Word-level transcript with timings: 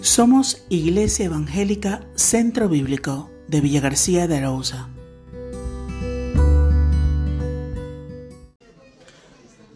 Somos 0.00 0.64
Iglesia 0.68 1.26
Evangélica 1.26 2.06
Centro 2.14 2.68
Bíblico 2.68 3.32
de 3.48 3.60
Villa 3.60 3.80
García 3.80 4.28
de 4.28 4.36
Arauza. 4.36 4.88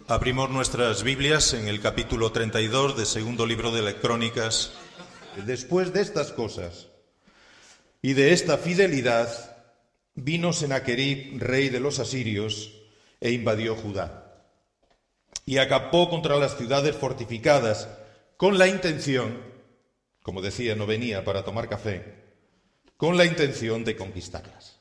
Abrimos 0.07 0.49
nuestras 0.49 1.03
Biblias 1.03 1.55
en 1.55 1.67
el 1.67 1.81
capítulo 1.81 2.31
32 2.31 2.97
del 2.97 3.07
segundo 3.07 3.47
libro 3.47 3.73
de 3.73 3.83
las 3.83 3.95
Crónicas. 3.95 4.75
Después 5.45 5.93
de 5.93 6.03
estas 6.03 6.31
cosas 6.31 6.87
y 8.01 8.13
de 8.13 8.33
esta 8.33 8.59
fidelidad, 8.59 9.29
vino 10.15 10.53
Senaquerib, 10.53 11.43
rey 11.43 11.69
de 11.69 11.81
los 11.81 11.99
asirios, 11.99 12.73
e 13.21 13.33
invadió 13.33 13.75
Judá. 13.75 14.47
Y 15.45 15.59
acapó 15.59 16.09
contra 16.09 16.37
las 16.37 16.57
ciudades 16.57 16.95
fortificadas 16.95 17.89
con 18.37 18.57
la 18.59 18.69
intención, 18.69 19.52
como 20.23 20.43
decía, 20.43 20.77
no 20.77 20.87
venía 20.87 21.25
para 21.25 21.45
tomar 21.45 21.69
café, 21.69 22.15
con 22.97 23.17
la 23.17 23.25
intención 23.25 23.85
de 23.85 23.97
conquistarlas. 23.97 24.81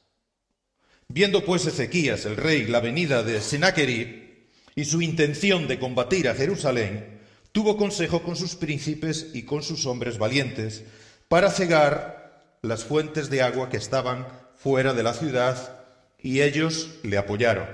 Viendo 1.08 1.44
pues 1.44 1.66
Ezequías, 1.66 2.26
el 2.26 2.38
rey, 2.38 2.68
la 2.68 2.80
venida 2.80 3.24
de 3.24 3.42
Senaquerib 3.42 4.48
y 4.76 4.86
su 4.86 5.02
intención 5.02 5.68
de 5.68 5.80
combatir 5.80 6.30
a 6.30 6.36
Jerusalén, 6.36 7.20
tuvo 7.52 7.76
consejo 7.76 8.24
con 8.24 8.36
sus 8.36 8.56
príncipes 8.56 9.32
y 9.34 9.44
con 9.44 9.64
sus 9.64 9.86
hombres 9.86 10.18
valientes 10.18 10.84
para 11.28 11.50
cegar 11.50 12.58
las 12.62 12.86
fuentes 12.86 13.30
de 13.30 13.42
agua 13.42 13.70
que 13.70 13.78
estaban 13.78 14.28
fuera 14.56 14.94
de 14.94 15.04
la 15.04 15.14
ciudad, 15.14 15.80
y 16.20 16.42
ellos 16.42 16.90
le 17.04 17.18
apoyaron. 17.18 17.68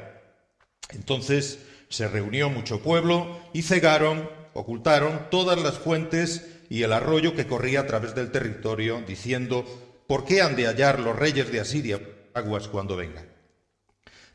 Entonces 0.89 1.59
se 1.89 2.07
reunió 2.07 2.49
mucho 2.49 2.81
pueblo 2.81 3.39
y 3.53 3.61
cegaron, 3.61 4.29
ocultaron 4.53 5.27
todas 5.29 5.61
las 5.61 5.77
fuentes 5.77 6.45
y 6.69 6.83
el 6.83 6.93
arroyo 6.93 7.35
que 7.35 7.47
corría 7.47 7.81
a 7.81 7.87
través 7.87 8.15
del 8.15 8.31
territorio, 8.31 9.03
diciendo, 9.07 9.65
¿por 10.07 10.25
qué 10.25 10.41
han 10.41 10.55
de 10.55 10.67
hallar 10.67 10.99
los 10.99 11.15
reyes 11.15 11.51
de 11.51 11.59
Asiria 11.59 12.01
aguas 12.33 12.67
cuando 12.67 12.95
vengan? 12.95 13.37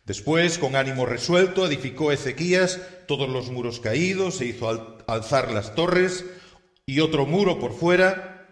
Después, 0.05 0.59
con 0.59 0.75
ánimo 0.75 1.07
resuelto, 1.07 1.67
edificó 1.67 2.11
Ezequías 2.11 2.81
todos 3.07 3.29
los 3.29 3.51
muros 3.51 3.79
caídos, 3.79 4.37
se 4.37 4.47
hizo 4.47 4.99
alzar 5.07 5.53
las 5.53 5.75
torres 5.75 6.25
y 6.87 7.01
otro 7.01 7.25
muro 7.25 7.61
por 7.61 7.73
fuera, 7.73 8.49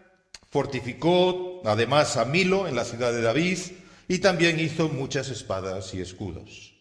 fortificó 0.50 1.62
además 1.64 2.16
a 2.16 2.24
Milo 2.24 2.68
en 2.68 2.76
la 2.76 2.84
ciudad 2.84 3.12
de 3.12 3.22
David 3.22 3.58
y 4.06 4.18
también 4.18 4.60
hizo 4.60 4.88
muchas 4.88 5.28
espadas 5.28 5.92
y 5.94 6.00
escudos. 6.00 6.74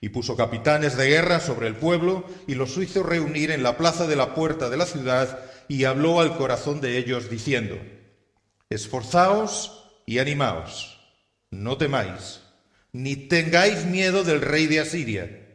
Y 0.00 0.08
puso 0.10 0.36
capitanes 0.36 0.96
de 0.96 1.08
guerra 1.08 1.40
sobre 1.40 1.68
el 1.68 1.76
pueblo 1.76 2.24
y 2.46 2.54
los 2.54 2.76
hizo 2.78 3.02
reunir 3.02 3.50
en 3.50 3.62
la 3.62 3.76
plaza 3.76 4.06
de 4.06 4.16
la 4.16 4.34
puerta 4.34 4.68
de 4.68 4.76
la 4.76 4.86
ciudad 4.86 5.38
y 5.68 5.84
habló 5.84 6.20
al 6.20 6.36
corazón 6.36 6.80
de 6.80 6.98
ellos 6.98 7.30
diciendo, 7.30 7.78
Esforzaos 8.70 9.84
y 10.06 10.18
animaos, 10.18 10.98
no 11.50 11.76
temáis, 11.76 12.40
ni 12.92 13.16
tengáis 13.16 13.84
miedo 13.84 14.24
del 14.24 14.40
rey 14.40 14.66
de 14.66 14.80
Asiria, 14.80 15.46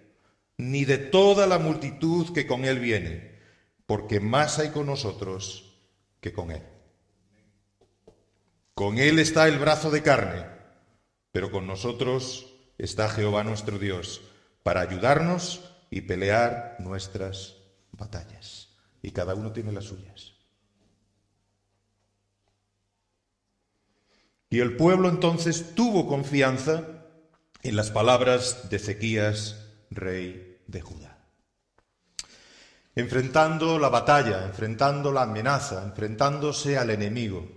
ni 0.57 0.85
de 0.85 0.97
toda 0.97 1.47
la 1.47 1.59
multitud 1.59 2.33
que 2.33 2.45
con 2.45 2.65
él 2.65 2.79
viene, 2.79 3.39
porque 3.85 4.19
más 4.19 4.59
hay 4.59 4.69
con 4.69 4.85
nosotros 4.85 5.79
que 6.19 6.31
con 6.31 6.51
él. 6.51 6.61
Con 8.73 8.97
él 8.97 9.19
está 9.19 9.47
el 9.47 9.59
brazo 9.59 9.91
de 9.91 10.01
carne, 10.01 10.45
pero 11.31 11.51
con 11.51 11.67
nosotros 11.67 12.53
está 12.77 13.09
Jehová 13.09 13.43
nuestro 13.43 13.79
Dios, 13.79 14.21
para 14.63 14.81
ayudarnos 14.81 15.61
y 15.89 16.01
pelear 16.01 16.77
nuestras 16.79 17.55
batallas. 17.91 18.60
Y 19.01 19.11
cada 19.11 19.35
uno 19.35 19.51
tiene 19.51 19.71
las 19.71 19.85
suyas. 19.85 20.33
Y 24.51 24.59
el 24.59 24.75
pueblo 24.75 25.07
entonces 25.07 25.73
tuvo 25.75 26.07
confianza 26.07 26.83
en 27.63 27.75
las 27.75 27.89
palabras 27.89 28.69
de 28.69 28.77
Ezequías, 28.77 29.65
rey 29.89 30.59
de 30.67 30.81
Judá. 30.81 31.17
Enfrentando 32.93 33.79
la 33.79 33.87
batalla, 33.87 34.45
enfrentando 34.45 35.13
la 35.13 35.21
amenaza, 35.21 35.83
enfrentándose 35.83 36.77
al 36.77 36.89
enemigo. 36.89 37.47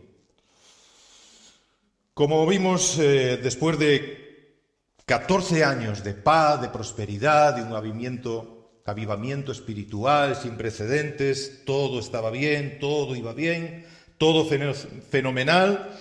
Como 2.14 2.46
vimos 2.46 2.96
eh, 3.00 3.40
después 3.42 3.76
de 3.76 4.62
14 5.04 5.64
años 5.64 6.04
de 6.04 6.14
paz, 6.14 6.60
de 6.60 6.68
prosperidad, 6.68 7.56
de 7.56 7.62
un 7.62 7.74
avivamiento, 7.74 8.53
avivamiento 8.84 9.52
espiritual 9.52 10.36
sin 10.36 10.56
precedentes, 10.56 11.64
todo 11.64 12.00
estaba 12.00 12.30
bien, 12.30 12.78
todo 12.78 13.16
iba 13.16 13.32
bien, 13.32 13.86
todo 14.18 14.46
fenomenal, 14.46 15.98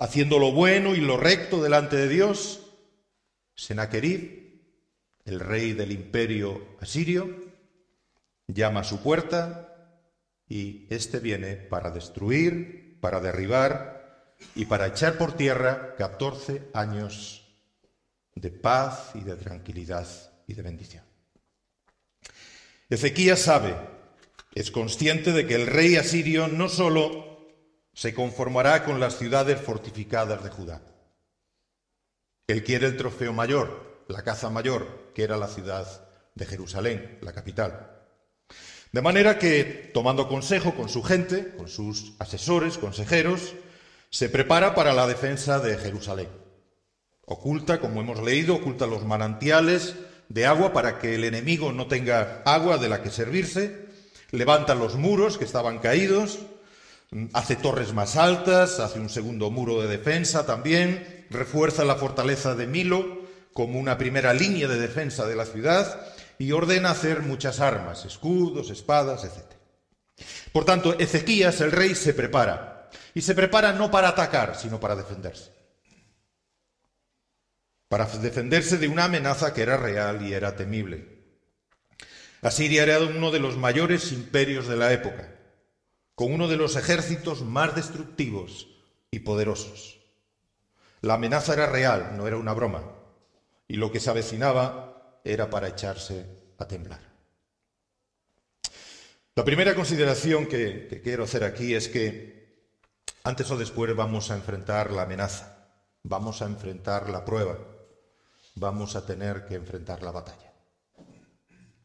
haciendo 0.00 0.38
lo 0.38 0.52
bueno 0.52 0.94
y 0.94 1.00
lo 1.00 1.16
recto 1.16 1.62
delante 1.62 1.96
de 1.96 2.08
Dios, 2.08 2.60
Senaquerib, 3.54 4.44
el 5.24 5.40
rey 5.40 5.72
del 5.72 5.92
imperio 5.92 6.76
asirio, 6.80 7.30
llama 8.46 8.80
a 8.80 8.84
su 8.84 9.00
puerta 9.00 9.70
y 10.48 10.86
éste 10.90 11.20
viene 11.20 11.56
para 11.56 11.90
destruir, 11.90 12.98
para 13.00 13.20
derribar 13.20 14.34
y 14.54 14.66
para 14.66 14.88
echar 14.88 15.16
por 15.16 15.32
tierra 15.32 15.94
14 15.96 16.70
años 16.74 17.46
de 18.34 18.50
paz 18.50 19.12
y 19.14 19.20
de 19.20 19.36
tranquilidad 19.36 20.06
y 20.46 20.54
de 20.54 20.62
bendición. 20.62 21.13
Ezequías 22.90 23.40
sabe, 23.40 23.76
es 24.54 24.70
consciente 24.70 25.32
de 25.32 25.46
que 25.46 25.54
el 25.54 25.66
rey 25.66 25.96
asirio 25.96 26.48
no 26.48 26.68
solo 26.68 27.48
se 27.92 28.14
conformará 28.14 28.84
con 28.84 29.00
las 29.00 29.18
ciudades 29.18 29.60
fortificadas 29.60 30.42
de 30.42 30.50
Judá, 30.50 30.82
él 32.46 32.62
quiere 32.62 32.86
el 32.86 32.96
trofeo 32.96 33.32
mayor, 33.32 34.04
la 34.08 34.22
caza 34.22 34.50
mayor, 34.50 35.12
que 35.14 35.22
era 35.22 35.38
la 35.38 35.48
ciudad 35.48 35.86
de 36.34 36.44
Jerusalén, 36.44 37.18
la 37.22 37.32
capital. 37.32 37.90
De 38.92 39.00
manera 39.00 39.38
que, 39.38 39.90
tomando 39.94 40.28
consejo 40.28 40.74
con 40.74 40.90
su 40.90 41.02
gente, 41.02 41.56
con 41.56 41.68
sus 41.68 42.12
asesores, 42.18 42.76
consejeros, 42.76 43.54
se 44.10 44.28
prepara 44.28 44.74
para 44.74 44.92
la 44.92 45.06
defensa 45.06 45.58
de 45.58 45.78
Jerusalén. 45.78 46.28
Oculta, 47.24 47.80
como 47.80 48.02
hemos 48.02 48.22
leído, 48.22 48.56
oculta 48.56 48.86
los 48.86 49.04
manantiales 49.04 49.96
de 50.28 50.46
agua 50.46 50.72
para 50.72 50.98
que 50.98 51.14
el 51.14 51.24
enemigo 51.24 51.72
no 51.72 51.86
tenga 51.86 52.42
agua 52.44 52.78
de 52.78 52.88
la 52.88 53.02
que 53.02 53.10
servirse, 53.10 53.86
levanta 54.30 54.74
los 54.74 54.96
muros 54.96 55.38
que 55.38 55.44
estaban 55.44 55.78
caídos, 55.78 56.40
hace 57.32 57.56
torres 57.56 57.92
más 57.92 58.16
altas, 58.16 58.80
hace 58.80 58.98
un 58.98 59.08
segundo 59.08 59.50
muro 59.50 59.80
de 59.80 59.88
defensa 59.88 60.46
también, 60.46 61.26
refuerza 61.30 61.84
la 61.84 61.96
fortaleza 61.96 62.54
de 62.54 62.66
Milo 62.66 63.24
como 63.52 63.78
una 63.78 63.96
primera 63.96 64.34
línea 64.34 64.66
de 64.66 64.80
defensa 64.80 65.26
de 65.26 65.36
la 65.36 65.46
ciudad 65.46 66.12
y 66.38 66.52
ordena 66.52 66.90
hacer 66.90 67.22
muchas 67.22 67.60
armas, 67.60 68.04
escudos, 68.04 68.70
espadas, 68.70 69.24
etc. 69.24 69.54
Por 70.52 70.64
tanto, 70.64 70.98
Ezequías, 70.98 71.60
el 71.60 71.72
rey, 71.72 71.94
se 71.94 72.14
prepara. 72.14 72.90
Y 73.14 73.20
se 73.22 73.34
prepara 73.34 73.72
no 73.72 73.90
para 73.90 74.08
atacar, 74.08 74.56
sino 74.56 74.80
para 74.80 74.96
defenderse. 74.96 75.53
Para 77.94 78.06
defenderse 78.06 78.76
de 78.76 78.88
una 78.88 79.04
amenaza 79.04 79.54
que 79.54 79.62
era 79.62 79.76
real 79.76 80.26
y 80.26 80.32
era 80.32 80.56
temible. 80.56 81.06
Asiria 82.42 82.82
era 82.82 82.98
uno 82.98 83.30
de 83.30 83.38
los 83.38 83.56
mayores 83.56 84.10
imperios 84.10 84.66
de 84.66 84.74
la 84.74 84.92
época, 84.92 85.32
con 86.16 86.32
uno 86.32 86.48
de 86.48 86.56
los 86.56 86.74
ejércitos 86.74 87.42
más 87.42 87.76
destructivos 87.76 88.66
y 89.12 89.20
poderosos. 89.20 90.00
La 91.02 91.14
amenaza 91.14 91.52
era 91.52 91.66
real, 91.66 92.16
no 92.16 92.26
era 92.26 92.36
una 92.36 92.52
broma, 92.52 92.82
y 93.68 93.76
lo 93.76 93.92
que 93.92 94.00
se 94.00 94.10
avecinaba 94.10 95.20
era 95.22 95.48
para 95.48 95.68
echarse 95.68 96.26
a 96.58 96.66
temblar. 96.66 97.12
La 99.36 99.44
primera 99.44 99.76
consideración 99.76 100.48
que, 100.48 100.88
que, 100.90 101.00
quiero 101.00 101.22
hacer 101.22 101.44
aquí 101.44 101.76
es 101.76 101.88
que 101.88 102.66
antes 103.22 103.48
o 103.52 103.56
después 103.56 103.94
vamos 103.94 104.32
a 104.32 104.34
enfrentar 104.34 104.90
la 104.90 105.02
amenaza, 105.02 105.68
vamos 106.02 106.42
a 106.42 106.46
enfrentar 106.46 107.08
la 107.08 107.24
prueba, 107.24 107.56
vamos 108.54 108.96
a 108.96 109.04
tener 109.04 109.46
que 109.46 109.54
enfrentar 109.54 110.02
la 110.02 110.12
batalla. 110.12 110.52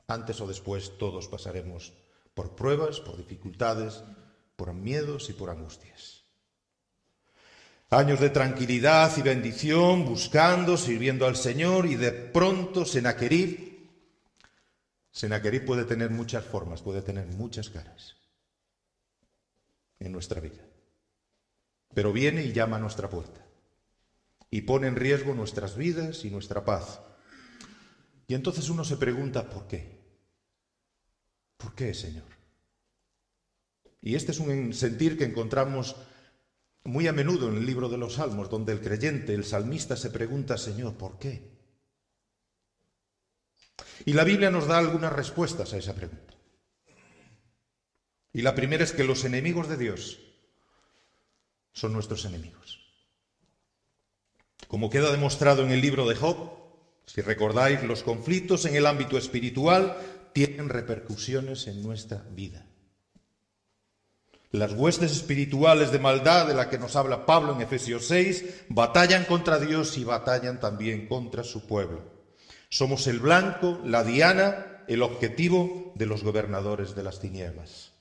Antes 0.08 0.42
o 0.42 0.48
después 0.48 0.98
todos 0.98 1.28
pasaremos 1.28 1.94
por 2.34 2.56
pruebas, 2.56 3.00
por 3.00 3.18
dificultades, 3.18 4.04
por 4.56 4.74
miedos 4.74 5.30
y 5.30 5.34
por 5.34 5.50
angustias. 5.50 6.24
Años 7.92 8.20
de 8.20 8.30
tranquilidad 8.30 9.12
y 9.18 9.22
bendición, 9.22 10.06
buscando, 10.06 10.78
sirviendo 10.78 11.26
al 11.26 11.36
Señor 11.36 11.88
y 11.88 11.96
de 11.96 12.12
pronto 12.12 12.86
Senaquerib. 12.86 13.90
Senaquerib 15.12 15.66
puede 15.66 15.86
tener 15.86 16.12
muchas 16.12 16.46
formas, 16.46 16.82
puede 16.82 17.02
tener 17.02 17.26
muchas 17.28 17.70
caras 17.70 18.16
en 20.00 20.12
nuestra 20.12 20.40
vida. 20.40 20.64
Pero 21.94 22.14
viene 22.14 22.44
y 22.44 22.54
llama 22.54 22.78
a 22.78 22.80
nuestra 22.80 23.10
puerta 23.10 23.49
y 24.52 24.62
pone 24.62 24.88
en 24.88 24.96
riesgo 24.96 25.34
nuestras 25.34 25.76
vidas 25.76 26.26
y 26.26 26.32
nuestra 26.32 26.66
paz. 26.66 27.02
Y 28.28 28.36
entonces 28.36 28.70
uno 28.70 28.84
se 28.84 28.98
pregunta, 28.98 29.50
¿por 29.50 29.68
qué? 29.68 30.00
¿Por 31.58 31.76
qué, 31.76 31.94
Señor? 31.94 32.26
Y 34.02 34.16
este 34.16 34.32
es 34.32 34.40
un 34.40 34.74
sentir 34.74 35.18
que 35.18 35.26
encontramos 35.26 35.96
muy 36.84 37.08
a 37.08 37.14
menudo 37.14 37.50
en 37.50 37.58
el 37.58 37.66
libro 37.66 37.90
de 37.90 37.98
los 37.98 38.16
Salmos, 38.16 38.50
donde 38.50 38.72
el 38.72 38.82
creyente, 38.82 39.34
el 39.34 39.44
salmista, 39.44 39.98
se 39.98 40.10
pregunta, 40.10 40.58
Señor, 40.58 40.96
¿por 40.96 41.20
qué? 41.20 41.60
Y 44.06 44.14
la 44.14 44.24
Biblia 44.24 44.50
nos 44.50 44.68
da 44.68 44.78
algunas 44.78 45.12
respuestas 45.12 45.74
a 45.74 45.78
esa 45.78 45.94
pregunta. 45.94 46.34
Y 48.32 48.42
la 48.42 48.56
primera 48.56 48.84
es 48.84 48.92
que 48.92 49.04
los 49.04 49.26
enemigos 49.26 49.68
de 49.68 49.78
Dios 49.78 50.20
son 51.74 51.94
nuestros 51.94 52.26
enemigos. 52.26 52.79
Como 54.70 54.92
queda 54.92 55.12
demostrado 55.12 55.64
en 55.64 55.72
el 55.72 55.82
libro 55.82 56.08
de 56.08 56.14
Job, 56.14 56.52
si 57.08 57.22
recordáis, 57.22 57.82
los 57.82 58.04
conflictos 58.04 58.66
en 58.66 58.76
el 58.76 58.86
ámbito 58.86 59.18
espiritual 59.18 59.98
tienen 60.32 60.70
repercusiones 60.70 61.66
en 61.66 61.82
nuestra 61.82 62.24
vida. 62.36 62.68
Las 64.52 64.74
huestes 64.74 65.12
espirituales 65.12 65.92
de 65.92 65.98
maldad 65.98 66.46
de 66.46 66.54
la 66.54 66.70
que 66.70 66.78
nos 66.78 66.96
habla 66.96 67.26
Pablo 67.26 67.56
en 67.56 67.62
Efesios 67.62 68.06
6 68.06 68.66
batallan 68.70 69.26
contra 69.26 69.58
Dios 69.58 69.98
y 69.98 70.04
batallan 70.04 70.60
también 70.60 71.08
contra 71.08 71.44
su 71.44 71.66
pueblo. 71.66 72.04
Somos 72.70 73.08
el 73.08 73.18
blanco, 73.18 73.82
la 73.84 74.04
diana, 74.04 74.84
el 74.88 75.02
objetivo 75.02 75.94
de 75.96 76.06
los 76.06 76.24
gobernadores 76.24 76.94
de 76.94 77.02
las 77.02 77.20
tinieblas. 77.20 77.94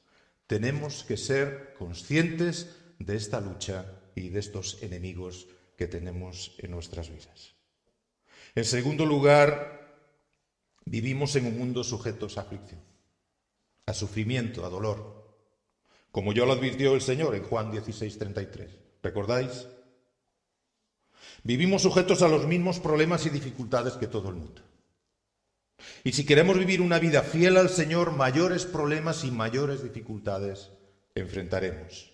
Tenemos 0.46 1.02
que 1.02 1.16
ser 1.16 1.72
conscientes 1.78 2.76
de 2.98 3.16
esta 3.16 3.40
lucha 3.40 3.86
y 4.14 4.28
de 4.28 4.40
estos 4.40 4.82
enemigos 4.82 5.46
que 5.78 5.86
tenemos 5.86 6.54
en 6.58 6.72
nuestras 6.72 7.08
vidas. 7.08 7.54
En 8.54 8.66
segundo 8.66 9.06
lugar, 9.06 9.96
vivimos 10.84 11.34
en 11.36 11.46
un 11.46 11.56
mundo 11.56 11.82
sujetos 11.82 12.36
a 12.36 12.42
aflicción, 12.42 12.82
a 13.86 13.94
sufrimiento, 13.94 14.66
a 14.66 14.68
dolor 14.68 15.18
como 16.10 16.32
ya 16.32 16.44
lo 16.44 16.52
advirtió 16.52 16.94
el 16.94 17.00
Señor 17.00 17.34
en 17.34 17.44
Juan 17.44 17.70
16, 17.70 18.18
33. 18.18 18.70
¿Recordáis? 19.02 19.68
Vivimos 21.44 21.82
sujetos 21.82 22.22
a 22.22 22.28
los 22.28 22.46
mismos 22.46 22.80
problemas 22.80 23.26
y 23.26 23.30
dificultades 23.30 23.94
que 23.94 24.06
todo 24.06 24.30
el 24.30 24.36
mundo. 24.36 24.62
Y 26.02 26.12
si 26.12 26.26
queremos 26.26 26.58
vivir 26.58 26.80
una 26.80 26.98
vida 26.98 27.22
fiel 27.22 27.56
al 27.56 27.68
Señor, 27.68 28.12
mayores 28.12 28.64
problemas 28.64 29.24
y 29.24 29.30
mayores 29.30 29.82
dificultades 29.82 30.70
enfrentaremos. 31.14 32.07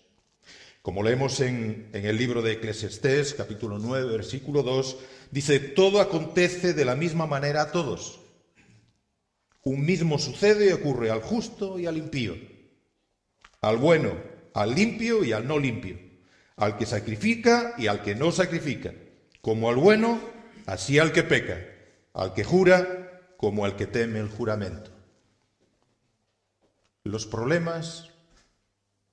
Como 0.85 1.01
leemos 1.01 1.39
en, 1.39 1.89
el 1.93 2.15
libro 2.15 2.43
de 2.43 2.51
Eclesiastés, 2.51 3.33
capítulo 3.33 3.79
9, 3.79 4.05
versículo 4.05 4.61
2, 4.61 4.97
dice, 5.31 5.59
todo 5.59 5.99
acontece 5.99 6.75
de 6.75 6.85
la 6.85 6.95
misma 6.95 7.25
manera 7.25 7.63
a 7.63 7.71
todos. 7.71 8.19
Un 9.63 9.83
mismo 9.83 10.19
sucede 10.19 10.69
y 10.69 10.73
ocurre 10.73 11.09
al 11.09 11.23
justo 11.23 11.79
y 11.79 11.87
al 11.87 11.97
impío 11.97 12.35
al 13.61 13.77
bueno, 13.77 14.13
al 14.53 14.75
limpio 14.75 15.23
y 15.23 15.33
al 15.33 15.47
no 15.47 15.57
limpio, 15.57 15.97
al 16.55 16.77
que 16.77 16.85
sacrifica 16.85 17.73
y 17.79 17.87
al 17.87 18.03
que 18.03 18.13
no 18.13 18.31
sacrifica, 18.31 18.93
como 19.41 19.69
al 19.69 19.77
bueno, 19.77 20.21
así 20.67 20.99
al 20.99 21.11
que 21.11 21.23
peca, 21.23 21.65
al 22.13 22.35
que 22.35 22.43
jura, 22.43 23.33
como 23.37 23.65
al 23.65 23.75
que 23.75 23.87
teme 23.87 24.19
el 24.19 24.29
juramento. 24.29 24.91
Los 27.03 27.25
problemas, 27.25 28.11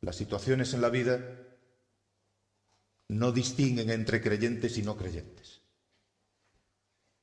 las 0.03 0.17
situaciones 0.17 0.75
en 0.75 0.83
la 0.83 0.91
vida, 0.91 1.42
no 3.13 3.31
distinguen 3.33 3.91
entre 3.91 4.23
creyentes 4.23 4.79
y 4.79 4.83
no 4.83 4.97
creyentes, 4.97 5.61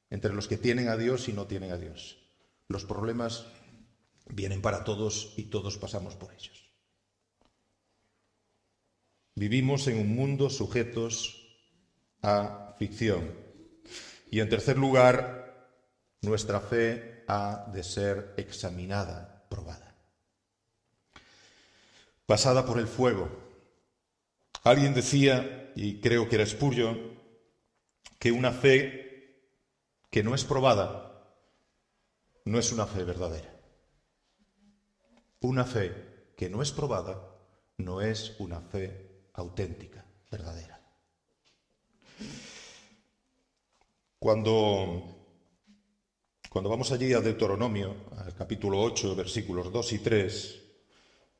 entre 0.10 0.34
los 0.34 0.48
que 0.48 0.58
tienen 0.58 0.88
a 0.88 0.98
Dios 0.98 1.28
y 1.28 1.34
no 1.34 1.48
tienen 1.48 1.72
a 1.72 1.78
Dios. 1.78 2.18
Los 2.68 2.86
problemas 2.86 3.48
vienen 4.28 4.62
para 4.62 4.84
todos 4.84 5.34
y 5.38 5.44
todos 5.46 5.78
pasamos 5.78 6.16
por 6.16 6.32
ellos. 6.34 6.70
Vivimos 9.36 9.88
en 9.88 10.00
un 10.00 10.16
mundo 10.16 10.50
sujetos 10.50 11.48
a 12.22 12.76
ficción. 12.78 13.34
Y 14.30 14.42
en 14.42 14.50
tercer 14.50 14.78
lugar, 14.78 15.72
nuestra 16.22 16.60
fe 16.60 17.24
ha 17.28 17.66
de 17.74 17.84
ser 17.84 18.34
examinada, 18.38 19.48
probada. 19.50 19.96
Pasada 22.28 22.66
por 22.66 22.78
el 22.78 22.88
fuego. 22.88 23.30
Alguien 24.64 24.94
decía, 24.94 25.69
y 25.82 26.02
creo 26.02 26.28
que 26.28 26.36
era 26.36 26.46
Spurgeon, 26.46 27.18
que 28.20 28.34
una 28.34 28.52
fe 28.52 29.46
que 30.10 30.24
no 30.24 30.36
es 30.36 30.44
probada 30.44 31.24
no 32.44 32.60
es 32.60 32.74
una 32.74 32.86
fe 32.86 33.06
verdadera. 33.06 33.50
Una 35.40 35.64
fe 35.64 36.34
que 36.36 36.50
no 36.50 36.62
es 36.62 36.74
probada 36.74 37.18
no 37.78 38.02
es 38.02 38.36
una 38.40 38.60
fe 38.60 39.30
auténtica, 39.36 40.06
verdadera. 40.30 40.82
Cuando, 44.20 45.16
cuando 46.50 46.70
vamos 46.70 46.92
allí 46.92 47.14
a 47.14 47.22
Deuteronomio, 47.22 47.96
al 48.18 48.36
capítulo 48.36 48.82
8, 48.82 49.16
versículos 49.16 49.72
2 49.72 49.94
y 49.94 50.00
3, 50.00 50.64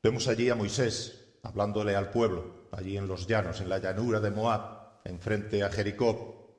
vemos 0.02 0.28
allí 0.28 0.48
a 0.48 0.54
Moisés 0.54 1.36
hablándole 1.42 1.94
al 1.94 2.10
pueblo, 2.10 2.59
allí 2.72 2.96
en 2.96 3.08
los 3.08 3.26
llanos, 3.26 3.60
en 3.60 3.68
la 3.68 3.78
llanura 3.78 4.20
de 4.20 4.30
Moab, 4.30 5.02
enfrente 5.04 5.62
a 5.62 5.70
Jericó. 5.70 6.58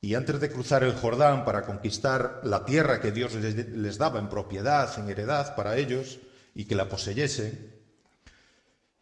Y 0.00 0.14
antes 0.14 0.40
de 0.40 0.50
cruzar 0.50 0.84
el 0.84 0.94
Jordán 0.94 1.44
para 1.44 1.64
conquistar 1.64 2.40
la 2.44 2.64
tierra 2.64 3.00
que 3.00 3.12
Dios 3.12 3.34
les, 3.34 3.68
les 3.68 3.98
daba 3.98 4.18
en 4.18 4.28
propiedad, 4.28 4.98
en 4.98 5.08
heredad 5.08 5.54
para 5.56 5.76
ellos, 5.76 6.18
y 6.54 6.66
que 6.66 6.74
la 6.74 6.88
poseyesen, 6.88 7.74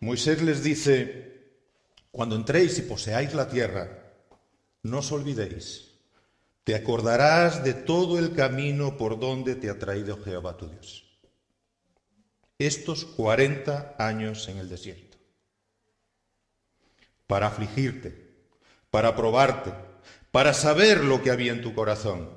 Moisés 0.00 0.42
les 0.42 0.62
dice, 0.62 1.32
cuando 2.10 2.34
entréis 2.34 2.78
y 2.78 2.82
poseáis 2.82 3.34
la 3.34 3.48
tierra, 3.48 4.02
no 4.82 4.98
os 4.98 5.12
olvidéis, 5.12 5.92
te 6.64 6.74
acordarás 6.74 7.62
de 7.62 7.74
todo 7.74 8.18
el 8.18 8.34
camino 8.34 8.96
por 8.96 9.18
donde 9.18 9.54
te 9.54 9.70
ha 9.70 9.78
traído 9.78 10.20
Jehová 10.22 10.56
tu 10.56 10.68
Dios. 10.68 11.04
Estos 12.58 13.04
cuarenta 13.04 13.94
años 13.98 14.48
en 14.48 14.58
el 14.58 14.68
desierto, 14.68 15.11
para 17.32 17.46
afligirte, 17.46 18.12
para 18.90 19.16
probarte, 19.16 19.72
para 20.30 20.52
saber 20.52 21.02
lo 21.02 21.22
que 21.22 21.30
había 21.30 21.52
en 21.52 21.62
tu 21.62 21.74
corazón, 21.74 22.28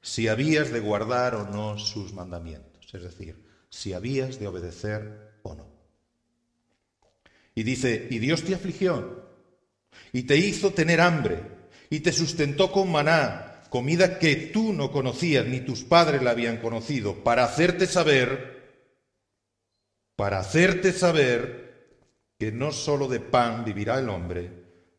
si 0.00 0.26
habías 0.26 0.72
de 0.72 0.80
guardar 0.80 1.36
o 1.36 1.44
no 1.44 1.78
sus 1.78 2.12
mandamientos, 2.12 2.92
es 2.92 3.04
decir, 3.04 3.46
si 3.68 3.92
habías 3.92 4.40
de 4.40 4.48
obedecer 4.48 5.38
o 5.44 5.54
no. 5.54 5.68
Y 7.54 7.62
dice, 7.62 8.08
y 8.10 8.18
Dios 8.18 8.42
te 8.42 8.56
afligió, 8.56 9.28
y 10.12 10.24
te 10.24 10.36
hizo 10.38 10.72
tener 10.72 11.00
hambre, 11.00 11.40
y 11.88 12.00
te 12.00 12.10
sustentó 12.10 12.72
con 12.72 12.90
maná, 12.90 13.62
comida 13.70 14.18
que 14.18 14.34
tú 14.34 14.72
no 14.72 14.90
conocías 14.90 15.46
ni 15.46 15.60
tus 15.60 15.84
padres 15.84 16.20
la 16.20 16.32
habían 16.32 16.56
conocido, 16.56 17.22
para 17.22 17.44
hacerte 17.44 17.86
saber, 17.86 18.72
para 20.16 20.40
hacerte 20.40 20.92
saber 20.92 21.71
que 22.42 22.50
no 22.50 22.72
sólo 22.72 23.06
de 23.06 23.20
pan 23.20 23.64
vivirá 23.64 24.00
el 24.00 24.08
hombre, 24.08 24.50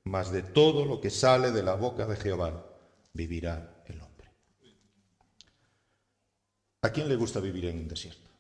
mas 0.05 0.31
de 0.31 0.43
todo 0.43 0.85
lo 0.85 1.01
que 1.01 1.09
sale 1.09 1.51
de 1.51 1.61
la 1.61 1.73
boca 1.73 2.05
de 2.05 2.15
Jehová 2.15 2.65
vivirá 3.11 3.83
el 3.85 3.99
hombre. 3.99 4.31
¿A 6.83 6.89
quién 6.89 7.09
le 7.09 7.17
gusta 7.17 7.41
vivir 7.41 7.65
en 7.65 7.79
un 7.79 7.87
desierto? 7.89 8.31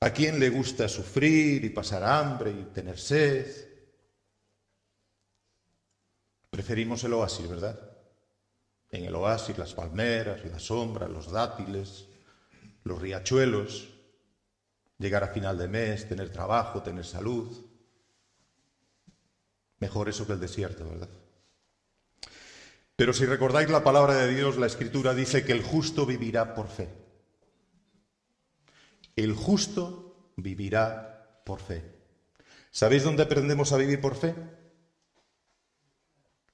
¿A 0.00 0.10
quién 0.10 0.40
le 0.40 0.48
gusta 0.48 0.88
sufrir 0.88 1.64
y 1.64 1.70
pasar 1.70 2.02
hambre 2.02 2.50
y 2.50 2.64
tener 2.74 2.98
sed? 2.98 3.46
Preferimos 6.50 7.04
el 7.04 7.12
oasis, 7.12 7.48
¿verdad? 7.48 7.78
En 8.90 9.04
el 9.04 9.14
oasis 9.14 9.56
las 9.56 9.74
palmeras, 9.74 10.44
la 10.44 10.58
sombra, 10.58 11.06
los 11.06 11.30
dátiles, 11.30 12.08
los 12.82 13.00
riachuelos, 13.00 13.93
llegar 15.04 15.22
a 15.22 15.28
final 15.28 15.58
de 15.58 15.68
mes, 15.68 16.08
tener 16.08 16.30
trabajo, 16.32 16.82
tener 16.82 17.04
salud. 17.04 17.46
Mejor 19.78 20.08
eso 20.08 20.26
que 20.26 20.32
el 20.32 20.40
desierto, 20.40 20.88
¿verdad? 20.88 21.10
Pero 22.96 23.12
si 23.12 23.26
recordáis 23.26 23.68
la 23.68 23.84
palabra 23.84 24.14
de 24.14 24.34
Dios, 24.34 24.56
la 24.56 24.66
escritura 24.66 25.14
dice 25.14 25.44
que 25.44 25.52
el 25.52 25.62
justo 25.62 26.06
vivirá 26.06 26.54
por 26.54 26.68
fe. 26.68 26.88
El 29.14 29.34
justo 29.34 30.32
vivirá 30.36 31.42
por 31.44 31.60
fe. 31.60 31.82
¿Sabéis 32.70 33.04
dónde 33.04 33.24
aprendemos 33.24 33.72
a 33.72 33.76
vivir 33.76 34.00
por 34.00 34.16
fe? 34.16 34.34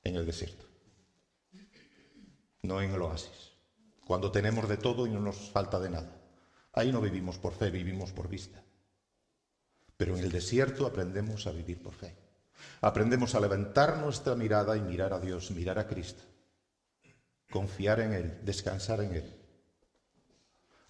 En 0.02 0.16
el 0.16 0.26
desierto, 0.26 0.64
no 2.62 2.80
en 2.80 2.90
el 2.90 3.02
oasis, 3.02 3.52
cuando 4.06 4.32
tenemos 4.32 4.66
de 4.68 4.78
todo 4.78 5.06
y 5.06 5.10
no 5.10 5.20
nos 5.20 5.50
falta 5.50 5.78
de 5.78 5.90
nada. 5.90 6.19
Ahí 6.72 6.92
no 6.92 7.00
vivimos 7.00 7.38
por 7.38 7.54
fe, 7.54 7.70
vivimos 7.70 8.12
por 8.12 8.28
vista. 8.28 8.62
Pero 9.96 10.16
en 10.16 10.24
el 10.24 10.30
desierto 10.30 10.86
aprendemos 10.86 11.46
a 11.46 11.52
vivir 11.52 11.82
por 11.82 11.94
fe. 11.94 12.14
Aprendemos 12.80 13.34
a 13.34 13.40
levantar 13.40 13.98
nuestra 13.98 14.34
mirada 14.34 14.76
y 14.76 14.80
mirar 14.80 15.12
a 15.12 15.20
Dios, 15.20 15.50
mirar 15.50 15.78
a 15.78 15.86
Cristo, 15.86 16.22
confiar 17.50 18.00
en 18.00 18.12
Él, 18.12 18.38
descansar 18.42 19.02
en 19.02 19.14
Él 19.14 19.40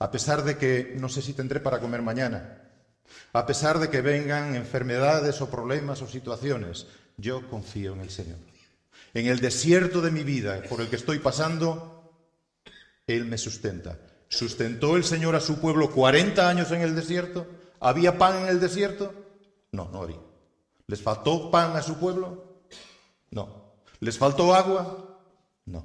a 0.01 0.11
pesar 0.11 0.43
de 0.45 0.57
que 0.57 0.95
no 0.97 1.11
sé 1.11 1.21
si 1.21 1.35
tendré 1.35 1.61
para 1.61 1.79
comer 1.79 2.03
mañana, 2.03 2.57
A 3.33 3.45
pesar 3.45 3.81
de 3.81 3.91
que 3.91 4.03
vengan 4.03 4.55
enfermedades 4.55 5.41
o 5.43 5.51
problemas 5.51 6.01
o 6.01 6.07
situaciones, 6.07 6.87
yo 7.17 7.43
confío 7.51 7.93
en 7.95 8.01
el 8.03 8.11
Señor. 8.11 8.39
En 9.15 9.27
el 9.27 9.41
desierto 9.41 10.01
de 10.01 10.13
mi 10.13 10.23
vida 10.23 10.63
por 10.71 10.81
el 10.81 10.89
que 10.89 10.95
estoy 10.95 11.19
pasando, 11.19 12.15
Él 13.09 13.25
me 13.25 13.37
sustenta. 13.37 13.99
¿Sustentó 14.31 14.97
el 14.97 15.03
Señor 15.03 15.35
a 15.35 15.41
su 15.41 15.61
pueblo 15.61 15.91
40 15.91 16.49
años 16.49 16.71
en 16.71 16.83
el 16.83 16.95
desierto? 16.95 17.49
¿Había 17.81 18.17
pan 18.17 18.43
en 18.43 18.47
el 18.47 18.61
desierto? 18.61 19.13
No, 19.73 19.91
no 19.91 20.03
había. 20.03 20.21
¿Les 20.87 21.03
faltó 21.03 21.51
pan 21.51 21.77
a 21.77 21.83
su 21.83 21.99
pueblo? 21.99 22.63
No. 23.31 23.75
¿Les 23.99 24.17
faltó 24.17 24.55
agua? 24.55 25.21
No. 25.67 25.83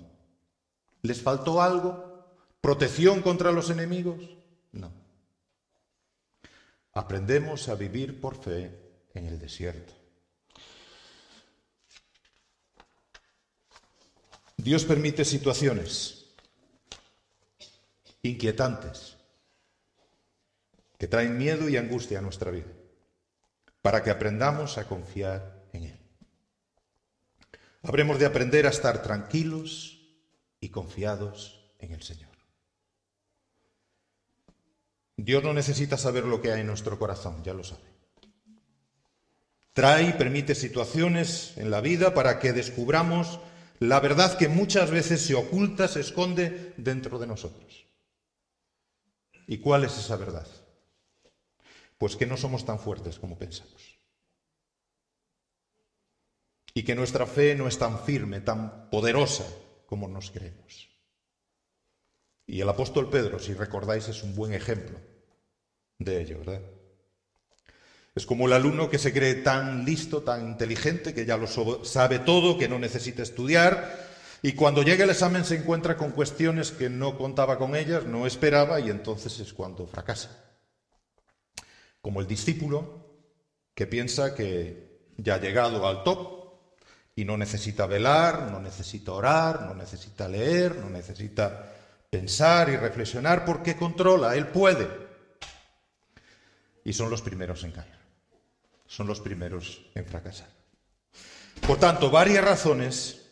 ¿Les 1.01 1.19
faltó 1.21 1.59
algo? 1.59 2.23
¿Protección 2.61 3.23
contra 3.23 3.51
los 3.51 3.71
enemigos? 3.71 4.21
No. 4.71 4.91
Aprendemos 6.93 7.67
a 7.67 7.75
vivir 7.75 8.21
por 8.21 8.35
fe 8.35 8.71
en 9.15 9.25
el 9.25 9.39
desierto. 9.39 9.93
Dios 14.55 14.85
permite 14.85 15.25
situaciones 15.25 16.24
inquietantes 18.29 19.17
que 20.97 21.07
traen 21.07 21.37
miedo 21.37 21.69
y 21.69 21.77
angustia 21.77 22.19
a 22.19 22.21
nuestra 22.21 22.51
vida 22.51 22.71
para 23.81 24.01
que 24.01 24.09
aprendamos 24.09 24.77
a 24.77 24.87
confiar 24.87 25.63
en 25.73 25.83
Él. 25.83 25.99
Habremos 27.83 28.17
de 28.17 28.25
aprender 28.25 28.65
a 28.65 28.69
estar 28.69 29.03
tranquilos 29.03 30.01
y 30.59 30.69
confiados 30.69 31.71
en 31.79 31.91
el 31.91 32.01
Señor. 32.01 32.31
Dios 35.17 35.43
no 35.43 35.53
necesita 35.53 35.97
saber 35.97 36.25
lo 36.25 36.41
que 36.41 36.51
hay 36.51 36.61
en 36.61 36.67
nuestro 36.67 36.97
corazón, 36.97 37.43
ya 37.43 37.53
lo 37.53 37.63
sabe. 37.63 37.83
Trae 39.73 40.09
y 40.09 40.13
permite 40.13 40.55
situaciones 40.55 41.53
en 41.57 41.69
la 41.69 41.81
vida 41.81 42.13
para 42.13 42.39
que 42.39 42.53
descubramos 42.53 43.39
la 43.79 43.99
verdad 43.99 44.37
que 44.37 44.47
muchas 44.47 44.89
veces 44.89 45.21
se 45.21 45.35
oculta, 45.35 45.87
se 45.87 45.99
esconde 45.99 46.73
dentro 46.77 47.19
de 47.19 47.27
nosotros. 47.27 47.84
¿Y 49.47 49.57
cuál 49.59 49.83
es 49.83 49.97
esa 49.97 50.15
verdad? 50.15 50.47
Pues 51.97 52.15
que 52.15 52.25
no 52.25 52.37
somos 52.37 52.65
tan 52.65 52.79
fuertes 52.79 53.19
como 53.19 53.37
pensamos. 53.37 53.99
Y 56.73 56.83
que 56.83 56.95
nuestra 56.95 57.25
fe 57.25 57.55
no 57.55 57.67
es 57.67 57.77
tan 57.77 58.03
firme, 58.03 58.41
tan 58.41 58.89
poderosa 58.89 59.45
como 59.85 60.07
nos 60.07 60.31
creemos. 60.31 60.89
Y 62.47 62.61
el 62.61 62.69
apóstol 62.69 63.09
Pedro, 63.09 63.39
si 63.39 63.53
recordáis, 63.53 64.07
es 64.07 64.23
un 64.23 64.35
buen 64.35 64.53
ejemplo 64.53 64.99
de 65.99 66.21
ello, 66.21 66.39
¿verdad? 66.39 66.61
Es 68.13 68.25
como 68.25 68.47
el 68.47 68.53
alumno 68.53 68.89
que 68.89 68.97
se 68.97 69.13
cree 69.13 69.35
tan 69.35 69.83
listo, 69.85 70.23
tan 70.23 70.47
inteligente, 70.47 71.13
que 71.13 71.25
ya 71.25 71.37
lo 71.37 71.47
sabe 71.47 72.19
todo, 72.19 72.57
que 72.57 72.67
no 72.67 72.79
necesita 72.79 73.23
estudiar, 73.23 74.04
y 74.45 74.53
cuando 74.53 74.83
llega 74.83 75.05
el 75.05 75.09
examen 75.09 75.43
se 75.43 75.55
encuentra 75.55 75.97
con 75.97 76.11
cuestiones 76.11 76.71
que 76.71 76.87
no 76.87 77.17
contaba 77.17 77.57
con 77.57 77.75
ellas, 77.75 78.05
no 78.05 78.27
esperaba, 78.27 78.79
y 78.79 78.91
entonces 78.91 79.39
es 79.39 79.51
cuando 79.53 79.87
fracasa. 79.87 80.29
Como 81.99 82.21
el 82.21 82.27
discípulo 82.27 83.23
que 83.73 83.87
piensa 83.87 84.35
que 84.35 84.99
ya 85.17 85.33
ha 85.33 85.41
llegado 85.41 85.87
al 85.87 86.03
top 86.03 86.59
y 87.15 87.25
no 87.25 87.37
necesita 87.37 87.87
velar, 87.87 88.51
no 88.51 88.59
necesita 88.59 89.13
orar, 89.13 89.63
no 89.63 89.73
necesita 89.73 90.27
leer, 90.27 90.75
no 90.75 90.91
necesita 90.91 91.73
pensar 92.11 92.69
y 92.69 92.77
reflexionar 92.77 93.45
porque 93.45 93.75
controla, 93.75 94.35
él 94.35 94.49
puede. 94.49 94.87
Y 96.83 96.93
son 96.93 97.09
los 97.09 97.23
primeros 97.23 97.63
en 97.63 97.71
caer, 97.71 97.97
son 98.85 99.07
los 99.07 99.21
primeros 99.21 99.87
en 99.95 100.05
fracasar. 100.05 100.49
Por 101.65 101.79
tanto, 101.79 102.11
varias 102.11 102.45
razones 102.45 103.24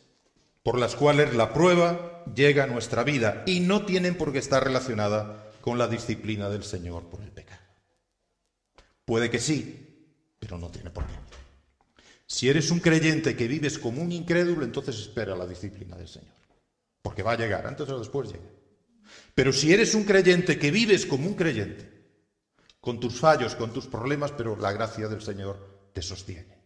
por 0.64 0.80
las 0.80 0.96
cuales 0.96 1.36
la 1.36 1.54
prueba 1.54 2.24
llega 2.34 2.64
a 2.64 2.68
nuestra 2.68 3.04
vida 3.04 3.44
y 3.46 3.60
no 3.60 3.86
tienen 3.86 4.16
por 4.16 4.32
qué 4.32 4.40
estar 4.40 4.64
relacionada 4.64 5.52
con 5.62 5.78
la 5.78 5.88
disciplina 5.88 6.50
del 6.50 6.64
Señor 6.64 7.04
por 7.10 7.22
el 7.22 7.32
pecado. 7.32 7.62
Puede 9.06 9.30
que 9.30 9.40
sí, 9.40 10.08
pero 10.40 10.58
no 10.58 10.70
tiene 10.70 10.90
por 10.90 11.06
qué. 11.06 11.14
Si 12.26 12.50
eres 12.50 12.72
un 12.72 12.80
creyente 12.80 13.36
que 13.36 13.48
vives 13.48 13.78
como 13.78 14.02
un 14.02 14.12
incrédulo, 14.12 14.64
entonces 14.64 14.98
espera 14.98 15.36
la 15.36 15.46
disciplina 15.46 15.98
del 15.98 16.08
Señor, 16.08 16.34
porque 17.02 17.22
va 17.22 17.34
a 17.34 17.38
llegar, 17.38 17.68
antes 17.68 17.88
o 17.90 18.00
después 18.00 18.32
llega. 18.32 18.50
Pero 19.36 19.52
si 19.52 19.74
eres 19.74 19.94
un 19.94 20.06
creyente 20.06 20.58
que 20.58 20.72
vives 20.72 21.06
como 21.06 21.28
un 21.28 21.36
creyente, 21.36 21.92
con 22.80 23.00
tus 23.00 23.20
fallos, 23.20 23.56
con 23.56 23.72
tus 23.72 23.88
problemas, 23.88 24.32
pero 24.32 24.56
la 24.56 24.72
gracia 24.72 25.08
del 25.08 25.22
Señor 25.22 25.92
te 25.94 26.02
sostiene. 26.02 26.58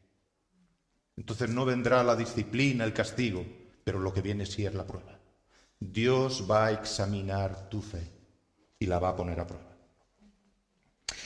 Entonces 1.16 1.50
no 1.50 1.66
vendrá 1.66 2.04
la 2.04 2.16
disciplina, 2.16 2.84
el 2.86 2.94
castigo, 2.94 3.46
pero 3.88 4.00
lo 4.00 4.14
que 4.14 4.20
viene 4.22 4.46
sí 4.46 4.66
es 4.66 4.74
la 4.74 4.86
prueba. 4.86 5.18
Dios 5.80 6.46
va 6.52 6.66
a 6.66 6.72
examinar 6.74 7.70
tu 7.70 7.82
fe 7.82 8.12
y 8.78 8.86
la 8.86 9.00
va 9.00 9.08
a 9.08 9.16
poner 9.16 9.40
a 9.40 9.48
prueba. 9.48 9.78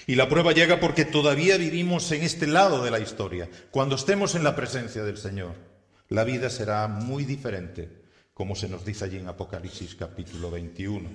Y 0.06 0.14
la 0.14 0.30
prueba 0.30 0.52
llega 0.52 0.80
porque 0.80 1.04
todavía 1.04 1.58
vivimos 1.58 2.12
en 2.12 2.22
este 2.22 2.46
lado 2.46 2.84
de 2.84 2.92
la 2.92 3.00
historia. 3.00 3.50
Cuando 3.72 3.96
estemos 3.96 4.36
en 4.36 4.44
la 4.44 4.56
presencia 4.56 5.02
del 5.02 5.18
Señor, 5.18 5.56
la 6.10 6.24
vida 6.24 6.52
será 6.52 6.88
muy 6.88 7.26
diferente, 7.26 8.04
como 8.36 8.56
se 8.56 8.70
nos 8.70 8.86
dice 8.86 9.06
allí 9.06 9.18
en 9.18 9.28
Apocalipsis 9.28 9.96
capítulo 9.96 10.52
21. 10.52 11.10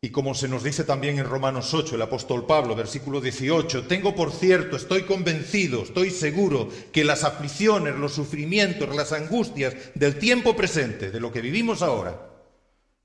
Y 0.00 0.10
como 0.10 0.32
se 0.32 0.46
nos 0.46 0.62
dice 0.62 0.84
también 0.84 1.18
en 1.18 1.24
Romanos 1.24 1.74
8, 1.74 1.96
el 1.96 2.02
apóstol 2.02 2.46
Pablo, 2.46 2.76
versículo 2.76 3.20
18, 3.20 3.88
tengo 3.88 4.14
por 4.14 4.30
cierto, 4.30 4.76
estoy 4.76 5.02
convencido, 5.02 5.82
estoy 5.82 6.10
seguro 6.10 6.68
que 6.92 7.02
las 7.02 7.24
aflicciones, 7.24 7.96
los 7.96 8.12
sufrimientos, 8.12 8.94
las 8.94 9.12
angustias 9.12 9.74
del 9.96 10.16
tiempo 10.16 10.54
presente, 10.54 11.10
de 11.10 11.18
lo 11.18 11.32
que 11.32 11.40
vivimos 11.40 11.82
ahora, 11.82 12.28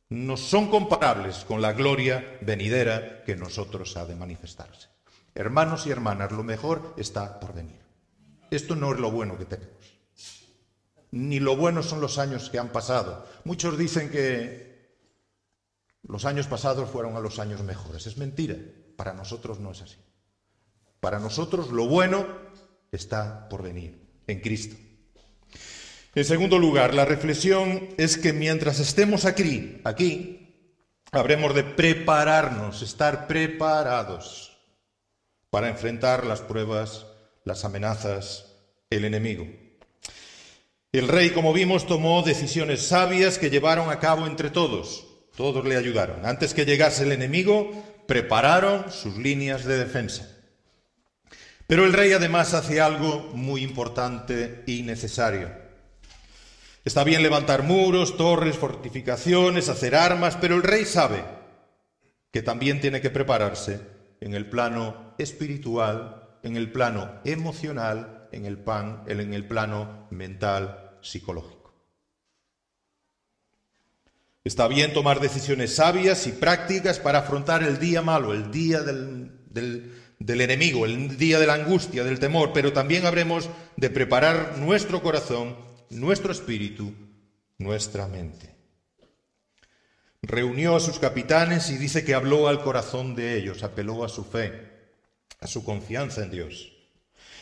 no 0.09 0.37
son 0.37 0.69
comparables 0.69 1.45
con 1.45 1.63
la 1.63 1.73
gloria 1.73 2.37
venidera 2.41 3.23
que 3.23 3.35
nosotros 3.35 3.97
ha 3.97 4.05
de 4.05 4.15
manifestarse. 4.15 4.89
Hermanos 5.33 5.87
y 5.87 5.89
hermanas, 5.89 6.31
lo 6.31 6.43
mejor 6.43 6.93
está 6.97 7.39
por 7.39 7.55
venir. 7.55 7.79
Esto 8.51 8.75
no 8.75 8.93
es 8.93 8.99
lo 8.99 9.09
bueno 9.09 9.35
que 9.39 9.45
tenemos. 9.45 9.97
Ni 11.09 11.39
lo 11.39 11.55
bueno 11.55 11.81
son 11.81 12.01
los 12.01 12.19
años 12.19 12.51
que 12.51 12.59
han 12.59 12.69
pasado. 12.69 13.25
Muchos 13.45 13.79
dicen 13.79 14.11
que 14.11 14.72
los 16.03 16.25
años 16.25 16.47
pasados 16.47 16.89
fueron 16.89 17.15
a 17.15 17.19
los 17.19 17.39
años 17.39 17.61
mejores. 17.63 18.05
Es 18.07 18.17
mentira. 18.17 18.55
Para 18.95 19.13
nosotros 19.13 19.59
no 19.59 19.71
es 19.71 19.81
así. 19.81 19.97
Para 20.99 21.19
nosotros 21.19 21.71
lo 21.71 21.87
bueno 21.87 22.25
está 22.91 23.49
por 23.49 23.63
venir 23.63 23.99
en 24.27 24.39
Cristo. 24.39 24.75
En 26.15 26.25
segundo 26.25 26.59
lugar, 26.59 26.93
la 26.93 27.05
reflexión 27.05 27.89
es 27.97 28.17
que 28.17 28.33
mientras 28.33 28.79
estemos 28.79 29.25
aquí, 29.25 29.81
aquí, 29.83 30.77
habremos 31.11 31.55
de 31.55 31.63
prepararnos, 31.63 32.81
estar 32.83 33.25
preparados 33.25 34.57
para 35.49 35.69
enfrentar 35.69 36.25
las 36.25 36.41
pruebas, 36.41 37.07
las 37.45 37.65
amenazas, 37.65 38.55
el 38.89 39.05
enemigo. 39.05 39.47
El 40.91 41.07
rey, 41.07 41.31
como 41.31 41.53
vimos, 41.53 41.87
tomó 41.87 42.21
decisiones 42.21 42.87
sabias 42.87 43.39
que 43.39 43.49
llevaron 43.49 43.89
a 43.89 43.99
cabo 43.99 44.27
entre 44.27 44.51
todos. 44.51 45.07
Todos 45.35 45.65
le 45.65 45.77
ayudaron. 45.77 46.25
Antes 46.25 46.53
que 46.53 46.65
llegase 46.65 47.03
el 47.03 47.11
enemigo, 47.11 47.71
prepararon 48.07 48.91
sus 48.91 49.17
líneas 49.17 49.65
de 49.65 49.77
defensa. 49.77 50.29
Pero 51.67 51.85
el 51.85 51.93
rey 51.93 52.11
además 52.13 52.53
hace 52.53 52.81
algo 52.81 53.31
muy 53.33 53.63
importante 53.63 54.63
y 54.67 54.83
necesario. 54.83 55.49
Está 56.85 57.03
bien 57.03 57.23
levantar 57.23 57.63
muros, 57.63 58.17
torres, 58.17 58.57
fortificaciones, 58.57 59.69
hacer 59.69 59.95
armas, 59.95 60.37
pero 60.39 60.55
el 60.55 60.63
rey 60.63 60.85
sabe 60.85 61.23
que 62.31 62.41
también 62.41 62.81
tiene 62.81 62.99
que 62.99 63.09
prepararse 63.09 63.79
en 64.19 64.33
el 64.33 64.49
plano 64.49 65.15
espiritual, 65.17 66.37
en 66.43 66.57
el 66.57 66.71
plano 66.71 67.21
emocional, 67.23 68.27
en 68.31 68.45
el, 68.45 68.57
pan, 68.57 69.03
en 69.07 69.33
el 69.33 69.47
plano 69.47 70.07
mental, 70.11 70.97
psicológico. 71.01 71.62
Está 74.45 74.67
bien 74.67 74.91
tomar 74.91 75.21
decisiones 75.21 75.75
sabias 75.75 76.27
y 76.27 76.33
prácticas 76.33 76.99
para 76.99 77.19
afrontar 77.19 77.63
el 77.63 77.79
día 77.79 78.01
malo, 78.01 78.33
el 78.33 78.51
día 78.51 78.81
del, 78.81 79.31
del, 80.19 80.41
enemigo, 80.41 80.85
el 80.85 81.17
día 81.17 81.39
de 81.39 81.47
la 81.47 81.53
angustia, 81.53 82.03
del 82.03 82.19
temor, 82.19 82.51
pero 82.53 82.73
también 82.73 83.05
habremos 83.05 83.49
de 83.77 83.89
preparar 83.89 84.57
nuestro 84.57 85.01
corazón, 85.01 85.55
nuestro 85.89 86.33
espíritu, 86.33 86.93
nuestra 87.57 88.07
mente. 88.07 88.53
Reunió 90.21 90.75
a 90.75 90.81
sus 90.81 90.99
capitanes 90.99 91.69
y 91.69 91.77
dice 91.77 92.03
que 92.03 92.13
habló 92.13 92.49
al 92.49 92.63
corazón 92.63 93.15
de 93.15 93.37
ellos, 93.37 93.63
apeló 93.63 94.03
a 94.03 94.09
su 94.09 94.25
fe, 94.25 94.71
a 95.39 95.47
su 95.47 95.63
confianza 95.63 96.21
en 96.21 96.31
Dios. 96.31 96.73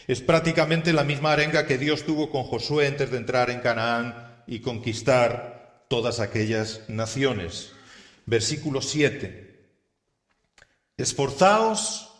Es 0.07 0.21
prácticamente 0.21 0.93
la 0.93 1.03
misma 1.03 1.31
arenga 1.31 1.65
que 1.65 1.79
Dios 1.79 2.03
tuvo 2.03 2.29
con 2.29 2.43
Josué 2.43 2.85
antes 2.85 3.09
de 3.09 3.17
entrar 3.17 3.49
en 3.49 3.61
Canaán 3.61 4.43
y 4.45 4.59
conquistar 4.59 5.50
todas 5.91 6.21
aquellas 6.21 6.87
naciones. 6.87 7.73
Versículo 8.25 8.81
7. 8.81 9.59
Esforzaos 10.95 12.13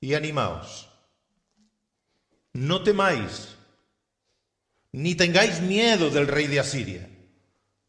y 0.00 0.14
animaos. 0.14 0.88
No 2.54 2.82
temáis, 2.82 3.56
ni 4.92 5.14
tengáis 5.16 5.60
miedo 5.60 6.08
del 6.08 6.28
rey 6.28 6.46
de 6.46 6.60
Asiria. 6.60 7.10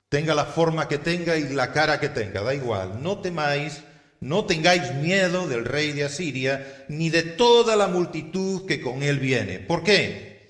Tenga 0.10 0.36
la 0.36 0.44
forma 0.44 0.90
que 0.90 0.98
tenga 0.98 1.38
y 1.38 1.48
la 1.54 1.72
cara 1.72 2.02
que 2.02 2.10
tenga, 2.10 2.42
da 2.42 2.54
igual. 2.54 3.02
No 3.02 3.20
temáis, 3.20 3.84
no 4.20 4.44
tengáis 4.44 4.94
miedo 4.96 5.48
del 5.48 5.64
rey 5.64 5.94
de 5.94 6.04
Asiria, 6.04 6.86
ni 6.90 7.10
de 7.10 7.24
toda 7.24 7.78
la 7.78 7.88
multitud 7.88 8.66
que 8.66 8.82
con 8.82 9.02
él 9.02 9.20
viene. 9.20 9.60
¿Por 9.60 9.82
qué? 9.82 10.50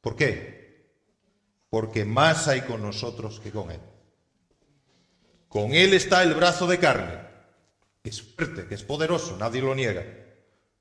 ¿Por 0.00 0.14
qué? 0.14 0.53
Porque 1.74 2.04
más 2.04 2.46
hay 2.46 2.60
con 2.60 2.82
nosotros 2.82 3.40
que 3.40 3.50
con 3.50 3.68
él. 3.72 3.80
Con 5.48 5.74
él 5.74 5.92
está 5.92 6.22
el 6.22 6.32
brazo 6.34 6.68
de 6.68 6.78
carne, 6.78 7.18
que 8.00 8.10
es 8.10 8.22
fuerte, 8.22 8.68
que 8.68 8.76
es 8.76 8.84
poderoso, 8.84 9.36
nadie 9.36 9.60
lo 9.60 9.74
niega. 9.74 10.04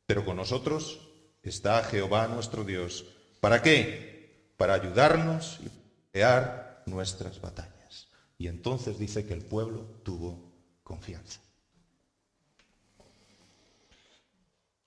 Pero 0.05 0.23
con 0.23 0.37
nosotros 0.37 0.99
está 1.41 1.83
Jehová 1.83 2.27
nuestro 2.27 2.63
Dios. 2.63 3.05
¿Para 3.39 3.63
qué? 3.63 4.51
Para 4.55 4.75
ayudarnos 4.75 5.61
y 5.65 5.69
pelear 6.11 6.83
nuestras 6.85 7.41
batallas. 7.41 8.09
Y 8.37 8.47
entonces 8.47 8.99
dice 8.99 9.25
que 9.25 9.33
el 9.33 9.43
pueblo 9.43 9.87
tuvo 10.03 10.53
confianza. 10.83 11.41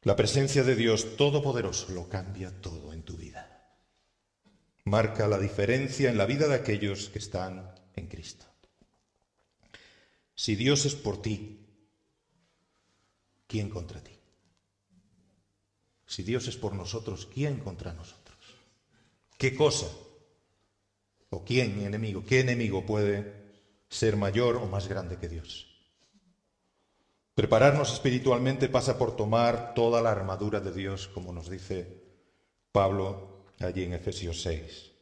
La 0.03 0.15
presencia 0.15 0.63
de 0.63 0.77
Dios 0.77 1.17
Todopoderoso 1.17 1.91
lo 1.91 2.09
cambia 2.09 2.53
todo 2.61 2.93
en 2.93 3.03
tu 3.03 3.17
vida. 3.17 3.56
Marca 4.87 5.27
la 5.27 5.39
diferencia 5.39 6.11
en 6.11 6.17
la 6.17 6.27
vida 6.27 6.47
de 6.47 6.55
aquellos 6.55 7.09
que 7.09 7.19
están 7.19 7.75
en 7.97 8.07
Cristo. 8.07 8.47
Si 10.33 10.55
Dios 10.55 10.85
es 10.85 10.95
por 10.95 11.21
ti, 11.21 11.67
¿quién 13.49 13.69
contra 13.69 14.01
ti? 14.01 14.13
Si 16.07 16.23
Dios 16.23 16.47
es 16.47 16.57
por 16.57 16.73
nosotros, 16.73 17.27
¿quién 17.27 17.59
contra 17.59 17.93
nosotros? 17.95 18.37
¿Qué 19.37 19.57
cosa? 19.57 19.89
¿O 21.31 21.45
quién 21.45 21.81
enemigo? 21.81 22.25
¿Qué 22.25 22.39
enemigo 22.39 22.87
puede 22.87 23.35
ser 23.89 24.15
mayor 24.15 24.55
o 24.55 24.67
más 24.67 24.87
grande 24.87 25.19
que 25.19 25.29
Dios? 25.29 25.67
Prepararnos 27.35 27.93
espiritualmente 27.93 28.69
pasa 28.69 28.97
por 28.97 29.17
tomar 29.17 29.75
toda 29.75 30.01
la 30.01 30.13
armadura 30.13 30.61
de 30.61 30.73
Dios, 30.73 31.09
como 31.09 31.33
nos 31.33 31.51
dice 31.51 32.05
Pablo 32.71 33.36
allí 33.61 33.85
en 33.85 33.95
Efesios 33.95 34.43
6. 34.43 34.93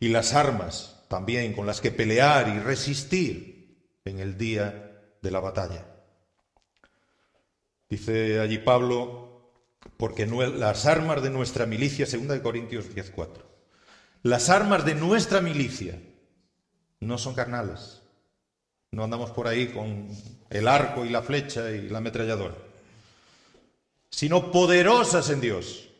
Y 0.00 0.08
las 0.08 0.34
armas 0.34 1.04
también 1.08 1.52
con 1.52 1.66
las 1.66 1.80
que 1.80 1.90
pelear 1.90 2.48
y 2.48 2.58
resistir 2.58 3.78
en 4.04 4.18
el 4.18 4.36
día 4.36 5.00
de 5.22 5.30
la 5.30 5.40
batalla. 5.40 5.86
Dice 7.88 8.40
allí 8.40 8.58
Pablo, 8.58 9.52
porque 9.96 10.26
las 10.26 10.86
armas 10.86 11.22
de 11.22 11.30
nuestra 11.30 11.66
milicia, 11.66 12.06
2 12.06 12.40
Corintios 12.40 12.86
10:4, 12.94 13.42
las 14.22 14.48
armas 14.48 14.84
de 14.84 14.94
nuestra 14.94 15.40
milicia 15.40 16.00
no 17.00 17.18
son 17.18 17.34
carnales. 17.34 18.02
No 18.90 19.04
andamos 19.04 19.30
por 19.30 19.48
ahí 19.48 19.68
con 19.68 20.08
el 20.50 20.68
arco 20.68 21.04
y 21.04 21.10
la 21.10 21.22
flecha 21.22 21.70
y 21.70 21.88
la 21.88 21.98
ametralladora, 21.98 22.56
sino 24.10 24.50
poderosas 24.50 25.30
en 25.30 25.40
Dios 25.40 25.90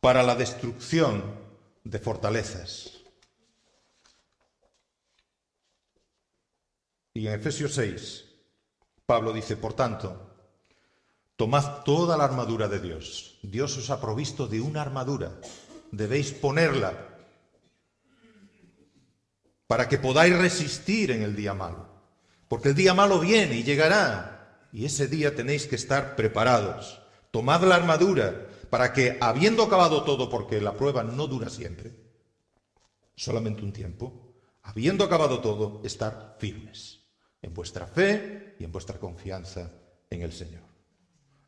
para 0.00 0.22
la 0.22 0.34
destrucción 0.34 1.22
de 1.84 1.98
fortalezas. 1.98 3.00
Y 7.12 7.26
en 7.26 7.34
Efesios 7.34 7.74
6, 7.74 8.24
Pablo 9.04 9.32
dice, 9.32 9.56
por 9.56 9.74
tanto, 9.74 10.30
Tomad 11.40 11.84
toda 11.84 12.18
la 12.18 12.24
armadura 12.24 12.68
de 12.68 12.80
Dios. 12.80 13.38
Dios 13.42 13.74
os 13.78 13.88
ha 13.88 13.98
provisto 13.98 14.46
de 14.46 14.60
una 14.60 14.82
armadura. 14.82 15.40
Debéis 15.90 16.32
ponerla 16.32 16.92
para 19.66 19.88
que 19.88 19.96
podáis 19.96 20.36
resistir 20.36 21.10
en 21.10 21.22
el 21.22 21.34
día 21.34 21.54
malo. 21.54 21.88
Porque 22.46 22.68
el 22.68 22.74
día 22.74 22.92
malo 22.92 23.18
viene 23.18 23.54
y 23.54 23.64
llegará. 23.64 24.68
Y 24.70 24.84
ese 24.84 25.08
día 25.08 25.34
tenéis 25.34 25.66
que 25.66 25.76
estar 25.76 26.14
preparados. 26.14 27.00
Tomad 27.30 27.62
la 27.62 27.76
armadura 27.76 28.46
para 28.70 28.92
que, 28.92 29.18
habiendo 29.20 29.64
acabado 29.64 30.04
todo, 30.04 30.30
porque 30.30 30.60
la 30.60 30.74
prueba 30.74 31.02
no 31.02 31.26
dura 31.26 31.50
siempre, 31.50 31.92
solamente 33.16 33.62
un 33.62 33.72
tiempo, 33.72 34.34
habiendo 34.62 35.04
acabado 35.04 35.40
todo, 35.40 35.82
estar 35.84 36.36
firmes 36.38 37.00
en 37.42 37.52
vuestra 37.52 37.86
fe 37.86 38.54
y 38.58 38.64
en 38.64 38.72
vuestra 38.72 38.98
confianza 38.98 39.72
en 40.08 40.22
el 40.22 40.32
Señor. 40.32 40.62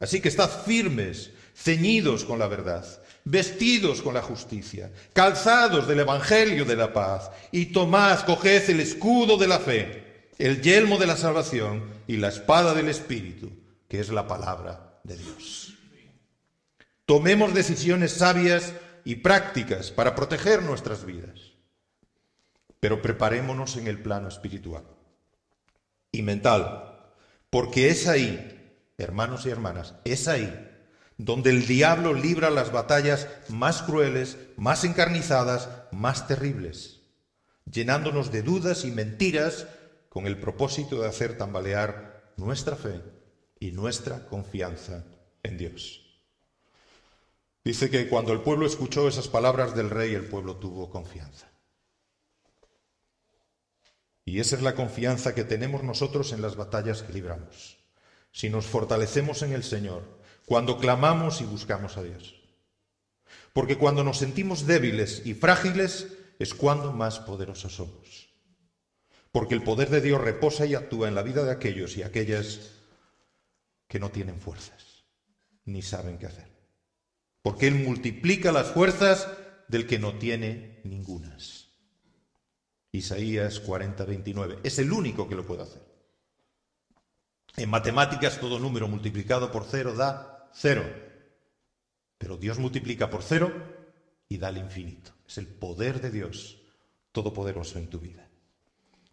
Así 0.01 0.21
que 0.21 0.29
estad 0.29 0.51
firmes, 0.51 1.31
ceñidos 1.55 2.25
con 2.25 2.41
la 2.41 2.49
verdad, 2.49 2.85
vestidos 3.25 4.03
con 4.03 4.15
la 4.15 4.23
justicia, 4.23 4.91
calzados 5.13 5.87
del 5.87 6.01
Evangelio 6.01 6.65
de 6.65 6.75
la 6.75 6.93
paz, 6.93 7.31
y 7.53 7.67
tomad, 7.67 8.25
coged 8.27 8.69
el 8.69 8.81
escudo 8.81 9.37
de 9.37 9.47
la 9.47 9.61
fe, 9.61 10.31
el 10.39 10.61
yelmo 10.61 10.99
de 10.99 11.07
la 11.07 11.17
salvación 11.17 11.85
y 12.09 12.17
la 12.17 12.29
espada 12.29 12.75
del 12.75 12.89
Espíritu, 12.89 13.53
que 13.89 14.01
es 14.01 14.09
la 14.09 14.27
palabra 14.27 14.99
de 15.05 15.17
Dios. 15.17 15.75
Tomemos 17.07 17.55
decisiones 17.55 18.13
sabias 18.13 18.75
y 19.05 19.17
prácticas 19.17 19.91
para 19.91 20.15
proteger 20.15 20.63
nuestras 20.63 21.05
vidas, 21.05 21.53
pero 22.81 23.03
preparémonos 23.03 23.77
en 23.77 23.87
el 23.87 24.01
plano 24.03 24.29
espiritual 24.29 24.85
y 26.11 26.23
mental, 26.23 27.15
porque 27.51 27.89
es 27.89 28.07
ahí 28.07 28.53
hermanos 28.99 29.47
y 29.47 29.51
hermanas, 29.51 29.95
es 30.05 30.29
ahí 30.29 30.69
donde 31.19 31.51
el 31.51 31.67
diablo 31.67 32.15
libra 32.15 32.51
las 32.51 32.73
batallas 32.73 33.29
más 33.49 33.83
crueles, 33.83 34.39
más 34.57 34.85
encarnizadas, 34.85 35.69
más 35.93 36.27
terribles, 36.27 37.01
llenándonos 37.71 38.33
de 38.33 38.43
dudas 38.43 38.85
y 38.85 38.91
mentiras 38.91 39.67
con 40.09 40.27
el 40.27 40.39
propósito 40.39 41.01
de 41.01 41.09
hacer 41.09 41.39
tambalear 41.39 42.33
nuestra 42.37 42.77
fe 42.77 43.03
y 43.61 43.73
nuestra 43.73 44.27
confianza 44.27 45.05
en 45.43 45.59
Dios. 45.59 46.02
Dice 47.65 47.91
que 47.91 48.09
cuando 48.09 48.33
el 48.33 48.41
pueblo 48.41 48.67
escuchó 48.67 49.07
esas 49.09 49.29
palabras 49.29 49.75
del 49.75 49.91
rey, 49.91 50.15
el 50.15 50.27
pueblo 50.27 50.57
tuvo 50.57 50.91
confianza. 50.91 51.51
Y 54.25 54.41
esa 54.41 54.57
es 54.57 54.63
la 54.63 54.75
confianza 54.75 55.35
que 55.35 55.45
tenemos 55.45 55.83
nosotros 55.83 56.33
en 56.33 56.43
las 56.43 56.57
batallas 56.57 57.03
que 57.03 57.13
libramos 57.13 57.83
si 58.33 58.49
nos 58.49 58.67
fortalecemos 58.67 59.43
en 59.43 59.53
el 59.53 59.63
Señor, 59.63 60.03
cuando 60.47 60.79
clamamos 60.79 61.41
y 61.41 61.45
buscamos 61.45 61.97
a 61.97 62.03
Dios. 62.03 62.35
Porque 63.53 63.77
cuando 63.77 64.03
nos 64.03 64.19
sentimos 64.19 64.67
débiles 64.67 65.25
y 65.27 65.35
frágiles 65.35 66.09
es 66.39 66.55
cuando 66.55 66.93
más 66.93 67.21
poderosos 67.21 67.77
somos. 67.77 68.31
Porque 69.31 69.55
el 69.55 69.63
poder 69.63 69.91
de 69.91 70.01
Dios 70.01 70.21
reposa 70.21 70.67
y 70.67 70.75
actúa 70.75 71.09
en 71.09 71.15
la 71.15 71.23
vida 71.23 71.45
de 71.45 71.53
aquellos 71.53 71.97
y 71.97 72.03
aquellas 72.03 72.73
que 73.87 74.01
no 74.01 74.11
tienen 74.11 74.41
fuerzas, 74.41 75.05
ni 75.67 75.83
saben 75.83 76.19
qué 76.19 76.27
hacer. 76.27 76.52
Porque 77.43 77.67
Él 77.67 77.75
multiplica 77.75 78.53
las 78.53 78.71
fuerzas 78.71 79.29
del 79.69 79.87
que 79.87 79.99
no 79.99 80.19
tiene 80.19 80.81
ningunas. 80.85 81.71
Isaías 82.93 83.59
40, 83.61 84.05
29. 84.05 84.59
Es 84.63 84.79
el 84.79 84.93
único 84.93 85.29
que 85.29 85.35
lo 85.35 85.47
puede 85.47 85.63
hacer. 85.63 85.83
En 87.57 87.69
matemáticas 87.69 88.39
todo 88.39 88.59
número 88.59 88.89
multiplicado 88.89 89.51
por 89.51 89.65
cero 89.65 89.95
da 89.95 90.51
cero. 90.55 90.85
Pero 92.19 92.37
Dios 92.37 92.59
multiplica 92.59 93.11
por 93.11 93.23
cero 93.23 93.53
y 94.29 94.39
da 94.39 94.51
el 94.51 94.59
infinito. 94.59 95.13
Es 95.27 95.39
el 95.39 95.47
poder 95.47 96.01
de 96.01 96.11
Dios 96.11 96.63
todopoderoso 97.13 97.79
en 97.79 97.89
tu 97.89 97.99
vida. 97.99 98.29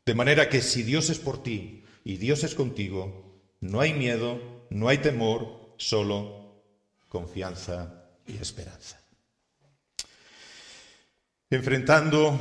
De 0.05 0.13
manera 0.13 0.49
que 0.49 0.61
si 0.61 0.83
Dios 0.83 1.09
es 1.09 1.19
por 1.19 1.43
ti 1.43 1.83
y 2.03 2.17
Dios 2.17 2.43
es 2.43 2.55
contigo, 2.55 3.41
no 3.59 3.81
hay 3.81 3.93
miedo, 3.93 4.65
no 4.69 4.87
hay 4.87 4.99
temor, 4.99 5.75
solo 5.77 6.63
confianza 7.07 7.98
y 8.29 8.37
esperanza. 8.41 8.99
Enfrentando 11.49 12.39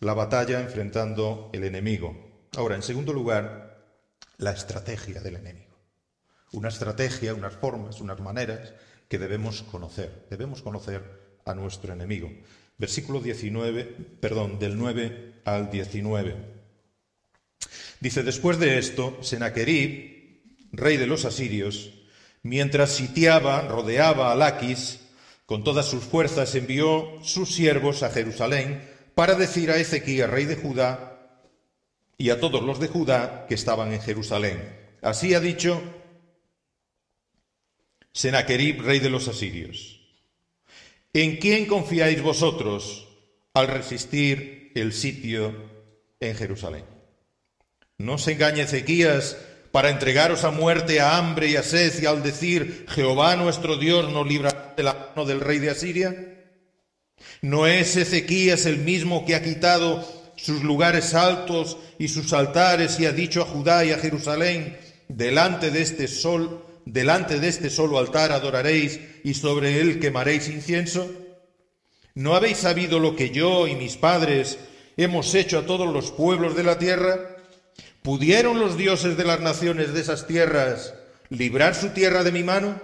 la 0.00 0.14
batalla, 0.14 0.60
enfrentando 0.60 1.50
el 1.52 1.64
enemigo. 1.64 2.46
Ahora, 2.56 2.74
en 2.74 2.82
segundo 2.82 3.12
lugar, 3.12 3.86
la 4.38 4.52
estrategia 4.52 5.20
del 5.20 5.36
enemigo. 5.36 5.74
Una 6.52 6.68
estrategia, 6.68 7.34
unas 7.34 7.54
formas, 7.54 8.00
unas 8.00 8.20
maneras 8.20 8.72
que 9.08 9.18
debemos 9.18 9.62
conocer. 9.62 10.26
Debemos 10.30 10.62
conocer 10.62 11.02
a 11.44 11.54
nuestro 11.54 11.92
enemigo. 11.92 12.30
Versículo 12.78 13.20
19, 13.20 13.84
perdón, 14.20 14.58
del 14.58 14.76
9 14.76 15.42
al 15.44 15.70
19. 15.70 16.36
Dice, 18.00 18.22
después 18.22 18.58
de 18.58 18.78
esto, 18.78 19.18
Senaquerib, 19.22 20.42
rey 20.72 20.96
de 20.96 21.06
los 21.06 21.24
asirios, 21.24 21.92
mientras 22.44 22.92
sitiaba, 22.92 23.62
rodeaba 23.62 24.30
a 24.30 24.36
Laquis, 24.36 25.00
con 25.46 25.64
todas 25.64 25.86
sus 25.86 26.04
fuerzas 26.04 26.54
envió 26.54 27.18
sus 27.22 27.52
siervos 27.52 28.02
a 28.02 28.10
Jerusalén 28.10 28.88
para 29.14 29.34
decir 29.34 29.70
a 29.70 29.76
Ezequiel, 29.76 30.30
rey 30.30 30.44
de 30.44 30.56
Judá, 30.56 31.10
y 32.16 32.30
a 32.30 32.38
todos 32.38 32.62
los 32.62 32.78
de 32.78 32.88
Judá 32.88 33.46
que 33.48 33.54
estaban 33.54 33.92
en 33.92 34.00
Jerusalén. 34.00 34.62
Así 35.02 35.34
ha 35.34 35.40
dicho 35.40 35.82
Senaquerib, 38.12 38.82
rey 38.82 39.00
de 39.00 39.10
los 39.10 39.26
asirios. 39.26 40.00
¿En 41.12 41.38
quién 41.38 41.66
confiáis 41.66 42.22
vosotros 42.22 43.08
al 43.54 43.68
resistir 43.68 44.70
el 44.74 44.92
sitio 44.92 45.54
en 46.20 46.36
Jerusalén? 46.36 46.84
No 47.98 48.18
se 48.18 48.32
engañe 48.32 48.62
Ezequías 48.62 49.36
para 49.74 49.90
entregaros 49.90 50.44
a 50.44 50.52
muerte, 50.52 51.00
a 51.00 51.18
hambre 51.18 51.48
y 51.48 51.56
a 51.56 51.64
sed, 51.64 52.00
y 52.00 52.06
al 52.06 52.22
decir, 52.22 52.86
Jehová 52.90 53.34
nuestro 53.34 53.76
Dios 53.76 54.08
nos 54.12 54.24
libra 54.24 54.72
de 54.76 54.84
la 54.84 55.08
mano 55.16 55.26
del 55.26 55.40
rey 55.40 55.58
de 55.58 55.70
Asiria. 55.70 56.14
¿No 57.42 57.66
es 57.66 57.96
Ezequías 57.96 58.66
el 58.66 58.78
mismo 58.78 59.26
que 59.26 59.34
ha 59.34 59.42
quitado 59.42 60.08
sus 60.36 60.62
lugares 60.62 61.12
altos 61.14 61.76
y 61.98 62.06
sus 62.06 62.32
altares 62.32 63.00
y 63.00 63.06
ha 63.06 63.10
dicho 63.10 63.42
a 63.42 63.46
Judá 63.46 63.84
y 63.84 63.90
a 63.90 63.98
Jerusalén, 63.98 64.78
delante 65.08 65.72
de 65.72 65.82
este 65.82 66.06
sol, 66.06 66.64
delante 66.84 67.40
de 67.40 67.48
este 67.48 67.68
solo 67.68 67.98
altar 67.98 68.30
adoraréis 68.30 69.00
y 69.24 69.34
sobre 69.34 69.80
él 69.80 69.98
quemaréis 69.98 70.48
incienso? 70.50 71.10
¿No 72.14 72.36
habéis 72.36 72.58
sabido 72.58 73.00
lo 73.00 73.16
que 73.16 73.30
yo 73.30 73.66
y 73.66 73.74
mis 73.74 73.96
padres 73.96 74.56
hemos 74.96 75.34
hecho 75.34 75.58
a 75.58 75.66
todos 75.66 75.92
los 75.92 76.12
pueblos 76.12 76.54
de 76.54 76.62
la 76.62 76.78
tierra? 76.78 77.33
¿Pudieron 78.04 78.60
los 78.60 78.76
dioses 78.76 79.16
de 79.16 79.24
las 79.24 79.40
naciones 79.40 79.94
de 79.94 80.02
esas 80.02 80.26
tierras 80.26 80.92
librar 81.30 81.74
su 81.74 81.88
tierra 81.88 82.22
de 82.22 82.32
mi 82.32 82.42
mano? 82.42 82.78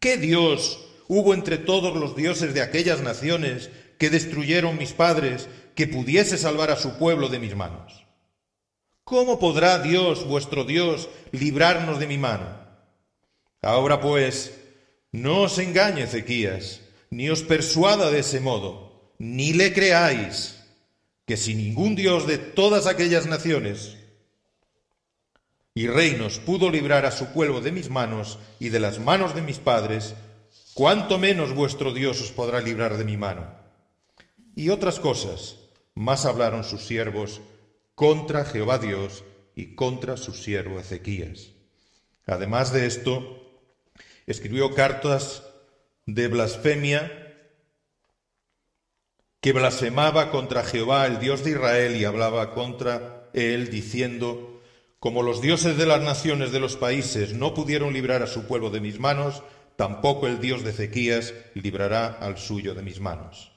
¿Qué 0.00 0.16
Dios 0.16 0.82
hubo 1.08 1.34
entre 1.34 1.58
todos 1.58 1.94
los 1.94 2.16
dioses 2.16 2.54
de 2.54 2.62
aquellas 2.62 3.02
naciones 3.02 3.68
que 3.98 4.08
destruyeron 4.08 4.78
mis 4.78 4.94
padres 4.94 5.50
que 5.74 5.86
pudiese 5.86 6.38
salvar 6.38 6.70
a 6.70 6.76
su 6.76 6.96
pueblo 6.96 7.28
de 7.28 7.38
mis 7.38 7.54
manos? 7.54 8.06
¿Cómo 9.04 9.38
podrá 9.38 9.78
Dios, 9.78 10.26
vuestro 10.26 10.64
Dios, 10.64 11.10
librarnos 11.32 11.98
de 11.98 12.06
mi 12.06 12.16
mano? 12.16 12.66
Ahora 13.60 14.00
pues, 14.00 14.54
no 15.12 15.42
os 15.42 15.58
engañe 15.58 16.04
Ezequías, 16.04 16.80
ni 17.10 17.28
os 17.28 17.42
persuada 17.42 18.10
de 18.10 18.20
ese 18.20 18.40
modo, 18.40 19.12
ni 19.18 19.52
le 19.52 19.74
creáis 19.74 20.64
que 21.26 21.36
si 21.36 21.54
ningún 21.54 21.94
Dios 21.94 22.26
de 22.26 22.38
todas 22.38 22.86
aquellas 22.86 23.26
naciones 23.26 23.97
y 25.78 25.86
reinos 25.86 26.40
pudo 26.40 26.70
librar 26.70 27.06
a 27.06 27.12
su 27.12 27.26
pueblo 27.26 27.60
de 27.60 27.70
mis 27.70 27.88
manos 27.88 28.40
y 28.58 28.70
de 28.70 28.80
las 28.80 28.98
manos 28.98 29.36
de 29.36 29.42
mis 29.42 29.58
padres, 29.58 30.16
cuánto 30.74 31.20
menos 31.20 31.54
vuestro 31.54 31.92
Dios 31.92 32.20
os 32.20 32.32
podrá 32.32 32.60
librar 32.60 32.96
de 32.96 33.04
mi 33.04 33.16
mano. 33.16 33.46
Y 34.56 34.70
otras 34.70 34.98
cosas 34.98 35.54
más 35.94 36.26
hablaron 36.26 36.64
sus 36.64 36.84
siervos 36.84 37.40
contra 37.94 38.44
Jehová 38.44 38.78
Dios 38.78 39.22
y 39.54 39.76
contra 39.76 40.16
su 40.16 40.34
siervo 40.34 40.80
Ezequías. 40.80 41.52
Además 42.26 42.72
de 42.72 42.86
esto, 42.86 43.62
escribió 44.26 44.74
cartas 44.74 45.44
de 46.06 46.26
blasfemia 46.26 47.36
que 49.40 49.52
blasfemaba 49.52 50.32
contra 50.32 50.64
Jehová, 50.64 51.06
el 51.06 51.20
Dios 51.20 51.44
de 51.44 51.52
Israel, 51.52 51.94
y 51.94 52.04
hablaba 52.04 52.52
contra 52.52 53.30
él, 53.32 53.70
diciendo, 53.70 54.57
como 54.98 55.22
los 55.22 55.40
dioses 55.40 55.76
de 55.76 55.86
las 55.86 56.00
naciones 56.02 56.50
de 56.50 56.58
los 56.58 56.76
países 56.76 57.32
no 57.32 57.54
pudieron 57.54 57.92
librar 57.92 58.22
a 58.22 58.26
su 58.26 58.46
pueblo 58.46 58.70
de 58.70 58.80
mis 58.80 58.98
manos, 58.98 59.42
tampoco 59.76 60.26
el 60.26 60.40
Dios 60.40 60.64
de 60.64 60.70
Ezequías 60.70 61.34
librará 61.54 62.06
al 62.08 62.36
suyo 62.36 62.74
de 62.74 62.82
mis 62.82 63.00
manos. 63.00 63.52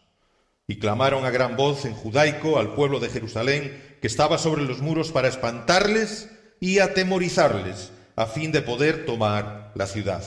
Y 0.68 0.78
clamaron 0.78 1.26
a 1.26 1.32
gran 1.32 1.58
voz 1.58 1.86
en 1.86 1.96
judaico 1.96 2.60
al 2.60 2.76
pueblo 2.76 3.00
de 3.00 3.10
Jerusalén, 3.10 3.98
que 4.02 4.08
estaba 4.08 4.38
sobre 4.38 4.62
los 4.64 4.82
muros, 4.82 5.12
para 5.12 5.28
espantarles 5.28 6.30
y 6.60 6.78
atemorizarles, 6.78 7.92
a 8.16 8.28
fin 8.28 8.52
de 8.52 8.62
poder 8.62 9.06
tomar 9.06 9.72
la 9.74 9.88
ciudad. 9.88 10.24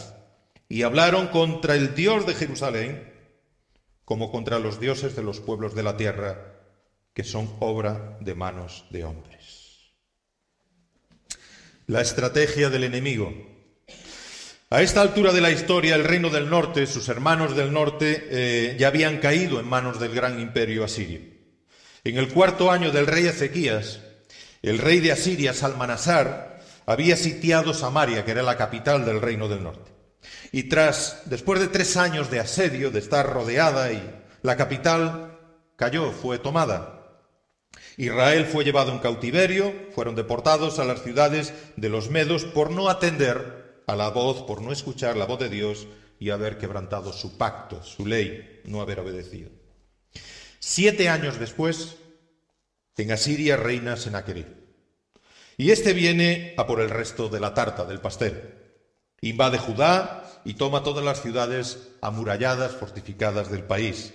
Y 0.69 0.83
hablaron 0.83 1.29
contra 1.29 1.77
el 1.77 1.95
Dios 1.95 2.27
de 2.27 2.35
Jerusalén, 2.35 3.13
como 4.05 4.33
contra 4.33 4.59
los 4.59 4.81
dioses 4.81 5.15
de 5.15 5.23
los 5.23 5.39
pueblos 5.39 5.77
de 5.77 5.85
la 5.85 5.97
tierra, 5.97 6.55
que 7.15 7.23
son 7.23 7.55
obra 7.61 8.19
de 8.21 8.35
manos 8.35 8.85
de 8.91 9.05
hombres. 9.05 9.34
La 11.87 12.01
estrategia 12.01 12.71
del 12.71 12.85
enemigo. 12.85 13.31
A 14.71 14.81
esta 14.81 15.03
altura 15.03 15.35
de 15.35 15.43
la 15.43 15.51
historia, 15.51 15.97
el 15.97 16.05
reino 16.05 16.31
del 16.31 16.49
norte, 16.49 16.87
sus 16.87 17.11
hermanos 17.11 17.55
del 17.55 17.75
norte, 17.75 18.27
eh, 18.31 18.77
ya 18.79 18.89
habían 18.89 19.19
caído 19.19 19.61
en 19.61 19.69
manos 19.69 20.01
del 20.01 20.15
gran 20.15 20.41
imperio 20.41 20.83
asirio. 20.83 21.21
En 22.03 22.17
el 22.17 22.29
cuarto 22.33 22.71
año 22.71 22.91
del 22.91 23.07
rey 23.07 23.27
Ezequías, 23.27 24.01
el 24.63 24.79
rey 24.79 25.01
de 25.01 25.13
Asiria, 25.13 25.53
Salmanasar, 25.53 26.63
había 26.87 27.17
sitiado 27.17 27.75
Samaria, 27.75 28.25
que 28.25 28.31
era 28.31 28.43
la 28.43 28.57
capital 28.57 29.05
del 29.05 29.21
reino 29.21 29.47
del 29.47 29.63
norte. 29.63 29.93
Y 30.53 30.65
tras, 30.65 31.21
después 31.27 31.61
de 31.61 31.69
tres 31.69 31.99
años 31.99 32.31
de 32.31 32.41
asedio, 32.41 32.91
de 32.91 33.01
estar 33.01 33.29
rodeada 33.29 33.93
y 33.93 34.03
la 34.41 34.57
capital 34.57 35.39
cayó, 35.77 36.13
fue 36.13 36.39
tomada. 36.39 37.04
Israel 37.97 38.47
fue 38.47 38.65
llevado 38.65 38.93
en 38.93 38.99
cautiverio, 38.99 39.73
fueron 39.95 40.15
deportados 40.15 40.79
a 40.79 40.85
las 40.85 41.03
ciudades 41.03 41.55
de 41.77 41.89
los 41.89 42.11
medos 42.11 42.45
por 42.45 42.71
no 42.71 42.89
atender 42.89 43.83
a 43.87 43.95
la 43.95 44.09
voz, 44.11 44.43
por 44.43 44.63
no 44.63 44.73
escuchar 44.73 45.17
la 45.17 45.27
voz 45.27 45.39
de 45.39 45.49
Dios 45.49 45.87
y 46.19 46.31
haber 46.31 46.59
quebrantado 46.59 47.13
su 47.13 47.37
pacto, 47.39 47.83
su 47.83 48.07
ley, 48.07 48.61
no 48.65 48.81
haber 48.81 49.01
obedecido. 49.01 49.51
Siete 50.59 51.09
años 51.09 51.39
después, 51.39 51.97
en 52.97 53.13
Asiria 53.13 53.57
reina 53.57 53.97
Senaquerib. 53.97 54.47
Y 55.57 55.71
este 55.71 55.93
viene 55.93 56.55
a 56.57 56.67
por 56.67 56.81
el 56.81 56.91
resto 56.91 57.29
de 57.29 57.41
la 57.41 57.55
tarta, 57.55 57.85
del 57.85 58.01
pastel. 58.01 58.55
Invade 59.21 59.59
Judá, 59.59 60.25
y 60.45 60.55
toma 60.55 60.83
todas 60.83 61.05
las 61.05 61.23
ciudades 61.23 61.89
amuralladas, 62.03 62.73
fortificadas 62.73 63.51
del 63.51 63.65
país. 63.65 64.13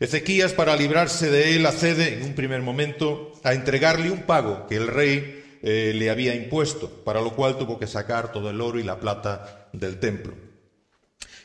Ezequías, 0.00 0.52
para 0.52 0.76
librarse 0.76 1.30
de 1.30 1.56
él, 1.56 1.66
accede 1.66 2.14
en 2.14 2.24
un 2.24 2.34
primer 2.34 2.62
momento 2.62 3.32
a 3.42 3.54
entregarle 3.54 4.10
un 4.10 4.22
pago 4.22 4.66
que 4.66 4.76
el 4.76 4.88
rey 4.88 5.58
eh, 5.62 5.92
le 5.94 6.10
había 6.10 6.34
impuesto, 6.34 6.90
para 7.04 7.20
lo 7.20 7.34
cual 7.34 7.58
tuvo 7.58 7.78
que 7.78 7.86
sacar 7.86 8.32
todo 8.32 8.50
el 8.50 8.60
oro 8.60 8.78
y 8.78 8.82
la 8.82 9.00
plata 9.00 9.68
del 9.72 10.00
templo. 10.00 10.34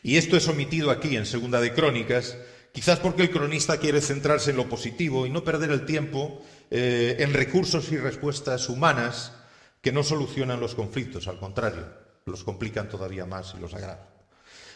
Y 0.01 0.17
esto 0.17 0.37
es 0.37 0.47
omitido 0.47 0.91
aquí 0.91 1.15
en 1.15 1.25
Segunda 1.25 1.61
de 1.61 1.73
Crónicas, 1.73 2.37
quizás 2.71 2.99
porque 2.99 3.23
el 3.23 3.31
cronista 3.31 3.77
quiere 3.77 4.01
centrarse 4.01 4.51
en 4.51 4.57
lo 4.57 4.67
positivo 4.69 5.25
y 5.25 5.29
no 5.29 5.43
perder 5.43 5.71
el 5.71 5.85
tiempo 5.85 6.41
eh, 6.71 7.17
en 7.19 7.33
recursos 7.33 7.91
y 7.91 7.97
respuestas 7.97 8.69
humanas 8.69 9.33
que 9.81 9.91
no 9.91 10.03
solucionan 10.03 10.59
los 10.59 10.75
conflictos, 10.75 11.27
al 11.27 11.39
contrario 11.39 11.85
los 12.29 12.43
complican 12.43 12.89
todavía 12.89 13.25
más 13.25 13.53
y 13.57 13.61
los 13.61 13.73
agravan. 13.73 14.07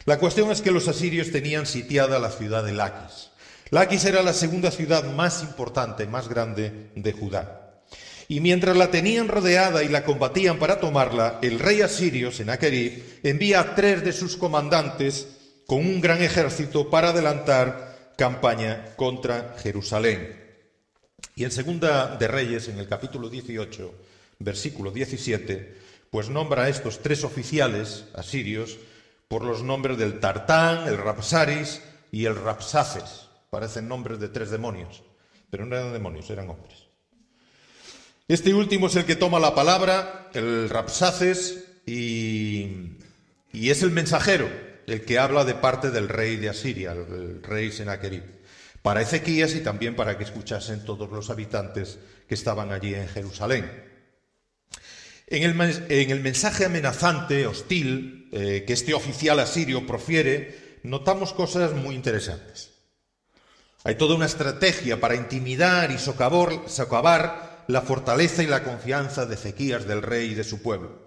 La 0.05 0.19
cuestión 0.19 0.51
es 0.51 0.62
que 0.62 0.71
los 0.71 0.88
asirios 0.88 1.31
tenían 1.31 1.65
sitiada 1.65 2.19
la 2.19 2.29
ciudad 2.29 2.63
de 2.63 2.73
Laquis. 2.73 3.29
Laquis 3.73 4.05
era 4.05 4.21
la 4.21 4.33
segunda 4.33 4.69
ciudad 4.69 5.03
más 5.15 5.41
importante, 5.41 6.05
más 6.05 6.27
grande 6.27 6.91
de 6.93 7.12
Judá. 7.12 7.81
Y 8.27 8.39
mientras 8.39 8.77
la 8.77 8.91
tenían 8.91 9.27
rodeada 9.27 9.81
y 9.81 9.88
la 9.88 10.05
combatían 10.05 10.59
para 10.59 10.79
tomarla, 10.79 11.39
el 11.41 11.57
rey 11.57 11.81
asirio, 11.81 12.31
Sennacherib, 12.31 13.21
envía 13.23 13.62
a 13.62 13.73
tres 13.73 14.03
de 14.03 14.13
sus 14.13 14.38
comandantes 14.38 15.27
con 15.65 15.79
un 15.79 16.01
gran 16.01 16.21
ejército 16.21 16.91
para 16.91 17.09
adelantar 17.09 18.13
campaña 18.15 18.93
contra 18.95 19.55
Jerusalén. 19.57 20.39
Y 21.36 21.43
en 21.43 21.49
Segunda 21.49 22.15
de 22.15 22.27
Reyes, 22.27 22.67
en 22.67 22.77
el 22.77 22.88
capítulo 22.88 23.27
18, 23.27 23.91
versículo 24.38 24.91
17, 24.91 25.77
pues 26.12 26.29
nombra 26.29 26.65
a 26.65 26.69
estos 26.69 27.01
tres 27.01 27.23
oficiales 27.23 28.03
asirios 28.13 28.77
por 29.27 29.43
los 29.43 29.63
nombres 29.63 29.97
del 29.97 30.19
Tartán, 30.19 30.88
el 30.88 30.99
Rapsaris 30.99 31.81
y 32.12 32.25
el 32.25 32.36
Rapsaces. 32.36 33.22
Parecen 33.53 33.87
nombres 33.87 34.19
de 34.19 34.29
tres 34.29 34.49
demonios, 34.49 35.03
pero 35.51 35.67
no 35.67 35.75
eran 35.75 35.93
demonios, 35.93 36.27
eran 36.31 36.49
hombres. 36.49 36.87
Este 38.27 38.51
último 38.51 38.87
es 38.87 38.95
el 38.95 39.05
que 39.05 39.15
toma 39.15 39.39
la 39.39 39.53
palabra, 39.53 40.31
el 40.33 40.71
Rapsaces, 40.71 41.63
y, 41.85 42.97
es 43.53 43.83
el 43.83 43.91
mensajero, 43.91 44.49
el 44.87 45.05
que 45.05 45.19
habla 45.19 45.45
de 45.45 45.53
parte 45.53 45.91
del 45.91 46.09
rey 46.09 46.37
de 46.37 46.49
Asiria, 46.49 46.93
el, 46.93 47.43
rey 47.43 47.71
Senaquerib, 47.71 48.23
para 48.81 49.03
Ezequías 49.03 49.53
y 49.53 49.59
también 49.59 49.95
para 49.95 50.17
que 50.17 50.23
escuchasen 50.23 50.83
todos 50.83 51.11
los 51.11 51.29
habitantes 51.29 51.99
que 52.27 52.33
estaban 52.33 52.71
allí 52.71 52.95
en 52.95 53.07
Jerusalén. 53.07 53.69
En 55.27 55.43
el, 55.43 56.21
mensaje 56.21 56.65
amenazante, 56.65 57.45
hostil, 57.45 58.29
eh, 58.31 58.63
que 58.65 58.73
este 58.73 58.95
oficial 58.95 59.39
asirio 59.39 59.85
profiere, 59.85 60.79
notamos 60.81 61.33
cosas 61.33 61.73
muy 61.73 61.93
interesantes. 61.93 62.72
Hay 63.84 63.96
toda 63.96 64.15
una 64.15 64.26
estrategia 64.26 65.00
para 65.00 65.15
intimidar 65.15 65.91
y 65.91 65.98
socavar 65.98 67.65
la 67.67 67.82
fortaleza 67.82 68.43
y 68.43 68.48
la 68.48 68.63
confianza 68.63 69.26
de 69.26 69.36
Ezequías, 69.36 69.86
del 69.86 70.02
rey 70.02 70.32
y 70.32 70.36
de 70.36 70.43
su 70.43 70.62
pueblo. 70.62 71.04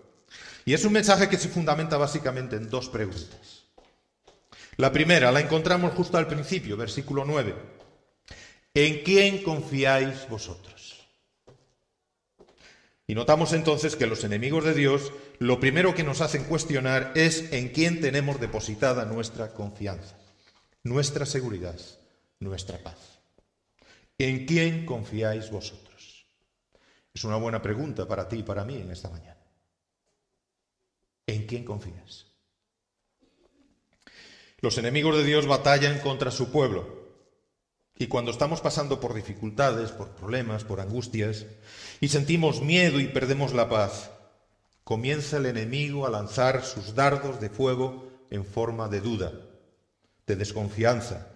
Y 0.64 0.74
es 0.74 0.84
un 0.84 0.92
mensaje 0.92 1.28
que 1.28 1.38
se 1.38 1.48
fundamenta 1.48 1.96
básicamente 1.96 2.56
en 2.56 2.68
dos 2.68 2.88
preguntas. 2.88 3.64
La 4.76 4.92
primera 4.92 5.32
la 5.32 5.40
encontramos 5.40 5.94
justo 5.94 6.18
al 6.18 6.26
principio, 6.26 6.76
versículo 6.76 7.24
9. 7.24 7.54
¿En 8.74 9.02
quién 9.02 9.42
confiáis 9.42 10.28
vosotros? 10.28 11.06
Y 13.06 13.14
notamos 13.14 13.52
entonces 13.54 13.96
que 13.96 14.06
los 14.06 14.24
enemigos 14.24 14.64
de 14.64 14.74
Dios 14.74 15.12
lo 15.38 15.60
primero 15.60 15.94
que 15.94 16.02
nos 16.02 16.20
hacen 16.20 16.44
cuestionar 16.44 17.12
es 17.14 17.52
en 17.52 17.68
quién 17.68 18.00
tenemos 18.00 18.40
depositada 18.40 19.04
nuestra 19.04 19.52
confianza, 19.52 20.18
nuestra 20.82 21.24
seguridad, 21.24 21.76
nuestra 22.40 22.78
paz. 22.78 23.20
¿En 24.18 24.46
quién 24.46 24.86
confiáis 24.86 25.50
vosotros? 25.50 26.26
Es 27.12 27.24
una 27.24 27.36
buena 27.36 27.62
pregunta 27.62 28.06
para 28.06 28.28
ti 28.28 28.36
y 28.36 28.42
para 28.42 28.64
mí 28.64 28.76
en 28.76 28.90
esta 28.90 29.08
mañana. 29.08 29.40
¿En 31.26 31.46
quién 31.46 31.64
confías? 31.64 32.26
Los 34.60 34.78
enemigos 34.78 35.16
de 35.16 35.24
Dios 35.24 35.46
batallan 35.46 35.98
contra 36.00 36.30
su 36.30 36.50
pueblo. 36.50 37.06
Y 37.98 38.06
cuando 38.08 38.30
estamos 38.30 38.60
pasando 38.60 39.00
por 39.00 39.14
dificultades, 39.14 39.90
por 39.90 40.10
problemas, 40.10 40.64
por 40.64 40.80
angustias, 40.80 41.46
y 42.00 42.08
sentimos 42.08 42.60
miedo 42.60 43.00
y 43.00 43.08
perdemos 43.08 43.54
la 43.54 43.68
paz, 43.68 44.10
comienza 44.84 45.38
el 45.38 45.46
enemigo 45.46 46.06
a 46.06 46.10
lanzar 46.10 46.64
sus 46.64 46.94
dardos 46.94 47.40
de 47.40 47.48
fuego 47.48 48.06
en 48.30 48.44
forma 48.44 48.88
de 48.88 49.00
duda, 49.00 49.32
de 50.26 50.36
desconfianza, 50.36 51.35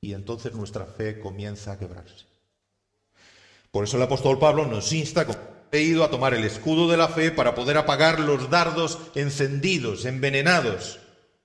y 0.00 0.14
entonces 0.14 0.54
nuestra 0.54 0.86
fe 0.86 1.20
comienza 1.20 1.72
a 1.72 1.78
quebrarse. 1.78 2.24
Por 3.70 3.84
eso 3.84 3.96
el 3.96 4.02
apóstol 4.02 4.38
Pablo 4.38 4.66
nos 4.66 4.92
insta, 4.92 5.26
como 5.26 5.38
leído, 5.70 6.02
a 6.02 6.10
tomar 6.10 6.34
el 6.34 6.44
escudo 6.44 6.90
de 6.90 6.96
la 6.96 7.08
fe 7.08 7.30
para 7.30 7.54
poder 7.54 7.76
apagar 7.76 8.18
los 8.18 8.50
dardos 8.50 8.98
encendidos, 9.14 10.04
envenenados, 10.04 10.98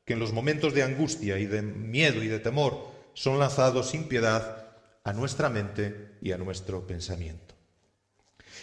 que 0.05 0.13
en 0.13 0.19
los 0.19 0.33
momentos 0.33 0.73
de 0.73 0.83
angustia 0.83 1.37
y 1.37 1.45
de 1.45 1.61
miedo 1.61 2.23
y 2.23 2.27
de 2.27 2.39
temor 2.39 2.91
son 3.13 3.39
lanzados 3.39 3.89
sin 3.89 4.05
piedad 4.05 4.67
a 5.03 5.13
nuestra 5.13 5.49
mente 5.49 6.17
y 6.21 6.31
a 6.31 6.37
nuestro 6.37 6.87
pensamiento. 6.87 7.53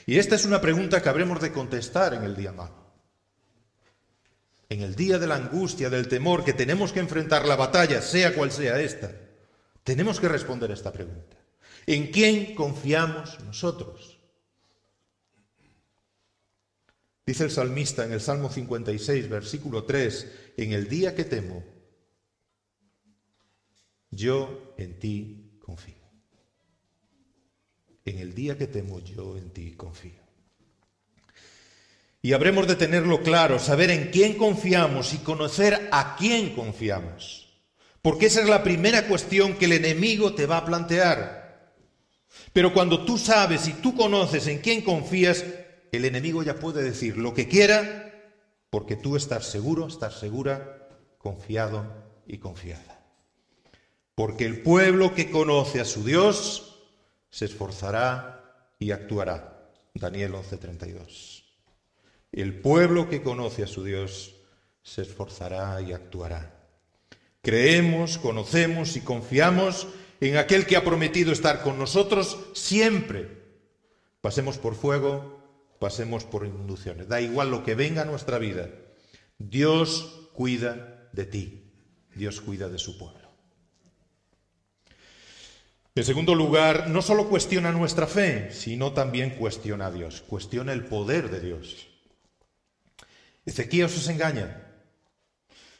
Y 0.06 0.18
esta 0.18 0.34
es 0.34 0.44
una 0.44 0.60
pregunta 0.60 1.00
que 1.00 1.08
habremos 1.08 1.40
de 1.40 1.52
contestar 1.52 2.14
en 2.14 2.24
el 2.24 2.34
día 2.34 2.52
malo. 2.52 2.82
En 4.68 4.80
el 4.80 4.96
día 4.96 5.18
de 5.18 5.26
la 5.26 5.36
angustia, 5.36 5.90
del 5.90 6.08
temor, 6.08 6.44
que 6.44 6.54
tenemos 6.54 6.92
que 6.92 7.00
enfrentar 7.00 7.46
la 7.46 7.56
batalla, 7.56 8.00
sea 8.00 8.34
cual 8.34 8.50
sea 8.50 8.80
esta, 8.80 9.12
tenemos 9.82 10.20
que 10.20 10.28
responder 10.28 10.70
esta 10.70 10.92
pregunta. 10.92 11.36
¿En 11.86 12.10
quién 12.10 12.54
confiamos 12.54 13.40
nosotros? 13.40 14.18
Dice 17.24 17.44
el 17.44 17.50
salmista 17.50 18.04
en 18.04 18.12
el 18.12 18.20
Salmo 18.20 18.50
56, 18.50 19.28
versículo 19.28 19.84
3, 19.84 20.52
en 20.56 20.72
el 20.72 20.88
día 20.88 21.14
que 21.14 21.24
temo, 21.24 21.64
yo 24.10 24.74
en 24.76 24.98
ti 24.98 25.58
confío. 25.60 25.94
En 28.04 28.18
el 28.18 28.34
día 28.34 28.58
que 28.58 28.66
temo, 28.66 29.00
yo 29.00 29.38
en 29.38 29.50
ti 29.50 29.72
confío. 29.72 30.20
Y 32.20 32.32
habremos 32.32 32.66
de 32.66 32.76
tenerlo 32.76 33.22
claro, 33.22 33.58
saber 33.58 33.90
en 33.90 34.10
quién 34.10 34.36
confiamos 34.36 35.14
y 35.14 35.18
conocer 35.18 35.88
a 35.90 36.16
quién 36.16 36.54
confiamos. 36.54 37.41
Porque 38.02 38.26
esa 38.26 38.40
es 38.42 38.48
la 38.48 38.64
primera 38.64 39.06
cuestión 39.06 39.54
que 39.54 39.66
el 39.66 39.72
enemigo 39.72 40.34
te 40.34 40.46
va 40.46 40.58
a 40.58 40.64
plantear. 40.64 41.72
Pero 42.52 42.74
cuando 42.74 43.04
tú 43.04 43.16
sabes 43.16 43.68
y 43.68 43.74
tú 43.74 43.96
conoces 43.96 44.48
en 44.48 44.58
quién 44.58 44.82
confías, 44.82 45.44
el 45.92 46.04
enemigo 46.04 46.42
ya 46.42 46.56
puede 46.56 46.82
decir 46.82 47.16
lo 47.16 47.32
que 47.32 47.46
quiera, 47.46 48.12
porque 48.70 48.96
tú 48.96 49.16
estás 49.16 49.46
seguro, 49.46 49.86
estás 49.86 50.18
segura, 50.18 50.88
confiado 51.18 51.86
y 52.26 52.38
confiada. 52.38 53.00
Porque 54.14 54.46
el 54.46 54.62
pueblo 54.62 55.14
que 55.14 55.30
conoce 55.30 55.80
a 55.80 55.84
su 55.84 56.04
Dios 56.04 56.80
se 57.30 57.44
esforzará 57.44 58.66
y 58.78 58.90
actuará. 58.90 59.70
Daniel 59.94 60.34
11:32. 60.34 61.44
El 62.32 62.60
pueblo 62.60 63.08
que 63.08 63.22
conoce 63.22 63.62
a 63.62 63.66
su 63.66 63.84
Dios 63.84 64.34
se 64.82 65.02
esforzará 65.02 65.80
y 65.80 65.92
actuará. 65.92 66.61
Creemos, 67.42 68.18
conocemos 68.18 68.96
y 68.96 69.00
confiamos 69.00 69.88
en 70.20 70.36
aquel 70.36 70.64
que 70.64 70.76
ha 70.76 70.84
prometido 70.84 71.32
estar 71.32 71.62
con 71.62 71.76
nosotros 71.76 72.38
siempre. 72.54 73.42
Pasemos 74.20 74.58
por 74.58 74.76
fuego, 74.76 75.40
pasemos 75.80 76.24
por 76.24 76.46
inundaciones. 76.46 77.08
Da 77.08 77.20
igual 77.20 77.50
lo 77.50 77.64
que 77.64 77.74
venga 77.74 78.02
a 78.02 78.04
nuestra 78.04 78.38
vida. 78.38 78.70
Dios 79.38 80.28
cuida 80.32 81.08
de 81.12 81.26
ti. 81.26 81.72
Dios 82.14 82.40
cuida 82.40 82.68
de 82.68 82.78
su 82.78 82.96
pueblo. 82.96 83.28
En 85.94 86.04
segundo 86.04 86.34
lugar, 86.34 86.88
no 86.88 87.02
solo 87.02 87.28
cuestiona 87.28 87.72
nuestra 87.72 88.06
fe, 88.06 88.50
sino 88.52 88.92
también 88.92 89.30
cuestiona 89.30 89.86
a 89.86 89.90
Dios, 89.90 90.22
cuestiona 90.22 90.72
el 90.72 90.84
poder 90.84 91.30
de 91.30 91.40
Dios. 91.40 91.88
Ezequías 93.44 93.94
os 93.96 94.08
engaña. 94.08 94.71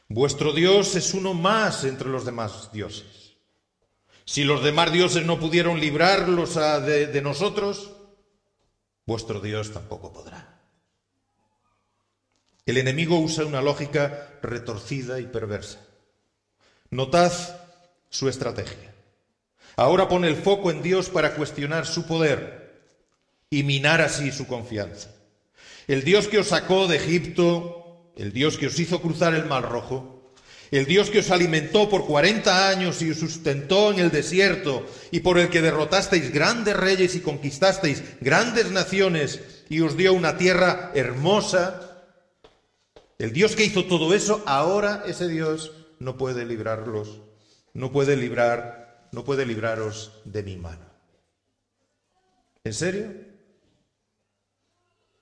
Vuestro 0.07 0.53
Dios 0.53 0.95
es 0.95 1.13
uno 1.13 1.33
más 1.33 1.83
entre 1.83 2.09
los 2.09 2.25
demás 2.25 2.71
dioses. 2.71 3.35
Si 4.25 4.43
los 4.43 4.63
demás 4.63 4.91
dioses 4.91 5.25
no 5.25 5.39
pudieron 5.39 5.79
librarlos 5.79 6.55
de, 6.55 7.07
de 7.07 7.21
nosotros, 7.21 7.91
vuestro 9.05 9.39
Dios 9.39 9.71
tampoco 9.71 10.13
podrá. 10.13 10.61
El 12.65 12.77
enemigo 12.77 13.19
usa 13.19 13.45
una 13.45 13.61
lógica 13.61 14.39
retorcida 14.41 15.19
y 15.19 15.25
perversa. 15.25 15.79
Notad 16.89 17.33
su 18.09 18.29
estrategia. 18.29 18.93
Ahora 19.75 20.07
pone 20.07 20.27
el 20.27 20.35
foco 20.35 20.71
en 20.71 20.81
Dios 20.81 21.09
para 21.09 21.35
cuestionar 21.35 21.85
su 21.85 22.05
poder 22.05 22.81
y 23.49 23.63
minar 23.63 24.01
así 24.01 24.31
su 24.31 24.47
confianza. 24.47 25.11
El 25.87 26.03
Dios 26.03 26.27
que 26.27 26.39
os 26.39 26.47
sacó 26.47 26.87
de 26.87 26.97
Egipto, 26.97 27.82
el 28.15 28.33
Dios 28.33 28.57
que 28.57 28.67
os 28.67 28.79
hizo 28.79 29.01
cruzar 29.01 29.33
el 29.33 29.45
Mar 29.45 29.69
Rojo, 29.69 30.33
el 30.71 30.85
Dios 30.85 31.09
que 31.09 31.19
os 31.19 31.31
alimentó 31.31 31.89
por 31.89 32.05
cuarenta 32.05 32.69
años 32.69 33.01
y 33.01 33.11
os 33.11 33.17
sustentó 33.17 33.91
en 33.91 33.99
el 33.99 34.11
desierto 34.11 34.85
y 35.11 35.19
por 35.19 35.37
el 35.37 35.49
que 35.49 35.61
derrotasteis 35.61 36.31
grandes 36.33 36.75
reyes 36.75 37.15
y 37.15 37.21
conquistasteis 37.21 38.03
grandes 38.21 38.71
naciones 38.71 39.41
y 39.69 39.81
os 39.81 39.95
dio 39.95 40.13
una 40.13 40.37
tierra 40.37 40.91
hermosa, 40.95 42.05
el 43.19 43.33
Dios 43.33 43.55
que 43.55 43.65
hizo 43.65 43.85
todo 43.85 44.13
eso, 44.13 44.41
ahora 44.45 45.03
ese 45.05 45.27
Dios 45.27 45.71
no 45.99 46.17
puede 46.17 46.45
librarlos, 46.45 47.21
no 47.73 47.91
puede 47.91 48.17
librar 48.17 48.83
no 49.13 49.23
puede 49.23 49.45
libraros 49.45 50.11
de 50.25 50.41
mi 50.41 50.57
mano. 50.57 50.85
¿En 52.63 52.73
serio? 52.73 53.13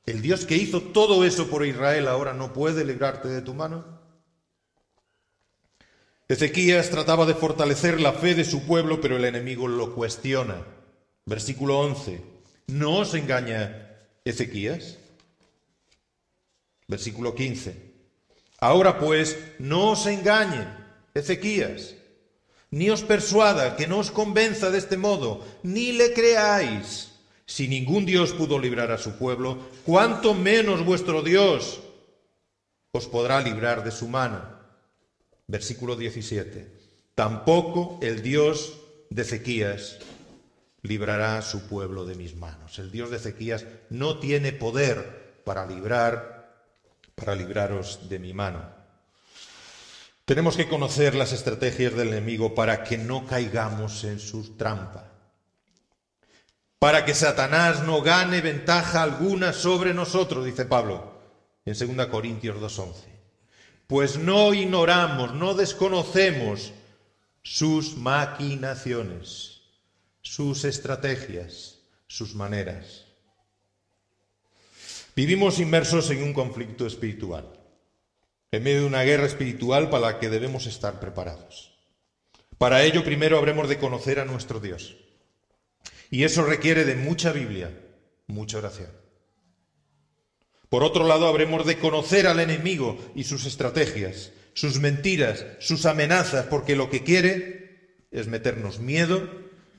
¿El 0.05 0.21
Dios 0.21 0.45
que 0.45 0.55
hizo 0.55 0.81
todo 0.81 1.23
eso 1.25 1.49
por 1.49 1.65
Israel 1.65 2.07
ahora 2.07 2.33
no 2.33 2.53
puede 2.53 2.83
librarte 2.85 3.27
de 3.27 3.41
tu 3.41 3.53
mano? 3.53 3.99
Ezequías 6.27 6.89
trataba 6.89 7.25
de 7.25 7.33
fortalecer 7.33 7.99
la 7.99 8.13
fe 8.13 8.33
de 8.35 8.45
su 8.45 8.65
pueblo, 8.65 9.01
pero 9.01 9.17
el 9.17 9.25
enemigo 9.25 9.67
lo 9.67 9.93
cuestiona. 9.93 10.65
Versículo 11.25 11.79
11. 11.79 12.21
¿No 12.67 12.99
os 12.99 13.13
engaña 13.13 13.99
Ezequías? 14.23 14.97
Versículo 16.87 17.35
15. 17.35 17.91
Ahora 18.59 18.97
pues, 18.97 19.37
no 19.59 19.91
os 19.91 20.05
engañe 20.07 20.67
Ezequías 21.13 21.95
ni 22.71 22.89
os 22.89 23.03
persuada, 23.03 23.75
que 23.75 23.85
no 23.85 23.99
os 23.99 24.11
convenza 24.11 24.71
de 24.71 24.77
este 24.77 24.95
modo, 24.95 25.45
ni 25.61 25.91
le 25.91 26.13
creáis. 26.13 27.10
Si 27.51 27.67
ningún 27.67 28.05
Dios 28.05 28.31
pudo 28.31 28.57
librar 28.57 28.93
a 28.93 28.97
su 28.97 29.17
pueblo, 29.17 29.57
cuánto 29.85 30.33
menos 30.33 30.85
vuestro 30.85 31.21
Dios 31.21 31.81
os 32.93 33.07
podrá 33.07 33.41
librar 33.41 33.83
de 33.83 33.91
su 33.91 34.07
mano. 34.07 34.41
Versículo 35.47 35.97
17. 35.97 36.71
Tampoco 37.13 37.99
el 38.01 38.21
Dios 38.21 38.79
de 39.09 39.23
Ezequías 39.23 39.99
librará 40.81 41.39
a 41.39 41.41
su 41.41 41.67
pueblo 41.67 42.05
de 42.05 42.15
mis 42.15 42.37
manos. 42.37 42.79
El 42.79 42.89
Dios 42.89 43.09
de 43.09 43.17
Ezequías 43.17 43.65
no 43.89 44.19
tiene 44.19 44.53
poder 44.53 45.41
para 45.43 45.65
librar 45.65 46.71
para 47.15 47.35
libraros 47.35 48.07
de 48.07 48.17
mi 48.17 48.31
mano. 48.31 48.63
Tenemos 50.23 50.55
que 50.55 50.69
conocer 50.69 51.15
las 51.15 51.33
estrategias 51.33 51.95
del 51.95 52.07
enemigo 52.07 52.55
para 52.55 52.85
que 52.85 52.97
no 52.97 53.25
caigamos 53.25 54.05
en 54.05 54.21
su 54.21 54.55
trampa, 54.55 55.10
para 56.81 57.05
que 57.05 57.13
Satanás 57.13 57.83
no 57.83 58.01
gane 58.01 58.41
ventaja 58.41 59.03
alguna 59.03 59.53
sobre 59.53 59.93
nosotros, 59.93 60.43
dice 60.43 60.65
Pablo 60.65 61.13
en 61.63 61.77
2 61.77 62.07
Corintios 62.07 62.57
2.11. 62.59 62.95
Pues 63.85 64.17
no 64.17 64.51
ignoramos, 64.51 65.35
no 65.35 65.53
desconocemos 65.53 66.73
sus 67.43 67.97
maquinaciones, 67.97 69.61
sus 70.23 70.65
estrategias, 70.65 71.77
sus 72.07 72.33
maneras. 72.33 73.05
Vivimos 75.15 75.59
inmersos 75.59 76.09
en 76.09 76.23
un 76.23 76.33
conflicto 76.33 76.87
espiritual 76.87 77.45
en 78.49 78.63
medio 78.63 78.81
de 78.81 78.87
una 78.87 79.03
guerra 79.03 79.27
espiritual 79.27 79.91
para 79.91 80.13
la 80.13 80.19
que 80.19 80.31
debemos 80.31 80.65
estar 80.65 80.99
preparados. 80.99 81.77
Para 82.57 82.81
ello 82.81 83.03
primero 83.03 83.37
habremos 83.37 83.69
de 83.69 83.77
conocer 83.77 84.19
a 84.19 84.25
nuestro 84.25 84.59
Dios. 84.59 84.95
Y 86.11 86.25
eso 86.25 86.43
requiere 86.43 86.83
de 86.83 86.95
mucha 86.95 87.31
Biblia, 87.31 87.71
mucha 88.27 88.57
oración. 88.57 88.89
Por 90.69 90.83
otro 90.83 91.07
lado, 91.07 91.25
habremos 91.25 91.65
de 91.65 91.79
conocer 91.79 92.27
al 92.27 92.41
enemigo 92.41 92.99
y 93.15 93.23
sus 93.23 93.45
estrategias, 93.45 94.31
sus 94.53 94.79
mentiras, 94.79 95.45
sus 95.59 95.85
amenazas, 95.85 96.45
porque 96.47 96.75
lo 96.75 96.89
que 96.89 97.03
quiere 97.03 98.05
es 98.11 98.27
meternos 98.27 98.79
miedo, 98.79 99.27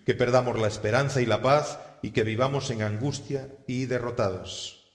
que 0.07 0.15
perdamos 0.15 0.59
la 0.59 0.69
esperanza 0.69 1.21
y 1.21 1.27
la 1.27 1.43
paz 1.43 1.79
y 2.03 2.11
que 2.11 2.25
vivamos 2.25 2.71
en 2.71 2.83
angustia 2.83 3.49
y 3.67 3.85
derrotados. 3.85 4.91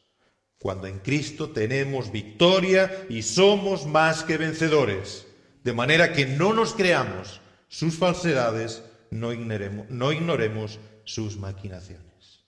Cuando 0.60 0.88
en 0.88 1.00
Cristo 1.00 1.52
tenemos 1.52 2.12
victoria 2.12 3.06
y 3.10 3.22
somos 3.22 3.86
más 3.86 4.24
que 4.24 4.38
vencedores, 4.38 5.28
de 5.64 5.74
manera 5.74 6.14
que 6.14 6.26
no 6.26 6.54
nos 6.54 6.74
creamos 6.74 7.42
sus 7.68 7.96
falsedades, 7.96 8.84
no 9.12 9.34
ignoremos, 9.34 9.88
no 9.90 10.12
ignoremos 10.12 10.80
sus 11.08 11.38
maquinaciones. 11.38 12.46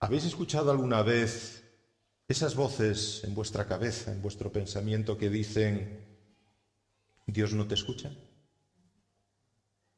¿Habéis 0.00 0.24
escuchado 0.24 0.70
alguna 0.70 1.02
vez 1.02 1.64
esas 2.26 2.56
voces 2.56 3.22
en 3.24 3.34
vuestra 3.34 3.66
cabeza, 3.66 4.12
en 4.12 4.20
vuestro 4.20 4.50
pensamiento 4.52 5.16
que 5.16 5.30
dicen, 5.30 6.04
Dios 7.26 7.54
no 7.54 7.66
te 7.66 7.74
escucha, 7.74 8.10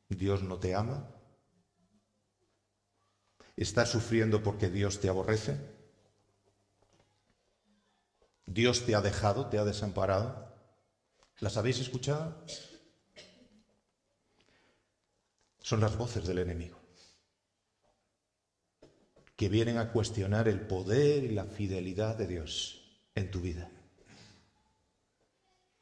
Dios 0.09 0.43
no 0.43 0.59
te 0.59 0.75
ama, 0.75 1.09
estás 3.57 3.89
sufriendo 3.89 4.43
porque 4.43 4.69
Dios 4.69 5.01
te 5.01 5.09
aborrece, 5.09 5.59
Dios 8.45 8.85
te 8.85 8.95
ha 8.95 9.01
dejado, 9.01 9.47
te 9.47 9.59
ha 9.59 9.65
desamparado. 9.65 10.51
¿Las 11.39 11.57
habéis 11.57 11.79
escuchado? 11.79 12.45
Son 15.61 15.81
las 15.81 15.97
voces 15.97 16.27
del 16.27 16.39
enemigo 16.39 16.80
que 19.41 19.49
vienen 19.49 19.79
a 19.79 19.91
cuestionar 19.91 20.49
el 20.49 20.61
poder 20.61 21.25
y 21.25 21.31
la 21.31 21.47
fidelidad 21.47 22.15
de 22.15 22.27
Dios 22.27 22.83
en 23.15 23.31
tu 23.31 23.41
vida. 23.41 23.71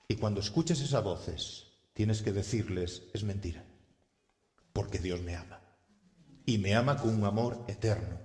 Y 0.06 0.14
cuando 0.14 0.38
escuches 0.38 0.80
esas 0.80 1.02
voces, 1.02 1.66
tienes 1.92 2.22
que 2.22 2.30
decirles, 2.30 3.02
es 3.12 3.24
mentira, 3.24 3.64
porque 4.72 5.00
Dios 5.00 5.22
me 5.22 5.34
ama. 5.34 5.60
Y 6.46 6.58
me 6.58 6.76
ama 6.76 6.98
con 6.98 7.12
un 7.12 7.24
amor 7.24 7.64
eterno. 7.66 8.20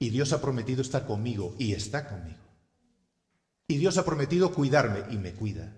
Y 0.00 0.10
Dios 0.10 0.32
ha 0.32 0.40
prometido 0.40 0.82
estar 0.82 1.06
conmigo 1.06 1.54
y 1.56 1.74
está 1.74 2.08
conmigo. 2.08 2.42
Y 3.68 3.76
Dios 3.76 3.96
ha 3.96 4.04
prometido 4.04 4.52
cuidarme 4.52 5.04
y 5.08 5.18
me 5.18 5.34
cuida. 5.34 5.72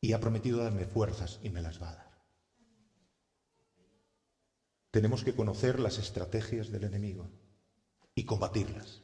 Y 0.00 0.12
ha 0.12 0.20
prometido 0.20 0.62
darme 0.62 0.86
fuerzas 0.86 1.40
y 1.42 1.50
me 1.50 1.60
las 1.60 1.82
va 1.82 1.90
a 1.90 1.94
dar. 1.96 2.01
Tenemos 4.92 5.24
que 5.24 5.34
conocer 5.34 5.80
las 5.80 5.96
estrategias 5.96 6.70
del 6.70 6.84
enemigo 6.84 7.30
y 8.14 8.26
combatirlas. 8.26 9.00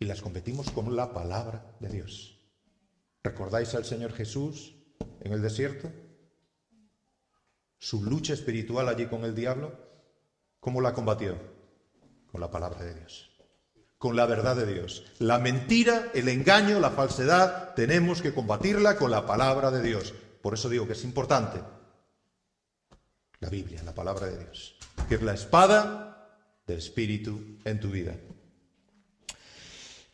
Y 0.00 0.06
las 0.06 0.20
combatimos 0.20 0.72
con 0.72 0.96
la 0.96 1.14
palabra 1.14 1.76
de 1.78 1.88
Dios. 1.88 2.40
¿Recordáis 3.22 3.76
al 3.76 3.84
Señor 3.84 4.12
Jesús 4.12 4.74
en 5.20 5.32
el 5.32 5.40
desierto? 5.40 5.88
Su 7.78 8.02
lucha 8.02 8.34
espiritual 8.34 8.88
allí 8.88 9.06
con 9.06 9.24
el 9.24 9.36
diablo. 9.36 9.78
¿Cómo 10.58 10.80
la 10.80 10.94
combatió? 10.94 11.38
Con 12.26 12.40
la 12.40 12.50
palabra 12.50 12.82
de 12.82 12.94
Dios. 12.94 13.30
Con 13.98 14.16
la 14.16 14.26
verdad 14.26 14.56
de 14.56 14.66
Dios. 14.66 15.04
La 15.20 15.38
mentira, 15.38 16.10
el 16.12 16.28
engaño, 16.28 16.80
la 16.80 16.90
falsedad, 16.90 17.72
tenemos 17.74 18.20
que 18.20 18.34
combatirla 18.34 18.96
con 18.96 19.12
la 19.12 19.26
palabra 19.26 19.70
de 19.70 19.80
Dios. 19.80 20.12
Por 20.42 20.54
eso 20.54 20.68
digo 20.68 20.88
que 20.88 20.94
es 20.94 21.04
importante 21.04 21.60
la 23.44 23.50
Biblia, 23.50 23.82
la 23.84 23.94
palabra 23.94 24.26
de 24.26 24.38
Dios 24.38 24.74
que 25.08 25.16
es 25.16 25.22
la 25.22 25.34
espada 25.34 26.28
del 26.66 26.78
Espíritu 26.78 27.58
en 27.64 27.80
tu 27.80 27.90
vida. 27.90 28.16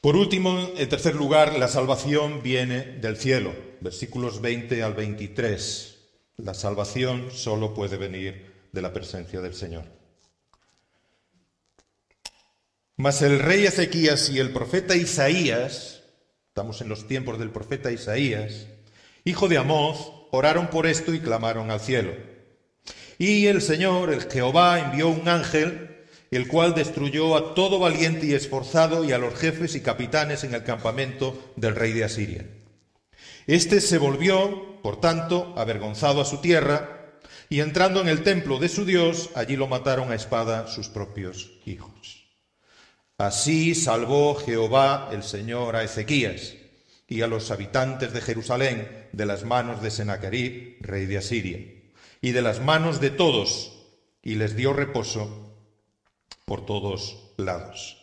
Por 0.01 0.17
último, 0.17 0.71
en 0.77 0.89
tercer 0.89 1.15
lugar, 1.15 1.59
la 1.59 1.69
salvación 1.69 2.43
viene 2.43 2.83
del 2.83 3.17
cielo, 3.17 3.55
versículos 3.81 4.41
20 4.41 4.83
al 4.83 4.95
23. 4.95 5.99
La 6.39 6.55
salvación 6.55 7.31
solo 7.31 7.75
puede 7.75 7.99
venir 7.99 8.69
de 8.73 8.83
la 8.83 8.93
presencia 8.93 9.41
del 9.41 9.55
Señor. 9.55 9.85
Mas 12.97 13.23
el 13.23 13.39
rey 13.39 13.67
Ezequías 13.67 14.31
y 14.31 14.39
el 14.39 14.53
profeta 14.53 14.97
Isaías, 14.97 16.03
estamos 16.49 16.81
en 16.81 16.89
los 16.89 17.07
tiempos 17.07 17.39
del 17.39 17.51
profeta 17.51 17.93
Isaías, 17.93 18.67
hijo 19.25 19.49
de 19.49 19.59
Amós, 19.59 20.13
oraron 20.33 20.69
por 20.69 20.87
esto 20.87 21.13
y 21.13 21.21
clamaron 21.21 21.71
al 21.71 21.81
cielo. 21.81 22.30
Y 23.21 23.49
el 23.49 23.61
Señor, 23.61 24.15
el 24.15 24.23
Jehová, 24.23 24.81
envió 24.81 25.11
un 25.11 25.29
ángel, 25.29 26.07
el 26.31 26.49
cual 26.49 26.75
destruyó 26.75 27.37
a 27.37 27.53
todo 27.53 27.79
valiente 27.79 28.25
y 28.25 28.33
esforzado 28.33 29.05
y 29.05 29.13
a 29.13 29.19
los 29.19 29.35
jefes 29.35 29.75
y 29.75 29.83
capitanes 29.83 30.43
en 30.43 30.55
el 30.55 30.65
campamento 30.65 31.53
del 31.55 31.77
rey 31.77 31.93
de 31.93 32.05
Asiria. 32.05 32.47
Este 33.47 33.83
se 33.83 33.99
volvió, 33.99 34.81
por 34.81 35.03
tanto, 35.03 35.53
avergonzado 35.59 36.23
a 36.23 36.25
su 36.25 36.39
tierra, 36.39 37.11
y 37.51 37.61
entrando 37.61 38.01
en 38.01 38.09
el 38.09 38.23
templo 38.23 38.59
de 38.59 38.71
su 38.71 38.87
Dios, 38.87 39.29
allí 39.35 39.55
lo 39.55 39.67
mataron 39.67 40.11
a 40.13 40.15
espada 40.15 40.67
sus 40.67 40.89
propios 40.89 41.51
hijos. 41.67 42.25
Así 43.19 43.75
salvó 43.75 44.35
Jehová 44.37 45.11
el 45.13 45.25
Señor 45.25 45.77
a 45.77 45.85
Ezequías 45.85 46.55
y 47.07 47.21
a 47.21 47.27
los 47.27 47.51
habitantes 47.51 48.15
de 48.15 48.23
Jerusalén 48.23 49.09
de 49.13 49.27
las 49.27 49.45
manos 49.45 49.83
de 49.83 49.91
Sennacherib, 49.91 50.79
rey 50.81 51.05
de 51.05 51.19
Asiria 51.19 51.70
y 52.21 52.33
de 52.33 52.43
las 52.43 52.61
manos 52.61 53.01
de 53.01 53.11
todos, 53.11 53.73
y 54.23 54.35
les 54.35 54.57
dio 54.57 54.73
reposo 54.73 55.55
por 56.45 56.67
todos 56.67 57.33
lados. 57.37 57.97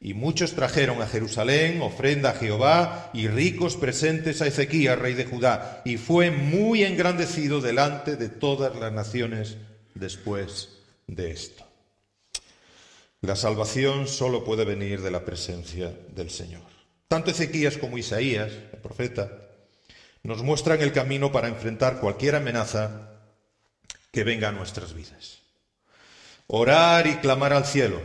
Y 0.00 0.14
muchos 0.14 0.54
trajeron 0.54 1.02
a 1.02 1.08
Jerusalén 1.08 1.82
ofrenda 1.82 2.30
a 2.30 2.34
Jehová 2.34 3.10
y 3.12 3.26
ricos 3.26 3.76
presentes 3.76 4.40
a 4.40 4.46
Ezequías, 4.46 4.98
rey 4.98 5.14
de 5.14 5.24
Judá, 5.24 5.82
y 5.84 5.96
fue 5.96 6.30
muy 6.30 6.84
engrandecido 6.84 7.60
delante 7.60 8.16
de 8.16 8.28
todas 8.28 8.76
las 8.76 8.92
naciones 8.92 9.56
después 9.94 10.78
de 11.08 11.32
esto. 11.32 11.64
La 13.20 13.34
salvación 13.34 14.06
solo 14.06 14.44
puede 14.44 14.64
venir 14.64 15.02
de 15.02 15.10
la 15.10 15.24
presencia 15.24 15.92
del 16.14 16.30
Señor. 16.30 16.62
Tanto 17.08 17.32
Ezequías 17.32 17.76
como 17.76 17.98
Isaías, 17.98 18.52
el 18.72 18.78
profeta, 18.78 19.32
nos 20.22 20.44
muestran 20.44 20.80
el 20.80 20.92
camino 20.92 21.32
para 21.32 21.48
enfrentar 21.48 21.98
cualquier 21.98 22.36
amenaza 22.36 23.17
que 24.10 24.24
venga 24.24 24.48
a 24.48 24.52
nuestras 24.52 24.94
vidas. 24.94 25.40
Orar 26.46 27.06
y 27.06 27.16
clamar 27.16 27.52
al 27.52 27.66
cielo, 27.66 28.00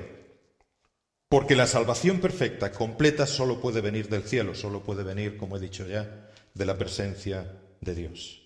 porque 1.29 1.55
la 1.55 1.65
salvación 1.65 2.19
perfecta, 2.19 2.71
completa, 2.71 3.25
solo 3.25 3.61
puede 3.61 3.81
venir 3.81 4.09
del 4.09 4.23
cielo, 4.23 4.53
solo 4.53 4.83
puede 4.83 5.03
venir, 5.03 5.37
como 5.37 5.57
he 5.57 5.59
dicho 5.59 5.87
ya, 5.87 6.29
de 6.53 6.65
la 6.65 6.77
presencia 6.77 7.59
de 7.81 7.95
Dios. 7.95 8.41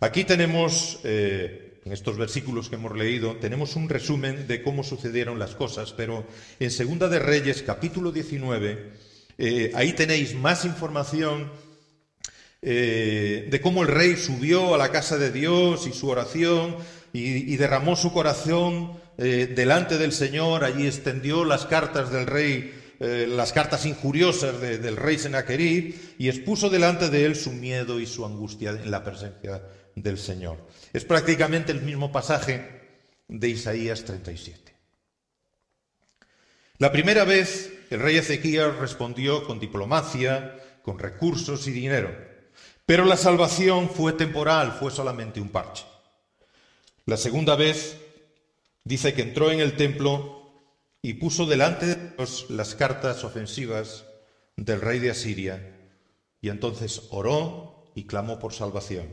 Aquí 0.00 0.24
tenemos, 0.24 1.00
eh, 1.04 1.80
en 1.84 1.92
estos 1.92 2.18
versículos 2.18 2.68
que 2.68 2.74
hemos 2.74 2.96
leído, 2.96 3.36
tenemos 3.36 3.76
un 3.76 3.88
resumen 3.88 4.46
de 4.46 4.62
cómo 4.62 4.82
sucedieron 4.82 5.38
las 5.38 5.54
cosas, 5.54 5.92
pero 5.92 6.26
en 6.60 6.70
Segunda 6.70 7.08
de 7.08 7.18
Reyes, 7.18 7.62
capítulo 7.62 8.12
19, 8.12 8.92
eh, 9.38 9.72
ahí 9.74 9.92
tenéis 9.92 10.34
más 10.34 10.64
información 10.64 11.50
eh, 12.62 13.48
de 13.50 13.60
cómo 13.60 13.82
el 13.82 13.88
rey 13.88 14.16
subió 14.16 14.74
a 14.74 14.78
la 14.78 14.90
casa 14.90 15.18
de 15.18 15.30
Dios 15.30 15.86
y 15.86 15.92
su 15.92 16.08
oración 16.08 16.76
y, 17.12 17.56
derramó 17.56 17.96
su 17.96 18.12
corazón 18.12 18.92
eh, 19.16 19.52
delante 19.54 19.96
del 19.96 20.12
Señor, 20.12 20.64
allí 20.64 20.86
extendió 20.86 21.44
las 21.44 21.64
cartas 21.64 22.10
del 22.10 22.26
rey, 22.26 22.74
eh, 23.00 23.26
las 23.28 23.52
cartas 23.52 23.86
injuriosas 23.86 24.60
del 24.60 24.96
rey 24.96 25.18
Sennacherib 25.18 25.94
y 26.18 26.28
expuso 26.28 26.68
delante 26.68 27.08
de 27.08 27.24
él 27.24 27.36
su 27.36 27.52
miedo 27.52 28.00
y 28.00 28.06
su 28.06 28.26
angustia 28.26 28.70
en 28.70 28.90
la 28.90 29.02
presencia 29.02 29.62
del 29.94 30.18
Señor. 30.18 30.58
Es 30.92 31.04
prácticamente 31.04 31.72
el 31.72 31.80
mismo 31.80 32.12
pasaje 32.12 32.76
de 33.28 33.48
Isaías 33.48 34.04
37. 34.04 34.74
La 36.78 36.92
primera 36.92 37.24
vez 37.24 37.72
el 37.88 38.00
rey 38.00 38.16
Ezequías 38.16 38.76
respondió 38.76 39.44
con 39.44 39.60
diplomacia, 39.60 40.56
con 40.82 40.98
recursos 40.98 41.66
y 41.66 41.70
dinero. 41.70 42.25
Pero 42.86 43.04
la 43.04 43.16
salvación 43.16 43.90
fue 43.90 44.12
temporal, 44.12 44.72
fue 44.78 44.92
solamente 44.92 45.40
un 45.40 45.48
parche. 45.48 45.84
La 47.04 47.16
segunda 47.16 47.56
vez 47.56 47.98
dice 48.84 49.12
que 49.12 49.22
entró 49.22 49.50
en 49.50 49.58
el 49.58 49.76
templo 49.76 50.52
y 51.02 51.14
puso 51.14 51.46
delante 51.46 51.86
de 51.86 52.12
Dios 52.16 52.46
las 52.48 52.76
cartas 52.76 53.24
ofensivas 53.24 54.04
del 54.56 54.80
rey 54.80 55.00
de 55.00 55.10
Asiria 55.10 55.76
y 56.40 56.48
entonces 56.48 57.02
oró 57.10 57.90
y 57.96 58.04
clamó 58.04 58.38
por 58.38 58.52
salvación. 58.52 59.08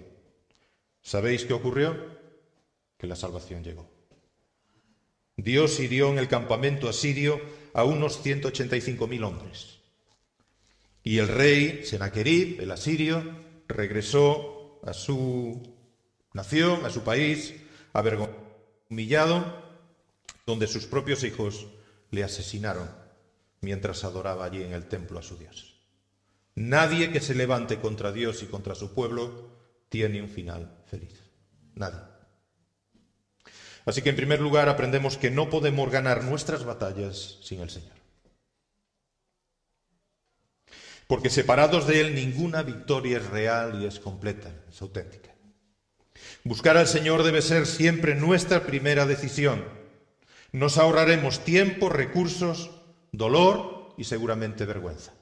¿Sabéis 1.01 1.45
qué 1.45 1.53
ocurrió? 1.53 1.97
Que 2.97 3.07
la 3.07 3.15
salvación 3.15 3.63
llegó. 3.63 3.89
Dios 5.35 5.79
hirió 5.79 6.09
en 6.09 6.19
el 6.19 6.27
campamento 6.27 6.87
asirio 6.87 7.41
a 7.73 7.83
unos 7.83 8.23
185.000 8.23 9.23
hombres. 9.23 9.79
Y 11.03 11.17
el 11.17 11.27
rey 11.27 11.83
Senaquerib, 11.83 12.61
el 12.61 12.71
asirio, 12.71 13.42
regresó 13.67 14.79
a 14.83 14.93
su 14.93 15.75
nación, 16.33 16.85
a 16.85 16.89
su 16.89 17.03
país, 17.03 17.55
avergonzado, 17.93 18.43
humillado, 18.89 19.63
donde 20.45 20.67
sus 20.67 20.85
propios 20.85 21.23
hijos 21.23 21.67
le 22.11 22.23
asesinaron 22.23 22.89
mientras 23.61 24.03
adoraba 24.03 24.45
allí 24.45 24.61
en 24.61 24.73
el 24.73 24.85
templo 24.87 25.19
a 25.19 25.23
su 25.23 25.37
Dios. 25.37 25.81
Nadie 26.55 27.11
que 27.11 27.19
se 27.19 27.33
levante 27.33 27.79
contra 27.79 28.11
Dios 28.11 28.43
y 28.43 28.45
contra 28.45 28.75
su 28.75 28.93
pueblo 28.93 29.49
tiene 29.89 30.21
un 30.21 30.29
final 30.29 30.83
feliz. 30.85 31.23
Nadie. 31.75 32.01
Así 33.85 34.01
que 34.01 34.09
en 34.09 34.15
primer 34.15 34.39
lugar 34.39 34.69
aprendemos 34.69 35.17
que 35.17 35.31
no 35.31 35.49
podemos 35.49 35.89
ganar 35.89 36.23
nuestras 36.23 36.63
batallas 36.63 37.39
sin 37.41 37.61
el 37.61 37.69
Señor. 37.69 38.02
Porque 41.13 41.29
separados 41.29 41.85
de 41.85 42.01
Él 42.01 42.15
ninguna 42.15 42.63
victoria 42.63 43.19
es 43.19 43.27
real 43.27 43.79
y 43.79 43.85
es 43.85 43.99
completa, 43.99 44.51
es 44.67 44.81
auténtica. 44.81 45.29
Buscar 46.43 46.75
al 46.75 46.87
Señor 46.87 47.21
debe 47.21 47.43
ser 47.43 47.67
siempre 47.67 48.15
nuestra 48.15 48.63
primera 48.63 49.05
decisión. 49.05 49.63
Nos 50.53 50.79
ahorraremos 50.79 51.45
tiempo, 51.45 51.89
recursos, 51.89 52.71
dolor 53.11 53.93
y 53.95 54.05
seguramente 54.05 54.65
vergüenza. 54.65 55.13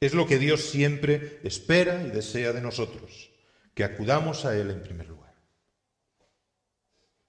Es 0.00 0.14
lo 0.14 0.26
que 0.26 0.38
Dios 0.38 0.62
siempre 0.62 1.38
espera 1.44 2.02
y 2.02 2.10
desea 2.10 2.54
de 2.54 2.62
nosotros, 2.62 3.28
que 3.74 3.84
acudamos 3.84 4.46
a 4.46 4.56
Él 4.56 4.70
en 4.70 4.82
primer 4.82 5.08
lugar. 5.08 5.34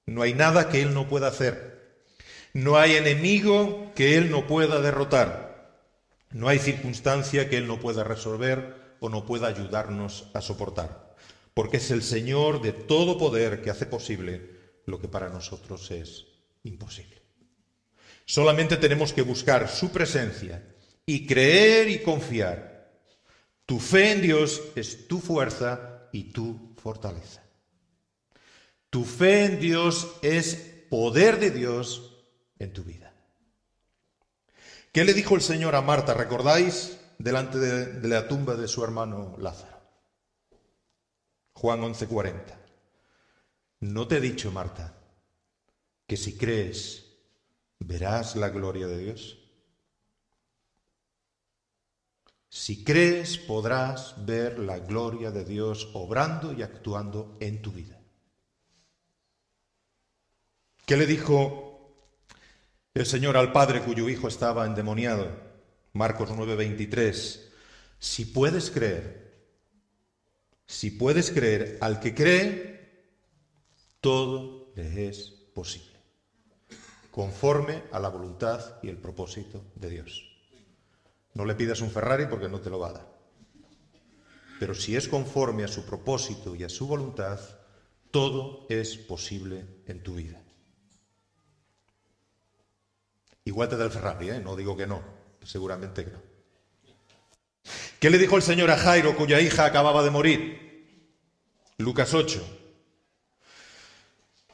No 0.06 0.22
hay 0.22 0.34
nada 0.34 0.70
que 0.70 0.82
Él 0.82 0.94
no 0.94 1.10
pueda 1.10 1.28
hacer. 1.28 2.06
No 2.54 2.78
hay 2.78 2.96
enemigo 2.96 3.92
que 3.96 4.18
Él 4.18 4.32
no 4.32 4.48
pueda 4.48 4.80
derrotar. 4.80 5.47
No 6.38 6.50
hay 6.50 6.60
circunstancia 6.60 7.50
que 7.50 7.58
Él 7.58 7.66
no 7.66 7.80
pueda 7.80 8.04
resolver 8.04 8.96
o 9.00 9.10
no 9.10 9.26
pueda 9.26 9.48
ayudarnos 9.48 10.28
a 10.36 10.42
soportar. 10.42 11.16
Porque 11.56 11.78
es 11.78 11.90
el 11.90 12.04
Señor 12.04 12.62
de 12.62 12.74
todo 12.74 13.18
poder 13.18 13.64
que 13.64 13.72
hace 13.72 13.88
posible 13.88 14.52
lo 14.86 15.02
que 15.02 15.08
para 15.08 15.30
nosotros 15.30 15.90
es 15.90 16.28
imposible. 16.62 17.24
Solamente 18.24 18.78
tenemos 18.78 19.14
que 19.14 19.24
buscar 19.24 19.68
su 19.68 19.90
presencia 19.90 20.64
y 21.08 21.26
creer 21.26 21.90
y 21.90 22.04
confiar. 22.04 22.92
Tu 23.66 23.80
fe 23.80 24.12
en 24.12 24.22
Dios 24.22 24.62
es 24.76 25.08
tu 25.08 25.20
fuerza 25.20 26.08
y 26.12 26.26
tu 26.26 26.76
fortaleza. 26.80 27.42
Tu 28.92 29.04
fe 29.06 29.46
en 29.46 29.60
Dios 29.60 30.08
es 30.22 30.54
poder 30.88 31.40
de 31.40 31.50
Dios 31.50 32.16
en 32.60 32.74
tu 32.74 32.84
vida. 32.84 33.17
¿Qué 34.98 35.06
le 35.06 35.14
dijo 35.14 35.36
el 35.36 35.42
Señor 35.42 35.76
a 35.76 35.84
Marta? 35.84 36.16
¿Recordáis? 36.16 36.98
Delante 37.20 37.60
de, 37.60 38.08
la 38.08 38.28
tumba 38.28 38.56
de 38.56 38.68
su 38.68 38.84
hermano 38.84 39.36
Lázaro. 39.38 39.80
Juan 41.54 41.82
11:40. 41.82 42.58
¿No 43.82 44.08
te 44.08 44.18
he 44.18 44.20
dicho, 44.20 44.52
Marta, 44.52 45.00
que 46.08 46.18
si 46.18 46.36
crees, 46.36 47.16
verás 47.78 48.36
la 48.36 48.50
gloria 48.50 48.88
de 48.88 48.98
Dios? 48.98 49.38
Si 52.50 52.84
crees, 52.84 53.38
podrás 53.38 54.26
ver 54.26 54.58
la 54.58 54.80
gloria 54.80 55.30
de 55.30 55.46
Dios 55.46 55.92
obrando 55.94 56.54
y 56.54 56.64
actuando 56.64 57.38
en 57.40 57.62
tu 57.62 57.72
vida. 57.72 58.02
¿Qué 60.88 60.98
le 60.98 61.06
dijo 61.06 61.67
el 62.98 63.06
Señor 63.06 63.38
al 63.38 63.52
padre 63.52 63.82
cuyo 63.82 64.10
hijo 64.10 64.28
estaba 64.28 64.66
endemoniado? 64.66 65.30
Marcos 65.94 66.30
9:23. 66.32 67.52
Si 68.00 68.26
puedes 68.26 68.72
creer, 68.72 69.28
si 70.66 70.92
puedes 70.92 71.32
creer, 71.32 71.78
al 71.82 72.00
que 72.00 72.14
cree, 72.14 72.78
todo 74.02 74.72
le 74.76 75.08
es 75.08 75.30
posible, 75.54 75.98
conforme 77.12 77.84
a 77.92 78.00
la 78.00 78.10
voluntad 78.10 78.80
y 78.84 78.90
el 78.90 78.98
propósito 78.98 79.64
de 79.76 79.90
Dios. 79.90 80.24
No 81.34 81.46
le 81.46 81.56
pidas 81.56 81.82
un 81.82 81.92
Ferrari 81.92 82.26
porque 82.26 82.50
no 82.50 82.60
te 82.62 82.70
lo 82.70 82.80
va 82.80 82.90
a 82.90 82.94
dar. 82.94 83.18
Pero 84.60 84.74
si 84.74 84.96
es 84.96 85.08
conforme 85.08 85.64
a 85.64 85.68
su 85.68 85.86
propósito 85.86 86.56
y 86.56 86.64
a 86.64 86.70
su 86.70 86.88
voluntad, 86.88 87.40
todo 88.12 88.66
es 88.70 88.98
posible 88.98 89.66
en 89.86 90.02
tu 90.02 90.16
vida. 90.16 90.42
Igual 93.48 93.70
da 93.70 93.86
el 93.86 93.92
Ferrari, 93.92 94.30
¿eh? 94.30 94.42
no 94.42 94.58
digo 94.58 94.76
que 94.76 94.86
no, 94.86 95.02
seguramente 95.42 96.04
que 96.04 96.12
no. 96.12 96.22
¿Qué 97.98 98.10
le 98.10 98.18
dijo 98.18 98.36
el 98.36 98.42
Señor 98.42 98.70
a 98.72 98.78
Jairo, 98.78 99.16
cuya 99.16 99.40
hija 99.40 99.64
acababa 99.64 100.04
de 100.04 100.12
morir? 100.12 101.00
Lucas 101.78 102.14
8. 102.14 102.46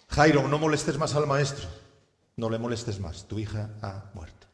Jairo, 0.10 0.48
no 0.48 0.60
molestes 0.60 1.00
más 1.00 1.16
al 1.16 1.26
maestro, 1.26 1.68
no 2.36 2.52
le 2.52 2.60
molestes 2.60 3.00
más, 3.00 3.28
tu 3.28 3.40
hija 3.40 3.72
ha 3.82 4.12
muerto. 4.14 4.46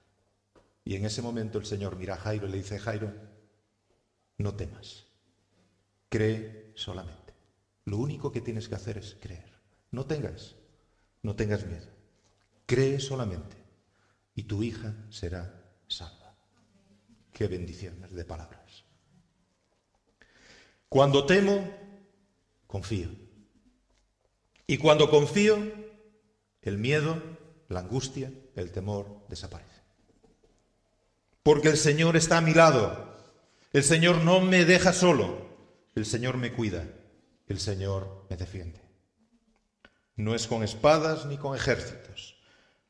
Y 0.85 0.95
en 0.95 1.03
ese 1.03 1.21
momento 1.21 1.57
el 1.57 1.65
Señor 1.65 1.97
mira 1.97 2.13
a 2.13 2.19
Jairo 2.19 2.47
y 2.47 2.51
le 2.51 2.59
dice, 2.59 2.79
Jairo, 2.79 3.11
no 4.37 4.55
temas, 4.55 5.03
cree 6.07 6.71
solamente. 6.75 7.33
Lo 7.83 7.97
único 7.97 8.31
que 8.31 8.39
tienes 8.39 8.69
que 8.69 8.75
hacer 8.75 8.99
es 8.99 9.17
creer. 9.19 9.51
No 9.91 10.05
tengas, 10.05 10.55
no 11.23 11.35
tengas 11.35 11.65
miedo. 11.65 11.87
Cree 12.65 13.01
solamente 13.01 13.58
y 14.39 14.43
tu 14.43 14.63
hija 14.63 14.95
será 15.09 15.53
salva. 15.89 16.33
Qué 17.33 17.47
bendiciones 17.47 18.13
de 18.13 18.23
palabras. 18.23 18.85
Cuando 20.87 21.25
temo, 21.25 21.69
confío. 22.65 23.09
Y 24.65 24.77
cuando 24.77 25.09
confío, 25.09 25.57
el 26.61 26.77
miedo, 26.77 27.21
la 27.67 27.81
angustia, 27.81 28.31
el 28.55 28.71
temor 28.71 29.25
desaparece 29.27 29.79
porque 31.43 31.69
el 31.69 31.77
Señor 31.77 32.15
está 32.15 32.37
a 32.37 32.41
mi 32.41 32.53
lado. 32.53 33.11
El 33.73 33.83
Señor 33.83 34.23
no 34.23 34.39
me 34.39 34.65
deja 34.65 34.93
solo. 34.93 35.49
El 35.95 36.05
Señor 36.05 36.37
me 36.37 36.53
cuida. 36.53 36.87
El 37.47 37.59
Señor 37.59 38.27
me 38.29 38.37
defiende. 38.37 38.79
No 40.15 40.35
es 40.35 40.47
con 40.47 40.63
espadas 40.63 41.25
ni 41.25 41.37
con 41.37 41.55
ejércitos. 41.55 42.38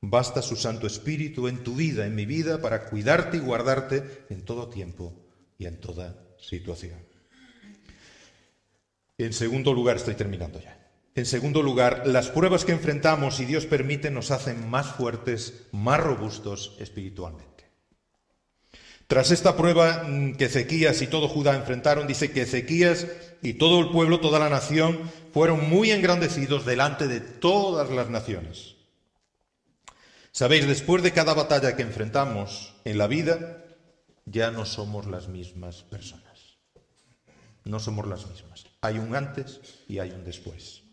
Basta 0.01 0.41
su 0.41 0.55
Santo 0.55 0.87
Espíritu 0.87 1.47
en 1.47 1.63
tu 1.63 1.75
vida, 1.75 2.05
en 2.05 2.15
mi 2.15 2.25
vida, 2.25 2.61
para 2.61 2.85
cuidarte 2.85 3.37
y 3.37 3.41
guardarte 3.41 4.25
en 4.29 4.45
todo 4.45 4.69
tiempo 4.69 5.13
y 5.57 5.65
en 5.65 5.79
toda 5.79 6.15
situación. 6.39 6.99
En 9.17 9.33
segundo 9.33 9.73
lugar, 9.73 9.97
estoy 9.97 10.15
terminando 10.15 10.61
ya. 10.61 10.79
En 11.15 11.25
segundo 11.25 11.61
lugar, 11.61 12.03
las 12.07 12.29
pruebas 12.29 12.63
que 12.63 12.71
enfrentamos, 12.71 13.41
y 13.41 13.45
Dios 13.45 13.65
permite, 13.65 14.09
nos 14.09 14.31
hacen 14.31 14.69
más 14.69 14.95
fuertes, 14.95 15.67
más 15.73 15.99
robustos 15.99 16.77
espiritualmente. 16.79 17.65
Tras 19.07 19.31
esta 19.31 19.57
prueba 19.57 20.05
mm, 20.07 20.35
que 20.35 20.45
Ezequías 20.45 21.01
y 21.01 21.07
todo 21.07 21.27
Judá 21.27 21.55
enfrentaron, 21.55 22.07
dice 22.07 22.31
que 22.31 22.43
Ezequías 22.43 23.07
y 23.41 23.55
todo 23.55 23.81
el 23.81 23.89
pueblo, 23.89 24.21
toda 24.21 24.39
la 24.39 24.49
nación, 24.49 24.99
fueron 25.33 25.69
muy 25.69 25.91
engrandecidos 25.91 26.65
delante 26.65 27.07
de 27.09 27.19
todas 27.19 27.89
las 27.89 28.09
naciones. 28.09 28.78
Sabéis, 30.39 30.65
después 30.65 31.03
de 31.03 31.11
cada 31.11 31.33
batalla 31.33 31.75
que 31.75 31.81
enfrentamos 31.81 32.73
en 32.85 32.97
la 32.97 33.07
vida, 33.07 33.65
ya 34.25 34.51
no 34.51 34.63
somos 34.63 35.05
las 35.05 35.27
mismas 35.27 35.83
personas. 35.83 36.59
No 37.65 37.77
somos 37.81 38.07
las 38.07 38.25
mismas. 38.25 38.63
Hay 38.79 38.99
un 38.99 39.17
antes 39.17 39.59
y 39.89 39.99
hay 39.99 40.11
un 40.11 40.23
después. 40.23 40.83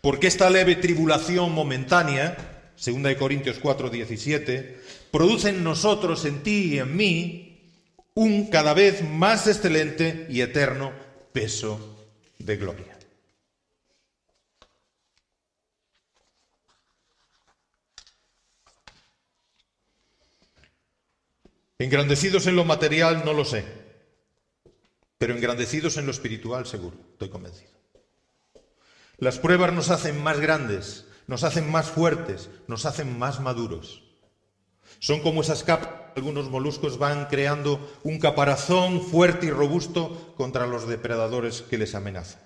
Porque 0.00 0.28
esta 0.28 0.48
leve 0.48 0.76
tribulación 0.76 1.50
momentánea 1.50 2.70
2 2.76 3.16
Corintios 3.18 3.58
4, 3.58 3.90
17, 3.90 4.80
produce 5.10 5.48
en 5.48 5.64
nosotros, 5.64 6.24
en 6.24 6.44
ti 6.44 6.74
y 6.74 6.78
en 6.78 6.96
mí, 6.96 7.82
un 8.14 8.46
cada 8.46 8.74
vez 8.74 9.02
más 9.02 9.48
excelente 9.48 10.28
y 10.30 10.40
eterno 10.40 10.92
peso 11.32 12.06
de 12.38 12.56
gloria. 12.58 12.97
Engrandecidos 21.78 22.46
en 22.46 22.56
lo 22.56 22.64
material 22.64 23.24
no 23.24 23.32
lo 23.32 23.44
sé, 23.44 23.64
pero 25.16 25.34
engrandecidos 25.34 25.96
en 25.96 26.06
lo 26.06 26.12
espiritual 26.12 26.66
seguro, 26.66 26.96
estoy 27.12 27.28
convencido. 27.28 27.70
Las 29.18 29.38
pruebas 29.38 29.72
nos 29.72 29.90
hacen 29.90 30.22
más 30.22 30.40
grandes, 30.40 31.06
nos 31.26 31.44
hacen 31.44 31.70
más 31.70 31.88
fuertes, 31.88 32.50
nos 32.66 32.84
hacen 32.86 33.18
más 33.18 33.40
maduros. 33.40 34.02
Son 34.98 35.20
como 35.20 35.42
esas 35.42 35.62
capas 35.62 35.98
algunos 36.18 36.50
moluscos 36.50 36.98
van 36.98 37.26
creando 37.26 37.80
un 38.02 38.18
caparazón 38.18 39.02
fuerte 39.02 39.46
y 39.46 39.50
robusto 39.50 40.34
contra 40.36 40.66
los 40.66 40.88
depredadores 40.88 41.62
que 41.62 41.78
les 41.78 41.94
amenazan. 41.94 42.42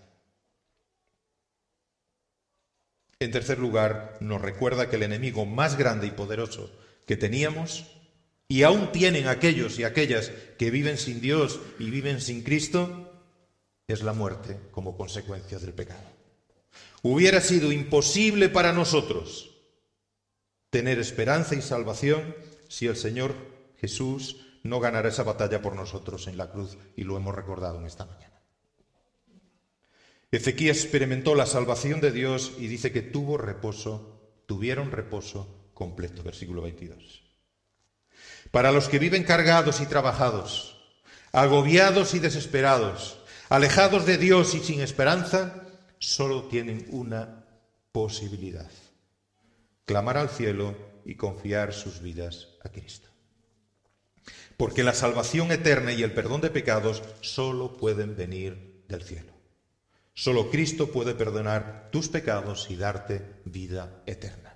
En 3.19 3.31
tercer 3.31 3.59
lugar, 3.59 4.19
nos 4.21 4.43
recuerda 4.43 4.91
que 4.91 4.97
el 4.97 5.05
enemigo 5.05 5.47
más 5.47 5.79
grande 5.79 6.07
y 6.07 6.11
poderoso 6.11 6.71
que 7.07 7.17
teníamos, 7.17 7.92
y 8.53 8.65
aún 8.65 8.93
tienen 8.93 9.29
aquellos 9.29 9.79
y 9.79 9.85
aquellas 9.85 10.31
que 10.59 10.71
viven 10.71 10.99
sin 10.99 11.23
Dios 11.23 11.59
y 11.79 11.89
viven 11.89 12.21
sin 12.21 12.43
Cristo, 12.43 13.11
es 13.89 14.03
la 14.03 14.13
muerte 14.13 14.59
como 14.73 14.95
consecuencia 14.95 15.59
del 15.59 15.73
pecado. 15.73 16.05
Hubiera 17.01 17.41
sido 17.41 17.73
imposible 17.73 18.51
para 18.51 18.75
nosotros 18.75 19.57
tener 20.69 20.99
esperanza 20.99 21.55
y 21.55 21.63
salvación 21.63 22.37
si 22.69 22.89
el 22.89 22.97
Señor 22.97 23.35
Jesús 23.81 24.45
no 24.65 24.81
ganará 24.81 25.09
esa 25.09 25.23
batalla 25.23 25.63
por 25.63 25.75
nosotros 25.75 26.27
en 26.27 26.37
la 26.37 26.51
cruz 26.51 26.77
y 26.95 27.05
lo 27.05 27.17
hemos 27.17 27.35
recordado 27.35 27.79
en 27.79 27.87
esta 27.87 28.05
mañana. 28.05 28.39
Ezequías 30.31 30.77
experimentó 30.77 31.35
la 31.35 31.47
salvación 31.47 32.03
de 32.03 32.13
Dios 32.13 32.53
y 32.59 32.67
dice 32.67 32.93
que 32.93 33.01
tuvo 33.01 33.39
reposo, 33.39 34.45
tuvieron 34.45 34.93
reposo 34.93 35.71
completo, 35.73 36.23
versículo 36.23 36.61
22. 36.61 37.32
Para 38.51 38.73
los 38.73 38.89
que 38.89 38.99
viven 38.99 39.25
cargados 39.25 39.81
y 39.81 39.87
trabajados, 39.87 40.77
agobiados 41.33 42.15
y 42.15 42.19
desesperados, 42.19 43.19
alejados 43.49 44.07
de 44.07 44.19
Dios 44.19 44.55
y 44.55 44.61
sin 44.61 44.81
esperanza, 44.81 45.67
solo 45.99 46.45
tienen 46.45 46.87
una 46.91 47.47
posibilidad, 47.93 48.71
clamar 49.85 50.19
al 50.19 50.29
cielo 50.29 50.77
y 51.05 51.17
confiar 51.17 51.73
sus 51.73 52.01
vidas 52.01 52.49
a 52.63 52.69
Cristo. 52.69 53.09
Porque 54.57 54.85
la 54.85 54.95
salvación 54.95 55.51
eterna 55.51 55.93
y 55.93 56.03
el 56.03 56.13
perdón 56.13 56.41
de 56.41 56.51
pecados 56.51 57.03
solo 57.21 57.77
pueden 57.77 58.17
venir 58.17 58.85
del 58.89 59.03
cielo. 59.03 59.33
Solo 60.15 60.51
Cristo 60.51 60.93
puede 60.93 61.15
perdonar 61.15 61.89
tus 61.91 62.09
pecados 62.09 62.71
y 62.71 62.77
darte 62.77 63.41
vida 63.45 64.03
eterna. 64.07 64.52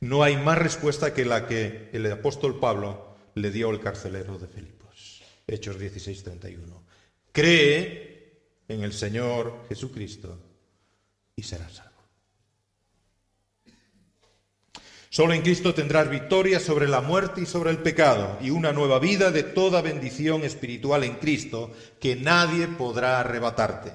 No 0.00 0.22
hay 0.22 0.36
más 0.36 0.58
respuesta 0.58 1.12
que 1.12 1.24
la 1.24 1.46
que 1.46 1.90
el 1.92 2.10
apóstol 2.10 2.60
Pablo 2.60 3.16
le 3.34 3.50
dio 3.50 3.70
al 3.70 3.80
carcelero 3.80 4.38
de 4.38 4.46
Filipos. 4.46 5.22
Hechos 5.46 5.78
16:31. 5.78 6.84
Cree 7.32 8.18
en 8.68 8.82
el 8.82 8.92
Señor 8.92 9.64
Jesucristo 9.68 10.38
y 11.34 11.42
serás 11.42 11.72
salvo. 11.74 11.88
Solo 15.10 15.32
en 15.32 15.42
Cristo 15.42 15.72
tendrás 15.72 16.10
victoria 16.10 16.60
sobre 16.60 16.86
la 16.86 17.00
muerte 17.00 17.40
y 17.40 17.46
sobre 17.46 17.70
el 17.70 17.78
pecado 17.78 18.38
y 18.42 18.50
una 18.50 18.72
nueva 18.72 18.98
vida 18.98 19.30
de 19.30 19.42
toda 19.42 19.80
bendición 19.80 20.44
espiritual 20.44 21.02
en 21.02 21.14
Cristo 21.14 21.72
que 21.98 22.14
nadie 22.14 22.68
podrá 22.68 23.18
arrebatarte. 23.18 23.94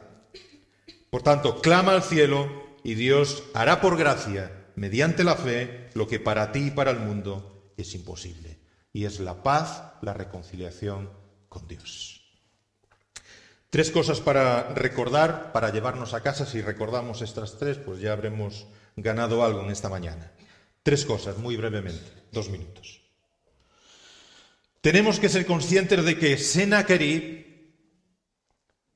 Por 1.12 1.22
tanto, 1.22 1.62
clama 1.62 1.94
al 1.94 2.02
cielo 2.02 2.50
y 2.84 2.96
Dios 2.96 3.44
hará 3.54 3.80
por 3.80 3.96
gracia, 3.96 4.63
mediante 4.76 5.24
la 5.24 5.36
fe, 5.36 5.90
lo 5.94 6.08
que 6.08 6.20
para 6.20 6.52
ti 6.52 6.68
y 6.68 6.72
para 6.72 6.92
el 6.92 7.00
mundo 7.00 7.74
es 7.78 7.94
imposible. 7.96 8.60
Y 8.92 9.06
es 9.06 9.20
la 9.20 9.44
paz, 9.44 9.94
la 10.02 10.14
reconciliación 10.14 11.10
con 11.50 11.68
Dios. 11.68 12.22
Tres 13.70 13.90
cosas 13.90 14.22
para 14.22 14.70
recordar, 14.76 15.52
para 15.52 15.72
llevarnos 15.72 16.14
a 16.14 16.22
casa. 16.22 16.46
Si 16.46 16.62
recordamos 16.62 17.24
estas 17.24 17.58
tres, 17.58 17.80
pues 17.80 18.00
ya 18.00 18.14
habremos 18.14 18.68
ganado 18.96 19.44
algo 19.44 19.62
en 19.62 19.72
esta 19.72 19.90
mañana. 19.90 20.32
Tres 20.84 21.06
cosas, 21.06 21.40
muy 21.40 21.58
brevemente, 21.58 22.12
dos 22.32 22.50
minutos. 22.50 23.02
Tenemos 24.82 25.20
que 25.20 25.30
ser 25.30 25.48
conscientes 25.48 26.06
de 26.06 26.20
que 26.20 26.38
Senaquerib 26.38 27.74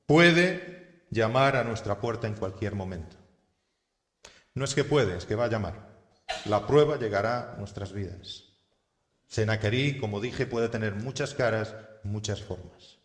puede 0.06 1.02
llamar 1.10 1.56
a 1.56 1.64
nuestra 1.64 2.00
puerta 2.00 2.26
en 2.26 2.34
cualquier 2.34 2.74
momento. 2.74 3.17
No 4.58 4.64
es 4.64 4.74
que 4.74 4.82
puede, 4.82 5.16
es 5.16 5.24
que 5.24 5.36
va 5.36 5.44
a 5.44 5.48
llamar. 5.48 5.88
La 6.46 6.66
prueba 6.66 6.98
llegará 6.98 7.52
a 7.52 7.56
nuestras 7.58 7.92
vidas. 7.92 8.46
Senaquerí, 9.28 10.00
como 10.00 10.20
dije, 10.20 10.46
puede 10.46 10.68
tener 10.68 10.96
muchas 10.96 11.32
caras, 11.32 11.76
muchas 12.02 12.42
formas. 12.42 12.98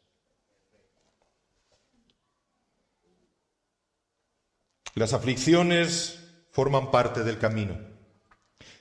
Las 4.96 5.14
aflicciones 5.14 6.24
forman 6.50 6.90
parte 6.90 7.24
del 7.24 7.38
camino. 7.38 7.78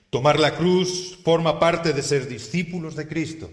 Tomar 0.09 0.39
la 0.39 0.55
cruz 0.57 1.19
forma 1.23 1.59
parte 1.59 1.93
de 1.93 2.01
ser 2.01 2.27
discípulos 2.27 2.95
de 2.95 3.07
Cristo. 3.07 3.51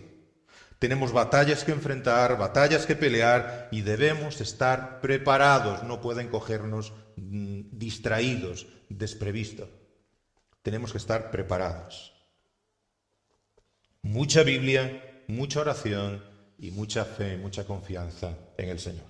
Tenemos 0.80 1.12
batallas 1.12 1.62
que 1.62 1.72
enfrentar, 1.72 2.38
batallas 2.38 2.86
que 2.86 2.96
pelear 2.96 3.68
y 3.70 3.82
debemos 3.82 4.40
estar 4.40 5.02
preparados. 5.02 5.82
No 5.82 6.00
pueden 6.00 6.28
cogernos 6.28 6.94
mm, 7.16 7.64
distraídos, 7.72 8.66
desprevistos. 8.88 9.68
Tenemos 10.62 10.92
que 10.92 10.96
estar 10.96 11.30
preparados. 11.30 12.14
Mucha 14.00 14.42
Biblia, 14.42 15.22
mucha 15.28 15.60
oración 15.60 16.24
y 16.58 16.70
mucha 16.70 17.04
fe, 17.04 17.36
mucha 17.36 17.64
confianza 17.64 18.38
en 18.56 18.70
el 18.70 18.80
Señor. 18.80 19.04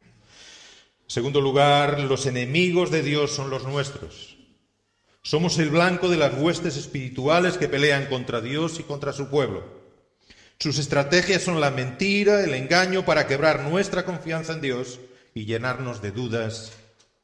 En 0.00 1.10
segundo 1.10 1.40
lugar, 1.40 1.98
los 1.98 2.26
enemigos 2.26 2.92
de 2.92 3.02
Dios 3.02 3.32
son 3.32 3.50
los 3.50 3.64
nuestros. 3.64 4.38
Somos 5.22 5.58
el 5.58 5.70
blanco 5.70 6.08
de 6.08 6.16
las 6.16 6.34
huestes 6.38 6.76
espirituales 6.76 7.58
que 7.58 7.68
pelean 7.68 8.06
contra 8.06 8.40
Dios 8.40 8.78
y 8.78 8.84
contra 8.84 9.12
su 9.12 9.30
pueblo. 9.30 9.77
Sus 10.60 10.78
estrategias 10.78 11.42
son 11.42 11.60
la 11.60 11.70
mentira, 11.70 12.42
el 12.42 12.52
engaño 12.54 13.04
para 13.04 13.26
quebrar 13.26 13.60
nuestra 13.60 14.04
confianza 14.04 14.54
en 14.54 14.60
Dios 14.60 14.98
y 15.32 15.44
llenarnos 15.44 16.02
de 16.02 16.10
dudas 16.10 16.72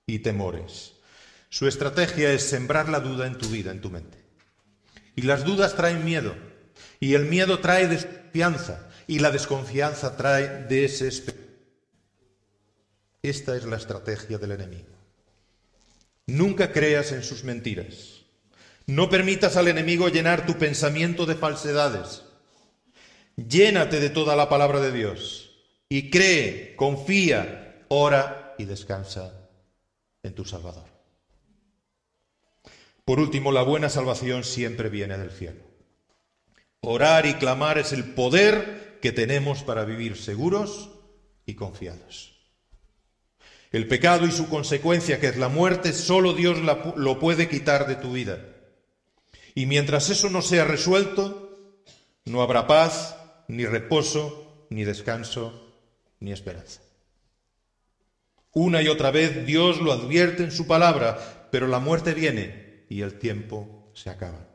y 0.07 0.21
temores. 0.21 0.93
Su 1.49 1.67
estrategia 1.67 2.33
es 2.33 2.43
sembrar 2.43 2.89
la 2.89 3.01
duda 3.01 3.27
en 3.27 3.39
tu 3.39 3.49
vida, 3.49 3.71
en 3.71 3.81
tu 3.81 3.91
mente. 3.91 4.19
Y 5.17 5.23
las 5.23 5.45
dudas 5.45 5.77
traen 5.77 6.05
miedo. 6.05 6.35
Y 7.01 7.15
el 7.15 7.27
miedo 7.27 7.61
trae 7.61 7.87
desconfianza. 7.87 8.89
Y 9.07 9.21
la 9.21 9.31
desconfianza 9.31 10.17
trae 10.17 10.65
desesperación. 10.69 11.45
Esta 13.23 13.57
es 13.57 13.65
la 13.65 13.77
estrategia 13.77 14.37
del 14.39 14.53
enemigo. 14.53 14.91
Nunca 16.27 16.73
creas 16.73 17.13
en 17.13 17.23
sus 17.23 17.43
mentiras. 17.45 18.23
No 18.87 19.09
permitas 19.09 19.57
al 19.57 19.69
enemigo 19.69 20.09
llenar 20.09 20.45
tu 20.45 20.59
pensamiento 20.59 21.25
de 21.25 21.35
falsedades. 21.35 22.24
Llénate 23.37 23.99
de 24.01 24.11
toda 24.11 24.37
la 24.37 24.49
palabra 24.49 24.81
de 24.81 24.93
Dios 24.93 25.51
y 25.89 26.11
cree, 26.11 26.77
confía, 26.77 27.85
ora 27.89 28.55
y 28.59 28.65
descansa 28.65 29.49
en 30.23 30.35
tu 30.35 30.45
Salvador. 30.45 30.89
Por 33.05 33.21
último, 33.21 33.53
la 33.53 33.63
buena 33.63 33.89
salvación 33.89 34.45
siempre 34.45 34.89
viene 34.89 35.19
del 35.19 35.31
cielo. 35.31 35.63
Orar 36.81 37.27
y 37.27 37.35
clamar 37.35 37.79
es 37.79 37.93
el 37.93 38.15
poder 38.15 38.99
que 39.03 39.13
tenemos 39.13 39.63
para 39.63 39.85
vivir 39.85 40.17
seguros 40.17 40.91
y 41.45 41.55
confiados. 41.55 42.35
El 43.73 43.89
pecado 43.89 44.27
y 44.27 44.31
su 44.31 44.49
consecuencia, 44.49 45.19
que 45.19 45.27
es 45.27 45.37
la 45.37 45.49
muerte, 45.49 45.93
solo 45.93 46.33
Dios 46.33 46.59
lo 46.61 47.19
puede 47.19 47.49
quitar 47.49 47.87
de 47.87 47.97
tu 47.97 48.13
vida. 48.13 48.39
Y 49.55 49.67
mientras 49.67 50.11
eso 50.11 50.31
no 50.31 50.43
sea 50.43 50.65
resuelto, 50.65 51.81
no 52.25 52.41
habrá 52.41 52.67
paz, 52.67 53.17
ni 53.49 53.67
reposo, 53.67 54.67
ni 54.71 54.85
descanso, 54.85 55.75
ni 56.21 56.33
esperanza. 56.33 56.81
Una 58.53 58.83
y 58.83 58.89
otra 58.89 59.11
vez 59.11 59.45
Dios 59.47 59.81
lo 59.81 59.93
advierte 59.93 60.45
en 60.45 60.53
su 60.53 60.67
palabra, 60.67 61.49
pero 61.51 61.67
la 61.67 61.81
muerte 61.81 62.15
viene 62.15 62.85
y 62.89 63.03
el 63.03 63.19
tiempo 63.19 63.91
se 63.95 64.11
acaba. 64.11 64.47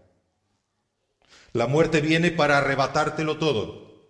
La 1.52 1.68
muerte 1.68 2.00
viene 2.00 2.32
para 2.32 2.60
arrebatártelo 2.60 3.38
todo, 3.38 4.10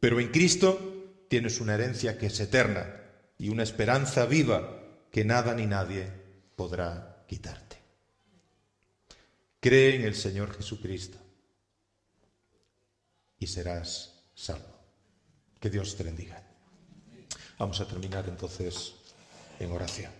pero 0.00 0.20
en 0.20 0.28
Cristo 0.28 1.24
tienes 1.28 1.60
una 1.60 1.74
herencia 1.74 2.16
que 2.16 2.26
es 2.26 2.40
eterna 2.40 3.02
y 3.38 3.48
una 3.48 3.62
esperanza 3.62 4.24
viva 4.24 4.82
que 5.10 5.24
nada 5.24 5.54
ni 5.54 5.66
nadie 5.66 6.10
podrá 6.54 7.24
quitarte. 7.26 7.76
Cree 9.60 9.96
en 9.96 10.02
el 10.02 10.14
Señor 10.14 10.54
Jesucristo 10.56 11.18
y 13.38 13.48
serás 13.48 14.15
salvo. 14.36 14.76
Que 15.58 15.70
Dios 15.70 15.96
te 15.96 16.04
bendiga. 16.04 16.40
Vamos 17.58 17.80
a 17.80 17.88
terminar 17.88 18.26
entonces 18.28 18.92
en 19.58 19.72
oración. 19.72 20.12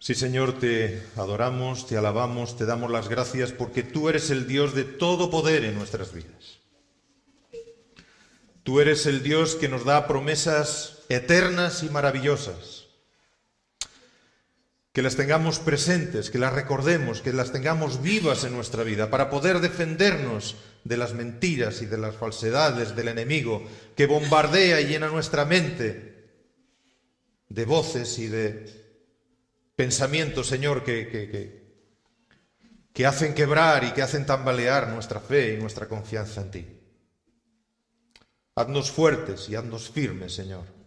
Sí, 0.00 0.14
Señor, 0.14 0.58
te 0.58 1.02
adoramos, 1.16 1.86
te 1.86 1.98
alabamos, 1.98 2.56
te 2.56 2.64
damos 2.64 2.90
las 2.90 3.08
gracias 3.08 3.52
porque 3.52 3.82
tú 3.82 4.08
eres 4.08 4.30
el 4.30 4.48
Dios 4.48 4.74
de 4.74 4.84
todo 4.84 5.30
poder 5.30 5.64
en 5.64 5.74
nuestras 5.74 6.12
vidas. 6.14 6.58
Tú 8.62 8.80
eres 8.80 9.04
el 9.06 9.22
Dios 9.22 9.54
que 9.54 9.68
nos 9.68 9.84
da 9.84 10.06
promesas 10.06 11.00
eternas 11.10 11.82
y 11.82 11.90
maravillosas 11.90 12.77
que 14.98 15.02
las 15.02 15.14
tengamos 15.14 15.60
presentes, 15.60 16.28
que 16.28 16.40
las 16.40 16.52
recordemos, 16.52 17.22
que 17.22 17.32
las 17.32 17.52
tengamos 17.52 18.02
vivas 18.02 18.42
en 18.42 18.52
nuestra 18.52 18.82
vida, 18.82 19.10
para 19.10 19.30
poder 19.30 19.60
defendernos 19.60 20.56
de 20.82 20.96
las 20.96 21.14
mentiras 21.14 21.82
y 21.82 21.86
de 21.86 21.98
las 21.98 22.16
falsedades 22.16 22.96
del 22.96 23.06
enemigo 23.06 23.62
que 23.94 24.06
bombardea 24.06 24.80
y 24.80 24.86
llena 24.86 25.06
nuestra 25.06 25.44
mente 25.44 26.32
de 27.48 27.64
voces 27.64 28.18
y 28.18 28.26
de 28.26 28.66
pensamientos, 29.76 30.48
Señor, 30.48 30.82
que, 30.82 31.06
que, 31.06 31.62
que 32.92 33.06
hacen 33.06 33.34
quebrar 33.34 33.84
y 33.84 33.92
que 33.92 34.02
hacen 34.02 34.26
tambalear 34.26 34.88
nuestra 34.88 35.20
fe 35.20 35.54
y 35.54 35.58
nuestra 35.58 35.86
confianza 35.86 36.40
en 36.40 36.50
ti. 36.50 36.66
Haznos 38.56 38.90
fuertes 38.90 39.48
y 39.48 39.54
haznos 39.54 39.90
firmes, 39.90 40.34
Señor 40.34 40.77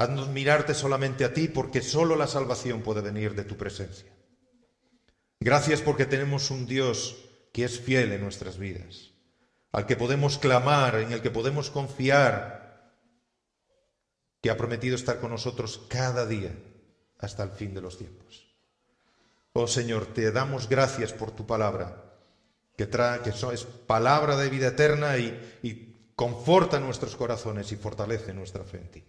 Haznos 0.00 0.30
mirarte 0.30 0.72
solamente 0.72 1.26
a 1.26 1.34
ti 1.34 1.48
porque 1.48 1.82
solo 1.82 2.16
la 2.16 2.26
salvación 2.26 2.80
puede 2.80 3.02
venir 3.02 3.34
de 3.34 3.44
tu 3.44 3.58
presencia. 3.58 4.10
Gracias 5.38 5.82
porque 5.82 6.06
tenemos 6.06 6.50
un 6.50 6.64
Dios 6.64 7.28
que 7.52 7.64
es 7.64 7.78
fiel 7.78 8.10
en 8.12 8.22
nuestras 8.22 8.56
vidas, 8.56 9.10
al 9.72 9.84
que 9.84 9.96
podemos 9.96 10.38
clamar, 10.38 10.94
en 10.94 11.12
el 11.12 11.20
que 11.20 11.30
podemos 11.30 11.70
confiar, 11.70 12.94
que 14.40 14.48
ha 14.48 14.56
prometido 14.56 14.96
estar 14.96 15.20
con 15.20 15.32
nosotros 15.32 15.82
cada 15.90 16.24
día 16.24 16.56
hasta 17.18 17.42
el 17.42 17.50
fin 17.50 17.74
de 17.74 17.82
los 17.82 17.98
tiempos. 17.98 18.56
Oh 19.52 19.66
Señor, 19.66 20.06
te 20.06 20.32
damos 20.32 20.66
gracias 20.66 21.12
por 21.12 21.32
tu 21.32 21.46
palabra, 21.46 22.16
que, 22.74 22.86
trae, 22.86 23.20
que 23.20 23.28
es 23.28 23.64
palabra 23.86 24.38
de 24.38 24.48
vida 24.48 24.68
eterna 24.68 25.18
y, 25.18 25.58
y 25.62 26.12
conforta 26.14 26.80
nuestros 26.80 27.16
corazones 27.16 27.70
y 27.72 27.76
fortalece 27.76 28.32
nuestra 28.32 28.64
fe 28.64 28.78
en 28.78 28.90
ti. 28.90 29.04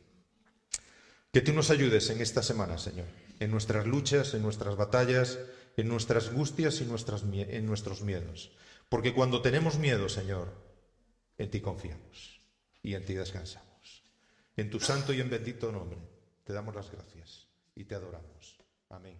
Que 1.32 1.42
tú 1.42 1.54
nos 1.54 1.70
ayudes 1.70 2.10
en 2.10 2.22
esta 2.22 2.44
semana, 2.44 2.78
Señor, 2.78 3.08
en 3.40 3.52
nuestras 3.52 3.88
luchas, 3.88 4.34
en 4.34 4.42
nuestras 4.42 4.76
batallas, 4.76 5.40
en 5.78 5.88
nuestras 5.88 6.28
angustias 6.28 6.82
y 6.82 6.84
en 6.84 7.66
nuestros 7.66 8.02
miedos. 8.02 8.52
Porque 8.90 9.14
cuando 9.14 9.42
tenemos 9.42 9.78
miedo, 9.80 10.10
Señor, 10.10 10.52
en 11.38 11.50
ti 11.50 11.62
confiamos 11.62 12.42
y 12.84 12.96
en 12.96 13.06
ti 13.06 13.14
descansamos. 13.14 14.04
En 14.58 14.70
tu 14.70 14.82
santo 14.82 15.14
y 15.14 15.22
en 15.22 15.30
bendito 15.30 15.72
nombre 15.72 16.00
te 16.44 16.52
damos 16.52 16.76
las 16.76 16.92
gracias 16.92 17.48
y 17.76 17.86
te 17.86 17.96
adoramos. 17.96 18.60
Amén. 18.90 19.18